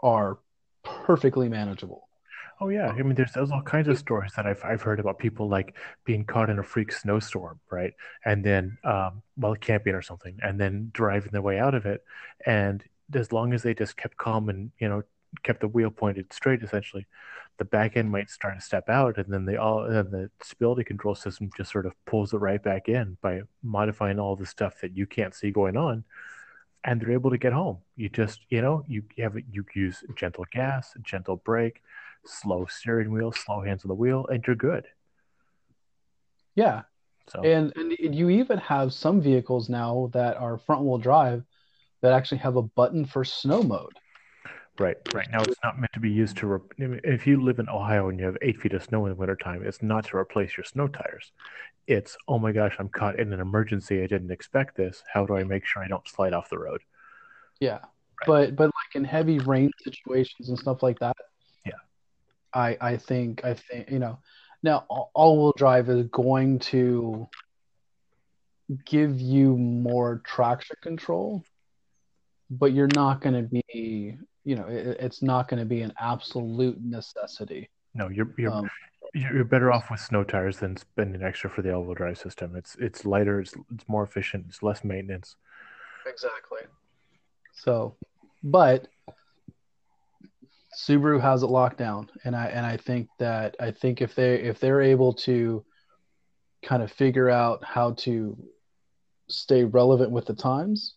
are 0.00 0.38
perfectly 0.82 1.48
manageable. 1.48 2.08
Oh 2.58 2.68
yeah, 2.70 2.88
I 2.88 3.02
mean, 3.02 3.14
there's, 3.14 3.32
there's 3.32 3.50
all 3.50 3.62
kinds 3.62 3.88
of 3.88 3.98
stories 3.98 4.32
that 4.36 4.46
I've 4.46 4.64
I've 4.64 4.80
heard 4.80 4.98
about 4.98 5.18
people 5.18 5.46
like 5.48 5.74
being 6.04 6.24
caught 6.24 6.48
in 6.48 6.58
a 6.58 6.62
freak 6.62 6.90
snowstorm, 6.90 7.60
right? 7.70 7.92
And 8.24 8.42
then 8.42 8.78
um, 8.82 9.22
while 9.34 9.54
camping 9.56 9.94
or 9.94 10.00
something, 10.00 10.38
and 10.42 10.58
then 10.58 10.90
driving 10.94 11.32
their 11.32 11.42
way 11.42 11.58
out 11.58 11.74
of 11.74 11.84
it, 11.84 12.02
and 12.46 12.82
as 13.14 13.30
long 13.30 13.52
as 13.52 13.62
they 13.62 13.74
just 13.74 13.96
kept 13.96 14.16
calm 14.16 14.48
and 14.48 14.70
you 14.78 14.88
know 14.88 15.02
kept 15.42 15.60
the 15.60 15.68
wheel 15.68 15.90
pointed 15.90 16.32
straight, 16.32 16.62
essentially, 16.62 17.06
the 17.58 17.64
back 17.66 17.96
end 17.96 18.10
might 18.10 18.30
start 18.30 18.54
to 18.54 18.60
step 18.60 18.88
out, 18.88 19.18
and 19.18 19.32
then 19.32 19.44
they 19.44 19.56
all 19.56 19.84
and 19.84 20.10
the 20.10 20.30
stability 20.42 20.84
control 20.84 21.14
system 21.14 21.50
just 21.58 21.70
sort 21.70 21.84
of 21.84 21.92
pulls 22.06 22.32
it 22.32 22.38
right 22.38 22.62
back 22.62 22.88
in 22.88 23.18
by 23.20 23.42
modifying 23.62 24.18
all 24.18 24.34
the 24.34 24.46
stuff 24.46 24.80
that 24.80 24.96
you 24.96 25.06
can't 25.06 25.34
see 25.34 25.50
going 25.50 25.76
on, 25.76 26.04
and 26.86 27.00
they're 27.00 27.12
able 27.12 27.30
to 27.30 27.36
get 27.36 27.52
home. 27.52 27.78
You 27.96 28.08
just 28.08 28.40
you 28.48 28.62
know 28.62 28.84
you 28.88 29.02
have 29.18 29.36
you 29.50 29.66
use 29.74 30.02
gentle 30.14 30.46
gas, 30.52 30.94
gentle 31.02 31.36
brake, 31.36 31.82
slow 32.24 32.66
steering 32.66 33.12
wheel, 33.12 33.32
slow 33.32 33.60
hands 33.60 33.84
on 33.84 33.88
the 33.88 33.94
wheel, 33.94 34.26
and 34.28 34.42
you're 34.46 34.56
good. 34.56 34.86
Yeah. 36.54 36.82
So. 37.28 37.42
And, 37.42 37.72
and 37.76 38.14
you 38.14 38.30
even 38.30 38.58
have 38.58 38.92
some 38.92 39.20
vehicles 39.20 39.68
now 39.68 40.10
that 40.14 40.36
are 40.36 40.58
front 40.58 40.82
wheel 40.82 40.96
drive 40.96 41.42
that 42.00 42.12
actually 42.12 42.38
have 42.38 42.54
a 42.54 42.62
button 42.62 43.04
for 43.04 43.24
snow 43.24 43.64
mode. 43.64 43.98
Right, 44.78 44.96
right. 45.14 45.26
Now 45.32 45.42
it's 45.44 45.58
not 45.64 45.78
meant 45.78 45.92
to 45.94 46.00
be 46.00 46.10
used 46.10 46.36
to. 46.38 46.46
Re- 46.46 47.00
if 47.02 47.26
you 47.26 47.42
live 47.42 47.58
in 47.58 47.68
Ohio 47.68 48.08
and 48.08 48.18
you 48.18 48.26
have 48.26 48.36
eight 48.42 48.60
feet 48.60 48.74
of 48.74 48.82
snow 48.82 49.06
in 49.06 49.10
the 49.10 49.16
wintertime, 49.16 49.62
it's 49.64 49.82
not 49.82 50.04
to 50.06 50.16
replace 50.16 50.56
your 50.56 50.64
snow 50.64 50.86
tires. 50.86 51.32
It's 51.86 52.16
oh 52.28 52.38
my 52.38 52.52
gosh, 52.52 52.76
I'm 52.78 52.88
caught 52.88 53.18
in 53.18 53.32
an 53.32 53.40
emergency. 53.40 54.02
I 54.02 54.06
didn't 54.06 54.30
expect 54.30 54.76
this. 54.76 55.02
How 55.12 55.24
do 55.24 55.36
I 55.36 55.44
make 55.44 55.64
sure 55.64 55.82
I 55.82 55.88
don't 55.88 56.06
slide 56.06 56.34
off 56.34 56.50
the 56.50 56.58
road? 56.58 56.82
Yeah, 57.58 57.78
right. 57.78 58.26
but 58.26 58.56
but 58.56 58.66
like 58.66 58.94
in 58.94 59.04
heavy 59.04 59.38
rain 59.38 59.70
situations 59.82 60.50
and 60.50 60.58
stuff 60.58 60.82
like 60.82 60.98
that. 60.98 61.16
Yeah, 61.64 61.72
I 62.52 62.76
I 62.80 62.96
think 62.98 63.44
I 63.44 63.54
think 63.54 63.90
you 63.90 63.98
know 63.98 64.18
now 64.62 64.84
all 64.88 65.38
wheel 65.38 65.54
drive 65.56 65.88
is 65.88 66.06
going 66.08 66.58
to 66.58 67.28
give 68.84 69.20
you 69.20 69.56
more 69.56 70.20
traction 70.24 70.76
control 70.82 71.44
but 72.50 72.72
you're 72.72 72.88
not 72.94 73.20
going 73.20 73.34
to 73.34 73.60
be 73.72 74.16
you 74.46 74.54
know 74.54 74.66
it, 74.66 74.96
it's 75.00 75.22
not 75.22 75.48
going 75.48 75.58
to 75.58 75.66
be 75.66 75.82
an 75.82 75.92
absolute 75.98 76.80
necessity. 76.80 77.68
No 77.94 78.08
you're 78.08 78.32
you're, 78.38 78.52
um, 78.52 78.70
you're 79.12 79.44
better 79.44 79.72
off 79.72 79.90
with 79.90 80.00
snow 80.00 80.22
tires 80.24 80.58
than 80.58 80.76
spending 80.76 81.22
extra 81.22 81.50
for 81.50 81.62
the 81.62 81.74
all-wheel 81.74 81.94
drive 81.94 82.16
system. 82.16 82.54
It's 82.56 82.76
it's 82.76 83.04
lighter 83.04 83.40
it's, 83.40 83.54
it's 83.74 83.88
more 83.88 84.04
efficient 84.04 84.46
it's 84.48 84.62
less 84.62 84.84
maintenance. 84.84 85.34
Exactly. 86.06 86.60
So 87.52 87.96
but 88.42 88.86
Subaru 90.78 91.20
has 91.20 91.42
it 91.42 91.46
locked 91.46 91.78
down 91.78 92.08
and 92.24 92.36
I 92.36 92.46
and 92.46 92.64
I 92.64 92.76
think 92.76 93.08
that 93.18 93.56
I 93.58 93.72
think 93.72 94.00
if 94.00 94.14
they 94.14 94.36
if 94.36 94.60
they're 94.60 94.82
able 94.82 95.12
to 95.14 95.64
kind 96.62 96.82
of 96.82 96.92
figure 96.92 97.28
out 97.28 97.64
how 97.64 97.92
to 97.92 98.36
stay 99.28 99.64
relevant 99.64 100.12
with 100.12 100.26
the 100.26 100.34
times 100.34 100.95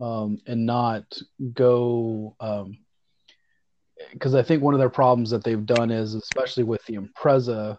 um, 0.00 0.38
and 0.46 0.66
not 0.66 1.04
go 1.52 2.36
because 4.12 4.34
um, 4.34 4.40
I 4.40 4.42
think 4.42 4.62
one 4.62 4.74
of 4.74 4.80
their 4.80 4.90
problems 4.90 5.30
that 5.30 5.44
they've 5.44 5.64
done 5.64 5.90
is 5.90 6.14
especially 6.14 6.64
with 6.64 6.84
the 6.86 6.96
Impreza, 6.96 7.78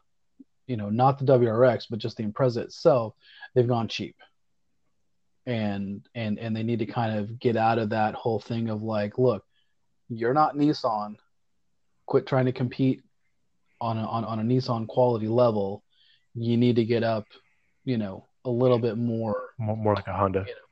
you 0.68 0.78
know, 0.78 0.90
not 0.90 1.20
the 1.20 1.26
WRX 1.26 1.86
but 1.90 2.00
just 2.00 2.18
the 2.18 2.24
Impreza 2.24 2.58
itself, 2.58 3.14
they've 3.54 3.68
gone 3.68 3.88
cheap. 3.88 4.16
And 5.46 6.08
and 6.16 6.40
and 6.40 6.56
they 6.56 6.64
need 6.64 6.80
to 6.80 6.88
kind 6.88 7.20
of 7.20 7.40
get 7.40 7.56
out 7.56 7.78
of 7.78 7.90
that 7.90 8.16
whole 8.16 8.40
thing 8.40 8.70
of 8.70 8.82
like, 8.82 9.20
look, 9.20 9.44
you're 10.10 10.34
not 10.34 10.56
Nissan. 10.56 11.18
Quit 12.08 12.26
trying 12.26 12.46
to 12.46 12.52
compete 12.52 13.04
on 13.80 13.98
a, 13.98 14.06
on, 14.06 14.26
on 14.26 14.40
a 14.40 14.44
Nissan 14.44 14.88
quality 14.88 15.28
level. 15.28 15.84
You 16.34 16.58
need 16.58 16.78
to 16.78 16.86
get 16.86 17.04
up, 17.04 17.26
you 17.84 17.98
know, 17.98 18.28
a 18.44 18.50
little 18.50 18.80
bit 18.80 18.98
more 18.98 19.50
more, 19.60 19.78
more 19.78 19.96
like 19.96 20.08
a 20.08 20.14
Honda. 20.14 20.46
You 20.48 20.54
know, 20.54 20.65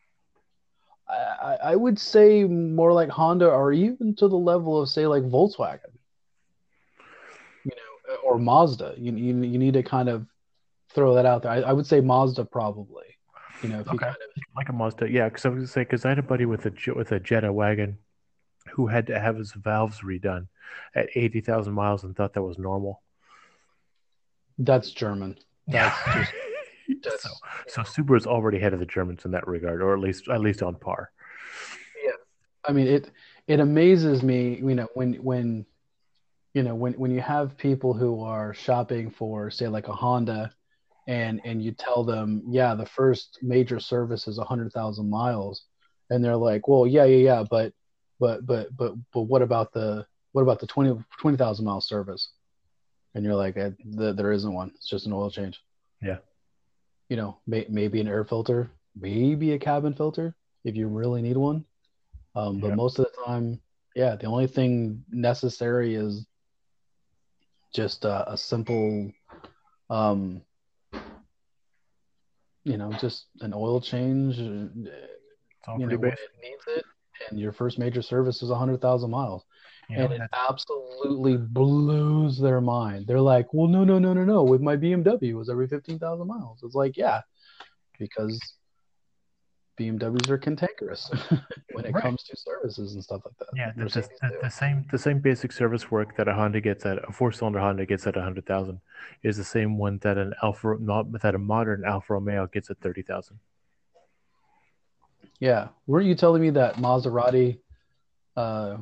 I, 1.23 1.57
I 1.71 1.75
would 1.75 1.99
say 1.99 2.43
more 2.43 2.93
like 2.93 3.09
Honda 3.09 3.49
or 3.49 3.71
even 3.71 4.15
to 4.15 4.27
the 4.27 4.37
level 4.37 4.81
of 4.81 4.89
say 4.89 5.07
like 5.07 5.23
Volkswagen, 5.23 5.91
you 7.63 7.71
know, 7.71 8.13
uh, 8.13 8.17
or 8.23 8.37
Mazda. 8.37 8.95
You 8.97 9.13
you, 9.13 9.35
you 9.43 9.57
need 9.57 9.73
to 9.73 9.83
kind 9.83 10.09
of 10.09 10.25
throw 10.93 11.15
that 11.15 11.25
out 11.25 11.43
there. 11.43 11.51
I, 11.51 11.61
I 11.61 11.73
would 11.73 11.87
say 11.87 12.01
Mazda 12.01 12.45
probably. 12.45 13.05
You 13.61 13.69
know, 13.69 13.79
if 13.79 13.87
okay. 13.87 13.93
you 13.93 13.99
kind 13.99 14.11
of 14.15 14.43
like 14.55 14.69
a 14.69 14.73
Mazda, 14.73 15.09
yeah. 15.09 15.29
Because 15.29 15.45
I 15.45 15.49
was 15.49 15.57
gonna 15.57 15.67
say 15.67 15.81
because 15.81 16.05
I 16.05 16.09
had 16.09 16.19
a 16.19 16.23
buddy 16.23 16.45
with 16.45 16.65
a 16.65 16.73
with 16.93 17.11
a 17.11 17.19
Jetta 17.19 17.51
wagon 17.51 17.97
who 18.71 18.87
had 18.87 19.07
to 19.07 19.19
have 19.19 19.37
his 19.37 19.51
valves 19.53 20.01
redone 20.01 20.47
at 20.95 21.09
eighty 21.15 21.41
thousand 21.41 21.73
miles 21.73 22.03
and 22.03 22.15
thought 22.15 22.33
that 22.33 22.43
was 22.43 22.57
normal. 22.57 23.01
That's 24.57 24.91
German. 24.91 25.37
That's 25.67 25.97
yeah. 26.07 26.13
just 26.19 26.33
so, 27.03 27.29
so 27.67 27.81
Subaru 27.81 28.17
is 28.17 28.27
already 28.27 28.57
ahead 28.57 28.73
of 28.73 28.79
the 28.79 28.85
Germans 28.85 29.25
in 29.25 29.31
that 29.31 29.47
regard, 29.47 29.81
or 29.81 29.93
at 29.93 29.99
least 29.99 30.27
at 30.29 30.41
least 30.41 30.61
on 30.61 30.75
par. 30.75 31.11
Yeah, 32.03 32.11
I 32.67 32.71
mean 32.73 32.87
it. 32.87 33.11
It 33.47 33.59
amazes 33.59 34.23
me, 34.23 34.57
you 34.57 34.75
know, 34.75 34.87
when 34.93 35.15
when 35.15 35.65
you 36.53 36.63
know 36.63 36.75
when 36.75 36.93
when 36.93 37.11
you 37.11 37.21
have 37.21 37.57
people 37.57 37.93
who 37.93 38.23
are 38.23 38.53
shopping 38.53 39.11
for, 39.11 39.51
say, 39.51 39.67
like 39.67 39.87
a 39.87 39.93
Honda, 39.93 40.53
and 41.07 41.41
and 41.43 41.61
you 41.61 41.71
tell 41.71 42.03
them, 42.03 42.43
yeah, 42.47 42.75
the 42.75 42.85
first 42.85 43.39
major 43.41 43.79
service 43.79 44.27
is 44.27 44.37
a 44.37 44.45
hundred 44.45 44.71
thousand 44.71 45.09
miles, 45.09 45.65
and 46.09 46.23
they're 46.23 46.37
like, 46.37 46.67
well, 46.67 46.87
yeah, 46.87 47.05
yeah, 47.05 47.17
yeah, 47.17 47.43
but 47.49 47.73
but 48.19 48.45
but 48.45 48.75
but 48.75 48.93
but 49.13 49.21
what 49.21 49.41
about 49.41 49.73
the 49.73 50.05
what 50.31 50.41
about 50.41 50.59
the 50.59 50.67
20 50.67 51.03
20,000 51.19 51.65
mile 51.65 51.81
service? 51.81 52.29
And 53.13 53.23
you're 53.23 53.35
like, 53.35 53.55
eh, 53.55 53.69
there 53.85 54.31
isn't 54.31 54.51
one. 54.51 54.71
It's 54.73 54.89
just 54.89 55.05
an 55.05 55.13
oil 55.13 55.29
change. 55.29 55.61
Yeah 56.01 56.17
you 57.09 57.17
know, 57.17 57.37
may, 57.45 57.65
maybe 57.69 57.99
an 57.99 58.07
air 58.07 58.23
filter, 58.23 58.71
maybe 58.95 59.53
a 59.53 59.59
cabin 59.59 59.93
filter 59.93 60.35
if 60.63 60.75
you 60.75 60.87
really 60.87 61.21
need 61.21 61.37
one. 61.37 61.65
Um, 62.35 62.59
but 62.59 62.75
most 62.75 62.99
of 62.99 63.05
the 63.05 63.25
time, 63.25 63.59
yeah, 63.95 64.15
the 64.15 64.25
only 64.25 64.47
thing 64.47 65.03
necessary 65.11 65.95
is 65.95 66.25
just 67.73 68.05
a, 68.05 68.31
a 68.31 68.37
simple, 68.37 69.11
um, 69.89 70.41
you 72.63 72.77
know, 72.77 72.91
just 72.93 73.25
an 73.41 73.53
oil 73.53 73.81
change. 73.81 74.39
Uh, 74.39 74.69
you 75.77 75.85
know, 75.85 75.95
it 75.95 76.19
needs 76.41 76.63
it, 76.67 76.85
and 77.29 77.39
your 77.39 77.51
first 77.51 77.77
major 77.77 78.01
service 78.01 78.41
is 78.41 78.49
hundred 78.49 78.81
thousand 78.81 79.11
miles. 79.11 79.43
Yeah, 79.89 80.03
and 80.03 80.13
it 80.13 80.21
absolutely 80.31 81.37
blows 81.37 82.39
their 82.39 82.61
mind. 82.61 83.05
They're 83.05 83.19
like, 83.19 83.53
"Well, 83.53 83.67
no, 83.67 83.83
no, 83.83 83.99
no, 83.99 84.13
no, 84.13 84.23
no. 84.23 84.43
With 84.43 84.61
my 84.61 84.77
BMW, 84.77 85.21
it 85.21 85.33
was 85.33 85.49
every 85.49 85.67
fifteen 85.67 85.99
thousand 85.99 86.27
miles." 86.27 86.63
It's 86.63 86.75
like, 86.75 86.95
yeah, 86.95 87.21
because 87.99 88.39
BMWs 89.79 90.29
are 90.29 90.37
cantankerous 90.37 91.09
when 91.73 91.85
it 91.85 91.93
right. 91.93 92.01
comes 92.01 92.23
to 92.23 92.37
services 92.37 92.93
and 92.93 93.03
stuff 93.03 93.21
like 93.25 93.37
that. 93.39 93.47
Yeah, 93.55 93.71
the, 93.75 93.85
the, 93.85 94.39
the, 94.43 94.49
same 94.49 94.85
the 94.91 94.97
same 94.97 95.19
basic 95.19 95.51
service 95.51 95.89
work 95.89 96.15
that 96.17 96.27
a 96.27 96.33
Honda 96.33 96.61
gets 96.61 96.85
at 96.85 96.97
a 97.07 97.11
four 97.11 97.31
cylinder 97.31 97.59
Honda 97.59 97.85
gets 97.85 98.05
at 98.05 98.15
a 98.15 98.21
hundred 98.21 98.45
thousand 98.45 98.79
is 99.23 99.37
the 99.37 99.43
same 99.43 99.77
one 99.77 99.97
that 99.99 100.17
an 100.17 100.33
Alfa 100.43 100.77
not 100.79 101.11
that 101.21 101.33
a 101.33 101.39
modern 101.39 101.83
Alfa 101.85 102.13
Romeo 102.13 102.47
gets 102.47 102.69
at 102.69 102.79
thirty 102.79 103.01
thousand. 103.01 103.39
Yeah, 105.39 105.69
weren't 105.87 106.05
you 106.05 106.15
telling 106.15 106.41
me 106.41 106.51
that 106.51 106.75
Maserati, 106.75 107.59
uh, 108.37 108.77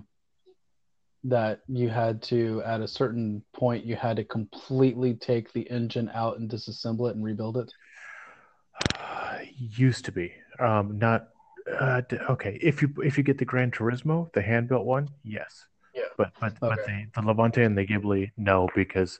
that 1.23 1.61
you 1.67 1.89
had 1.89 2.21
to 2.23 2.61
at 2.65 2.81
a 2.81 2.87
certain 2.87 3.43
point 3.53 3.85
you 3.85 3.95
had 3.95 4.17
to 4.17 4.23
completely 4.23 5.13
take 5.13 5.53
the 5.53 5.69
engine 5.69 6.09
out 6.13 6.39
and 6.39 6.49
disassemble 6.49 7.09
it 7.09 7.15
and 7.15 7.23
rebuild 7.23 7.57
it? 7.57 7.71
Used 9.57 10.05
to 10.05 10.11
be, 10.11 10.33
um, 10.59 10.97
not 10.97 11.29
uh, 11.79 12.01
okay. 12.29 12.57
If 12.61 12.81
you 12.81 12.93
if 13.03 13.17
you 13.17 13.23
get 13.23 13.37
the 13.37 13.45
Gran 13.45 13.71
Turismo, 13.71 14.31
the 14.33 14.41
hand 14.41 14.67
built 14.67 14.85
one, 14.85 15.09
yes. 15.23 15.65
Yeah. 15.93 16.03
But 16.17 16.31
but 16.39 16.53
okay. 16.53 16.57
but 16.61 16.79
the 16.85 17.05
the 17.15 17.27
Levante 17.27 17.63
and 17.63 17.77
the 17.77 17.85
Ghibli, 17.85 18.31
no, 18.37 18.67
because 18.75 19.19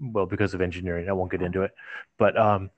well 0.00 0.26
because 0.26 0.54
of 0.54 0.60
engineering. 0.60 1.08
I 1.08 1.12
won't 1.12 1.30
get 1.30 1.42
into 1.42 1.62
it, 1.62 1.72
but 2.18 2.36
um, 2.38 2.70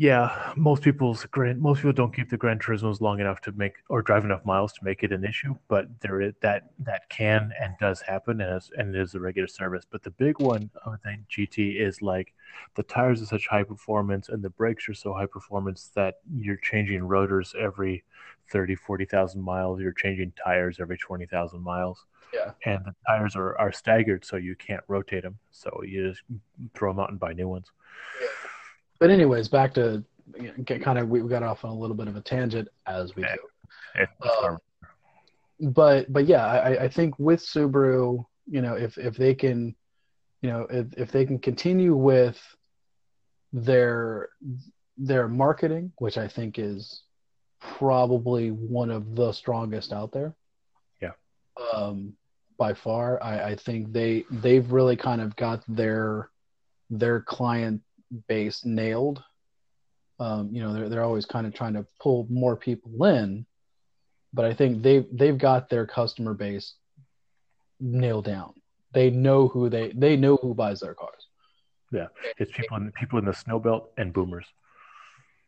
yeah, 0.00 0.54
most 0.56 0.82
people's 0.82 1.26
grand 1.26 1.60
most 1.60 1.80
people 1.80 1.92
don't 1.92 2.16
keep 2.16 2.30
the 2.30 2.36
Gran 2.38 2.58
Turismos 2.58 3.02
long 3.02 3.20
enough 3.20 3.42
to 3.42 3.52
make 3.52 3.74
or 3.90 4.00
drive 4.00 4.24
enough 4.24 4.42
miles 4.46 4.72
to 4.72 4.80
make 4.82 5.02
it 5.02 5.12
an 5.12 5.26
issue. 5.26 5.54
But 5.68 5.88
there 6.00 6.22
is 6.22 6.32
that 6.40 6.70
that 6.78 7.10
can 7.10 7.52
and 7.60 7.74
does 7.78 8.00
happen, 8.00 8.40
and 8.40 8.56
is, 8.56 8.70
and 8.78 8.94
it 8.94 8.98
is 8.98 9.14
a 9.14 9.20
regular 9.20 9.46
service. 9.46 9.84
But 9.90 10.02
the 10.02 10.10
big 10.12 10.40
one 10.40 10.70
of 10.86 10.94
the 11.04 11.18
GT 11.30 11.78
is 11.78 12.00
like 12.00 12.32
the 12.76 12.82
tires 12.82 13.20
are 13.20 13.26
such 13.26 13.46
high 13.46 13.62
performance 13.62 14.30
and 14.30 14.42
the 14.42 14.48
brakes 14.48 14.88
are 14.88 14.94
so 14.94 15.12
high 15.12 15.26
performance 15.26 15.90
that 15.94 16.14
you're 16.34 16.56
changing 16.56 17.02
rotors 17.02 17.54
every 17.60 18.02
30, 18.50 18.76
40,000 18.76 19.42
miles. 19.42 19.80
You're 19.80 19.92
changing 19.92 20.32
tires 20.42 20.78
every 20.80 20.96
20,000 20.96 21.60
miles. 21.60 22.06
Yeah. 22.32 22.52
And 22.64 22.86
the 22.86 22.94
tires 23.06 23.36
are, 23.36 23.54
are 23.58 23.70
staggered, 23.70 24.24
so 24.24 24.36
you 24.36 24.56
can't 24.56 24.82
rotate 24.88 25.24
them. 25.24 25.36
So 25.50 25.82
you 25.86 26.08
just 26.08 26.22
throw 26.74 26.90
them 26.90 27.00
out 27.00 27.10
and 27.10 27.20
buy 27.20 27.34
new 27.34 27.48
ones. 27.48 27.70
Yeah 28.18 28.28
but 29.00 29.10
anyways, 29.10 29.48
back 29.48 29.74
to 29.74 30.04
you 30.38 30.52
know, 30.56 30.78
kind 30.78 30.98
of 30.98 31.08
we 31.08 31.20
got 31.22 31.42
off 31.42 31.64
on 31.64 31.70
a 31.70 31.74
little 31.74 31.96
bit 31.96 32.06
of 32.06 32.16
a 32.16 32.20
tangent 32.20 32.68
as 32.86 33.16
we 33.16 33.22
do. 33.22 34.06
Um, 34.44 34.58
but 35.60 36.12
but 36.12 36.26
yeah, 36.26 36.46
I, 36.46 36.84
I 36.84 36.88
think 36.88 37.18
with 37.18 37.40
Subaru, 37.40 38.24
you 38.46 38.62
know, 38.62 38.74
if 38.74 38.96
if 38.98 39.16
they 39.16 39.34
can, 39.34 39.74
you 40.42 40.50
know, 40.50 40.66
if 40.70 40.92
if 40.96 41.12
they 41.12 41.24
can 41.24 41.38
continue 41.38 41.96
with 41.96 42.38
their 43.52 44.28
their 44.96 45.28
marketing, 45.28 45.92
which 45.98 46.18
I 46.18 46.28
think 46.28 46.58
is 46.58 47.02
probably 47.60 48.50
one 48.50 48.90
of 48.90 49.16
the 49.16 49.32
strongest 49.32 49.92
out 49.92 50.12
there. 50.12 50.34
Yeah. 51.00 51.12
Um, 51.74 52.14
by 52.58 52.74
far, 52.74 53.22
I, 53.22 53.50
I 53.50 53.56
think 53.56 53.92
they 53.92 54.24
they've 54.30 54.70
really 54.70 54.96
kind 54.96 55.20
of 55.20 55.34
got 55.36 55.62
their 55.66 56.30
their 56.90 57.20
client 57.20 57.82
base 58.28 58.64
nailed. 58.64 59.22
Um, 60.18 60.50
you 60.52 60.62
know, 60.62 60.72
they're 60.72 60.88
they're 60.88 61.04
always 61.04 61.26
kind 61.26 61.46
of 61.46 61.54
trying 61.54 61.74
to 61.74 61.86
pull 62.00 62.26
more 62.28 62.56
people 62.56 63.04
in, 63.04 63.46
but 64.32 64.44
I 64.44 64.52
think 64.54 64.82
they've 64.82 65.06
they've 65.12 65.38
got 65.38 65.68
their 65.68 65.86
customer 65.86 66.34
base 66.34 66.74
nailed 67.78 68.26
down. 68.26 68.52
They 68.92 69.10
know 69.10 69.48
who 69.48 69.70
they 69.70 69.92
they 69.92 70.16
know 70.16 70.36
who 70.36 70.54
buys 70.54 70.80
their 70.80 70.94
cars. 70.94 71.26
Yeah, 71.92 72.08
it's 72.38 72.52
people 72.52 72.76
in 72.76 72.92
people 72.92 73.18
in 73.18 73.24
the 73.24 73.32
snow 73.34 73.58
belt 73.58 73.92
and 73.96 74.12
boomers. 74.12 74.46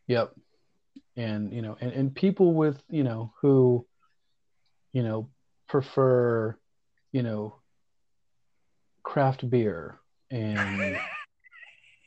Yep, 0.06 0.34
and 1.16 1.52
you 1.52 1.62
know, 1.62 1.76
and, 1.80 1.92
and 1.92 2.14
people 2.14 2.54
with 2.54 2.82
you 2.88 3.04
know 3.04 3.32
who, 3.40 3.86
you 4.92 5.02
know, 5.02 5.28
prefer, 5.68 6.56
you 7.12 7.22
know, 7.22 7.56
craft 9.02 9.48
beer 9.48 9.98
and 10.30 10.98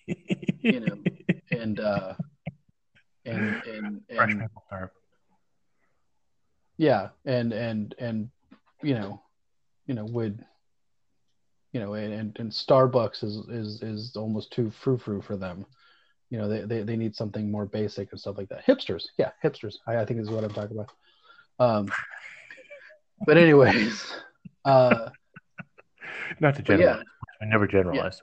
you 0.07 0.79
know, 0.79 0.97
and 1.51 1.79
uh, 1.79 2.13
and 3.25 3.61
and 3.63 4.01
and 4.09 4.49
yeah, 6.77 7.09
and 7.25 7.53
and 7.53 7.95
and 7.97 8.29
you 8.81 8.93
know, 8.95 9.21
you 9.87 9.95
know, 9.95 10.05
would 10.05 10.43
you 11.75 11.81
know, 11.81 11.93
and 11.95 12.37
and 12.39 12.51
Starbucks 12.51 13.23
is 13.23 13.35
is 13.49 13.81
is 13.81 14.15
almost 14.15 14.53
too 14.53 14.71
frou 14.71 14.97
frou 14.97 15.21
for 15.21 15.35
them. 15.35 15.65
You 16.29 16.37
know, 16.37 16.47
they, 16.47 16.61
they 16.61 16.83
they 16.83 16.95
need 16.95 17.15
something 17.15 17.51
more 17.51 17.65
basic 17.65 18.11
and 18.11 18.19
stuff 18.19 18.37
like 18.37 18.49
that. 18.49 18.65
Hipsters, 18.65 19.07
yeah, 19.17 19.31
hipsters. 19.43 19.75
I, 19.87 19.97
I 19.97 20.05
think 20.05 20.21
is 20.21 20.29
what 20.29 20.43
I'm 20.43 20.53
talking 20.53 20.77
about. 20.77 20.91
Um, 21.59 21.87
but 23.25 23.37
anyways, 23.37 24.13
uh, 24.63 25.09
not 26.39 26.55
to 26.55 26.61
generalize. 26.61 27.03
Yeah. 27.41 27.45
I 27.45 27.49
never 27.49 27.67
generalize. 27.67 28.21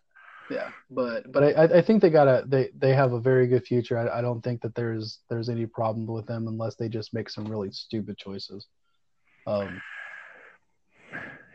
Yeah 0.53 0.71
but 0.95 1.31
but 1.33 1.43
i 1.43 1.63
i 1.79 1.81
think 1.81 2.03
they 2.03 2.11
got 2.11 2.29
a 2.29 2.45
they 2.47 2.71
they 2.77 2.95
have 2.95 3.13
a 3.13 3.21
very 3.21 3.47
good 3.47 3.65
future. 3.65 3.99
I, 3.99 4.19
I 4.19 4.21
don't 4.21 4.43
think 4.43 4.61
that 4.63 4.75
there's 4.75 5.21
there's 5.29 5.49
any 5.49 5.67
problem 5.67 6.07
with 6.07 6.27
them 6.27 6.49
unless 6.49 6.75
they 6.77 6.89
just 6.89 7.15
make 7.15 7.31
some 7.31 7.47
really 7.47 7.71
stupid 7.73 8.19
choices. 8.19 8.67
Um 9.47 9.81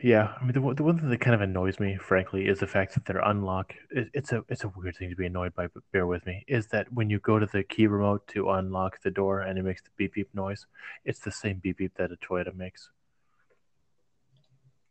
yeah 0.00 0.34
i 0.40 0.44
mean 0.44 0.52
the, 0.52 0.74
the 0.74 0.84
one 0.84 0.96
thing 0.96 1.10
that 1.10 1.20
kind 1.20 1.34
of 1.34 1.40
annoys 1.40 1.80
me 1.80 1.96
frankly 1.96 2.46
is 2.46 2.60
the 2.60 2.66
fact 2.68 2.94
that 2.94 3.04
their 3.04 3.18
unlock 3.18 3.74
it, 3.90 4.08
it's 4.14 4.30
a 4.30 4.44
it's 4.48 4.62
a 4.62 4.68
weird 4.76 4.96
thing 4.96 5.10
to 5.10 5.16
be 5.16 5.26
annoyed 5.26 5.52
by 5.56 5.66
but 5.66 5.82
bear 5.92 6.06
with 6.06 6.24
me 6.24 6.44
is 6.46 6.68
that 6.68 6.92
when 6.92 7.10
you 7.10 7.18
go 7.18 7.40
to 7.40 7.46
the 7.46 7.64
key 7.64 7.88
remote 7.88 8.24
to 8.28 8.48
unlock 8.50 9.00
the 9.02 9.10
door 9.10 9.40
and 9.40 9.58
it 9.58 9.64
makes 9.64 9.82
the 9.82 9.90
beep 9.96 10.14
beep 10.14 10.32
noise 10.32 10.66
it's 11.04 11.18
the 11.18 11.32
same 11.32 11.58
beep 11.58 11.78
beep 11.78 11.96
that 11.96 12.12
a 12.12 12.16
toyota 12.16 12.54
makes 12.54 12.90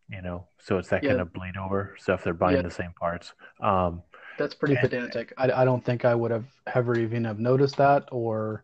you 0.10 0.22
know 0.22 0.46
so 0.60 0.78
it's 0.78 0.90
that 0.90 1.04
yeah. 1.04 1.10
kind 1.10 1.22
of 1.22 1.34
bleed 1.34 1.58
over 1.58 1.96
so 2.00 2.14
if 2.14 2.24
they're 2.24 2.34
buying 2.34 2.58
yeah. 2.58 2.62
the 2.62 2.72
same 2.72 2.94
parts 3.00 3.34
um 3.62 4.02
that's 4.38 4.54
pretty 4.54 4.76
and, 4.76 4.82
pedantic 4.82 5.34
I, 5.38 5.52
I 5.52 5.66
don't 5.66 5.84
think 5.84 6.06
i 6.06 6.16
would 6.16 6.32
have 6.32 6.46
ever 6.74 6.98
even 6.98 7.26
have 7.26 7.40
noticed 7.40 7.78
that 7.78 8.08
or 8.12 8.64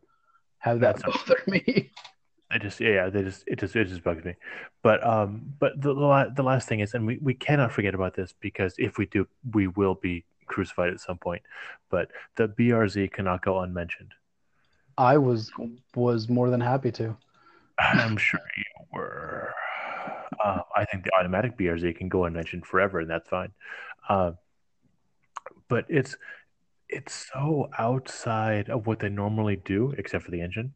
have 0.59 0.79
that 0.81 1.01
bother 1.01 1.41
me 1.47 1.91
I 2.53 2.59
just 2.59 2.79
yeah, 2.79 3.09
they 3.09 3.23
just 3.23 3.43
it 3.47 3.57
just 3.57 3.75
it 3.75 3.85
just 3.85 4.03
bugs 4.03 4.23
me, 4.23 4.35
but 4.83 5.03
um, 5.03 5.41
but 5.57 5.81
the 5.81 5.91
the, 5.91 6.33
the 6.35 6.43
last 6.43 6.69
thing 6.69 6.81
is, 6.81 6.93
and 6.93 7.07
we, 7.07 7.17
we 7.17 7.33
cannot 7.33 7.71
forget 7.71 7.95
about 7.95 8.13
this 8.13 8.35
because 8.39 8.75
if 8.77 8.99
we 8.99 9.07
do, 9.07 9.27
we 9.53 9.65
will 9.65 9.95
be 9.95 10.23
crucified 10.45 10.93
at 10.93 10.99
some 10.99 11.17
point. 11.17 11.41
But 11.89 12.11
the 12.35 12.47
BRZ 12.47 13.11
cannot 13.11 13.43
go 13.43 13.61
unmentioned. 13.61 14.13
I 14.99 15.17
was 15.17 15.51
was 15.95 16.29
more 16.29 16.51
than 16.51 16.61
happy 16.61 16.91
to. 16.91 17.17
I'm 17.79 18.17
sure 18.17 18.39
you 18.55 18.85
were. 18.91 19.53
Uh, 20.43 20.61
I 20.75 20.85
think 20.85 21.03
the 21.03 21.11
automatic 21.19 21.57
BRZ 21.57 21.97
can 21.97 22.09
go 22.09 22.25
unmentioned 22.25 22.65
forever, 22.65 22.99
and 22.99 23.09
that's 23.09 23.29
fine. 23.29 23.51
Uh, 24.07 24.31
but 25.67 25.85
it's 25.89 26.15
it's 26.89 27.27
so 27.33 27.69
outside 27.79 28.69
of 28.69 28.85
what 28.85 28.99
they 28.99 29.09
normally 29.09 29.55
do, 29.55 29.93
except 29.97 30.25
for 30.25 30.31
the 30.31 30.41
engine, 30.41 30.73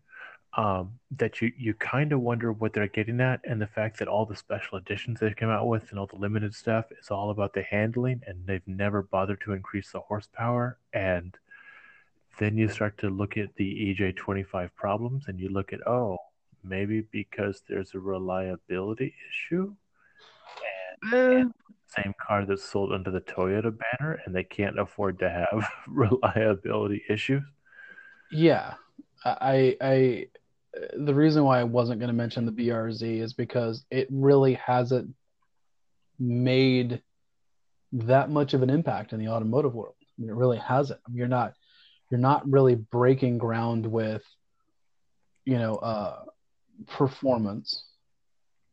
um, 0.56 0.94
that 1.12 1.42
you 1.42 1.52
you 1.58 1.74
kind 1.76 2.12
of 2.12 2.22
wonder 2.22 2.52
what 2.52 2.74
they're 2.74 2.88
getting 2.88 3.22
at, 3.22 3.42
and 3.44 3.62
the 3.62 3.68
fact 3.68 4.00
that 4.00 4.08
all 4.08 4.26
the 4.26 4.36
special 4.36 4.78
editions 4.78 5.20
they've 5.20 5.36
come 5.36 5.50
out 5.50 5.68
with 5.68 5.90
and 5.92 6.00
all 6.00 6.08
the 6.08 6.16
limited 6.16 6.54
stuff 6.56 6.86
is 7.00 7.12
all 7.12 7.30
about 7.30 7.54
the 7.54 7.64
handling, 7.64 8.22
and 8.26 8.46
they've 8.46 8.68
never 8.68 9.04
bothered 9.04 9.42
to 9.42 9.54
increase 9.54 9.92
the 9.92 10.00
horsepower. 10.00 10.80
And 10.94 11.38
then 12.40 12.58
you 12.58 12.68
start 12.68 12.98
to 13.00 13.10
look 13.10 13.38
at 13.38 13.56
the 13.56 13.96
EJ25 13.96 14.74
problems, 14.76 15.26
and 15.28 15.40
you 15.40 15.50
look 15.50 15.74
at 15.74 15.86
oh, 15.88 16.18
maybe 16.68 17.02
because 17.12 17.62
there's 17.68 17.94
a 17.94 18.00
reliability 18.00 19.14
issue. 19.30 19.74
And, 21.04 21.14
uh, 21.14 21.38
and 21.40 21.54
same 21.88 22.14
car 22.20 22.46
that's 22.46 22.64
sold 22.64 22.92
under 22.92 23.12
the 23.12 23.22
Toyota 23.22 23.76
banner, 23.78 24.20
and 24.26 24.36
they 24.36 24.44
can't 24.44 24.80
afford 24.80 25.20
to 25.20 25.30
have 25.30 25.70
reliability 25.88 27.04
issues. 27.10 27.44
Yeah, 28.32 28.74
I, 29.24 29.78
I, 29.80 30.28
the 30.98 31.14
reason 31.14 31.44
why 31.44 31.60
I 31.60 31.64
wasn't 31.64 32.00
going 32.00 32.10
to 32.10 32.14
mention 32.14 32.46
the 32.46 32.52
BRZ 32.52 33.22
is 33.22 33.34
because 33.34 33.86
it 33.90 34.08
really 34.12 34.56
hasn't 34.56 35.14
made 36.20 37.02
that 37.94 38.30
much 38.30 38.54
of 38.54 38.64
an 38.64 38.70
impact 38.70 39.14
in 39.14 39.20
the 39.20 39.30
automotive 39.30 39.74
world. 39.74 39.96
I 40.02 40.22
mean, 40.22 40.30
it 40.30 40.36
really 40.36 40.58
hasn't. 40.58 41.00
I 41.06 41.10
mean, 41.10 41.18
you're 41.18 41.28
not, 41.28 41.54
you're 42.12 42.20
not 42.20 42.50
really 42.50 42.76
breaking 42.76 43.38
ground 43.38 43.86
with, 43.86 44.24
you 45.46 45.58
know, 45.58 45.76
uh, 45.76 46.24
performance. 46.86 47.86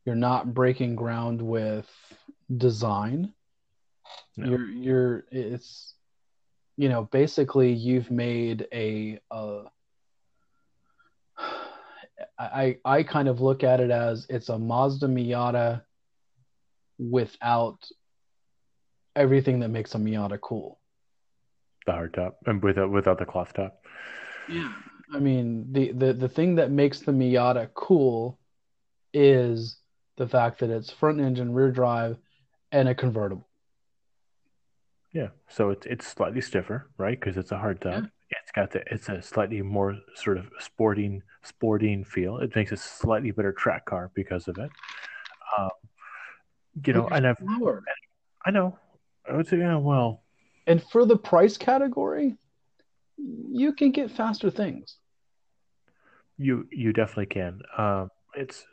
You're 0.05 0.14
not 0.16 0.52
breaking 0.52 0.96
ground 0.96 1.40
with 1.40 1.88
design. 2.55 3.32
No. 4.36 4.48
You're 4.50 4.68
you're 4.68 5.24
it's 5.30 5.94
you 6.76 6.88
know 6.88 7.05
basically 7.05 7.72
you've 7.72 8.11
made 8.11 8.66
a, 8.72 9.18
a 9.30 9.62
I 12.38 12.78
I 12.84 13.02
kind 13.02 13.28
of 13.28 13.40
look 13.40 13.64
at 13.64 13.80
it 13.80 13.90
as 13.90 14.26
it's 14.28 14.48
a 14.48 14.59
Mazda 14.59 15.07
Miata 15.07 15.82
without 16.98 17.78
everything 19.16 19.61
that 19.61 19.68
makes 19.68 19.94
a 19.94 19.98
Miata 19.98 20.40
cool. 20.40 20.78
The 21.86 21.92
hard 21.92 22.14
top 22.14 22.38
and 22.46 22.62
without 22.62 22.90
without 22.90 23.18
the 23.18 23.26
cloth 23.26 23.52
top. 23.55 23.80
Yeah, 24.48 24.72
I 25.14 25.20
mean, 25.20 25.68
the, 25.70 25.92
the 25.92 26.12
the 26.12 26.28
thing 26.28 26.56
that 26.56 26.72
makes 26.72 27.00
the 27.00 27.12
Miata 27.12 27.68
cool 27.74 28.38
is 29.12 29.76
the 30.16 30.26
fact 30.26 30.58
that 30.58 30.70
it's 30.70 30.90
front 30.90 31.20
engine, 31.20 31.52
rear 31.52 31.70
drive, 31.70 32.18
and 32.72 32.88
a 32.88 32.94
convertible. 32.94 33.46
Yeah, 35.12 35.28
so 35.48 35.70
it's 35.70 35.86
it's 35.86 36.06
slightly 36.06 36.40
stiffer, 36.40 36.90
right? 36.98 37.18
Because 37.18 37.36
it's 37.36 37.52
a 37.52 37.58
hard 37.58 37.80
top. 37.80 38.02
Yeah. 38.02 38.08
It's 38.42 38.50
got 38.50 38.72
the 38.72 38.82
it's 38.90 39.08
a 39.08 39.22
slightly 39.22 39.62
more 39.62 39.96
sort 40.16 40.36
of 40.36 40.50
sporting 40.58 41.22
sporting 41.44 42.02
feel. 42.02 42.38
It 42.38 42.56
makes 42.56 42.72
a 42.72 42.76
slightly 42.76 43.30
better 43.30 43.52
track 43.52 43.84
car 43.84 44.10
because 44.14 44.48
of 44.48 44.58
it. 44.58 44.70
Um, 45.56 45.70
you 46.84 46.92
know, 46.92 47.06
and 47.06 47.24
I've 47.24 47.36
lower. 47.40 47.84
I 48.44 48.50
know. 48.50 48.76
I 49.30 49.36
would 49.36 49.46
say, 49.46 49.58
yeah, 49.58 49.76
well. 49.76 50.24
And 50.66 50.82
for 50.82 51.06
the 51.06 51.16
price 51.16 51.56
category, 51.56 52.36
you 53.16 53.72
can 53.72 53.92
get 53.92 54.10
faster 54.10 54.50
things. 54.50 54.96
You 56.39 56.66
you 56.70 56.93
definitely 56.93 57.26
can. 57.26 57.61
Um, 57.76 58.11
it's 58.35 58.66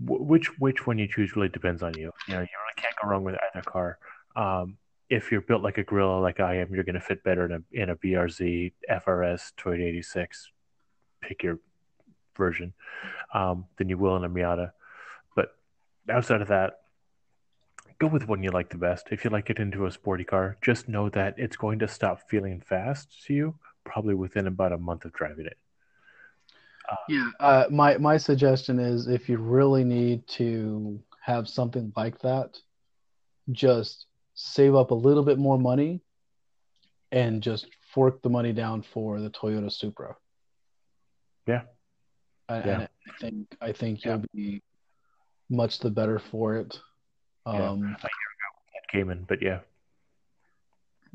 which 0.00 0.58
which 0.58 0.86
one 0.86 0.98
you 0.98 1.08
choose 1.08 1.34
really 1.36 1.48
depends 1.48 1.82
on 1.82 1.94
you. 1.94 2.12
You 2.28 2.34
know, 2.34 2.40
you 2.40 2.46
really 2.46 2.76
can't 2.76 2.94
go 3.02 3.08
wrong 3.08 3.24
with 3.24 3.36
either 3.54 3.62
car. 3.62 3.98
Um, 4.36 4.76
if 5.10 5.32
you're 5.32 5.40
built 5.40 5.62
like 5.62 5.78
a 5.78 5.82
gorilla 5.82 6.20
like 6.20 6.40
I 6.40 6.56
am, 6.56 6.74
you're 6.74 6.84
going 6.84 6.94
to 6.94 7.00
fit 7.00 7.24
better 7.24 7.46
in 7.46 7.52
a 7.52 7.62
in 7.72 7.90
a 7.90 7.96
BRZ, 7.96 8.72
FRS, 8.90 9.52
Toyota 9.58 9.88
86. 9.88 10.50
Pick 11.20 11.42
your 11.42 11.58
version 12.36 12.72
um, 13.34 13.66
than 13.76 13.88
you 13.88 13.98
will 13.98 14.16
in 14.16 14.24
a 14.24 14.28
Miata. 14.28 14.72
But 15.34 15.56
outside 16.08 16.42
of 16.42 16.48
that, 16.48 16.80
go 17.98 18.06
with 18.06 18.28
one 18.28 18.42
you 18.42 18.50
like 18.50 18.70
the 18.70 18.78
best. 18.78 19.08
If 19.10 19.24
you 19.24 19.30
like 19.30 19.50
it 19.50 19.58
into 19.58 19.86
a 19.86 19.90
sporty 19.90 20.24
car, 20.24 20.56
just 20.62 20.88
know 20.88 21.08
that 21.10 21.34
it's 21.36 21.56
going 21.56 21.80
to 21.80 21.88
stop 21.88 22.20
feeling 22.28 22.60
fast 22.60 23.24
to 23.26 23.34
you 23.34 23.54
probably 23.84 24.14
within 24.14 24.46
about 24.46 24.72
a 24.72 24.78
month 24.78 25.04
of 25.04 25.12
driving 25.12 25.46
it. 25.46 25.56
Uh, 26.90 26.96
yeah, 27.08 27.30
uh, 27.40 27.64
my 27.70 27.98
my 27.98 28.16
suggestion 28.16 28.78
is 28.78 29.08
if 29.08 29.28
you 29.28 29.38
really 29.38 29.84
need 29.84 30.26
to 30.26 30.98
have 31.20 31.48
something 31.48 31.92
like 31.96 32.18
that, 32.20 32.58
just 33.52 34.06
save 34.34 34.74
up 34.74 34.90
a 34.90 34.94
little 34.94 35.22
bit 35.22 35.38
more 35.38 35.58
money 35.58 36.00
and 37.12 37.42
just 37.42 37.66
fork 37.92 38.22
the 38.22 38.28
money 38.28 38.52
down 38.52 38.82
for 38.82 39.20
the 39.20 39.30
Toyota 39.30 39.70
Supra. 39.70 40.16
Yeah. 41.46 41.62
I, 42.48 42.58
yeah. 42.58 42.86
I 43.06 43.10
think 43.20 43.56
I 43.60 43.72
think 43.72 44.04
you'll 44.04 44.24
be 44.34 44.62
much 45.50 45.80
the 45.80 45.90
better 45.90 46.18
for 46.18 46.56
it. 46.56 46.78
Um, 47.46 47.96
yeah. 48.94 49.00
in, 49.00 49.24
but 49.28 49.42
yeah. 49.42 49.60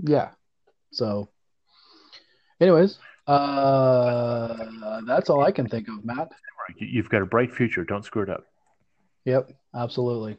Yeah. 0.03 0.29
So, 0.91 1.29
anyways, 2.59 2.97
uh, 3.27 5.01
that's 5.05 5.29
all 5.29 5.43
I 5.43 5.51
can 5.51 5.67
think 5.67 5.87
of, 5.87 6.03
Matt. 6.03 6.31
You've 6.77 7.09
got 7.09 7.21
a 7.21 7.25
bright 7.25 7.53
future. 7.53 7.83
Don't 7.83 8.03
screw 8.03 8.23
it 8.23 8.29
up. 8.29 8.45
Yep, 9.25 9.51
absolutely. 9.75 10.37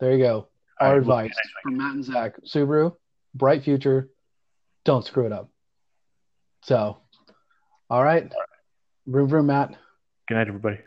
There 0.00 0.12
you 0.12 0.18
go. 0.18 0.48
Our 0.80 0.92
right, 0.92 0.98
advice 0.98 1.32
from 1.62 1.78
Matt 1.78 1.94
and 1.94 2.04
Zach 2.04 2.34
Subaru, 2.44 2.94
bright 3.34 3.64
future. 3.64 4.10
Don't 4.84 5.04
screw 5.04 5.26
it 5.26 5.32
up. 5.32 5.50
So, 6.62 6.98
all 7.90 8.04
right. 8.04 8.22
All 8.22 8.28
right. 8.28 8.48
Room, 9.06 9.28
vroom, 9.28 9.46
Matt. 9.46 9.74
Good 10.28 10.34
night, 10.34 10.48
everybody. 10.48 10.78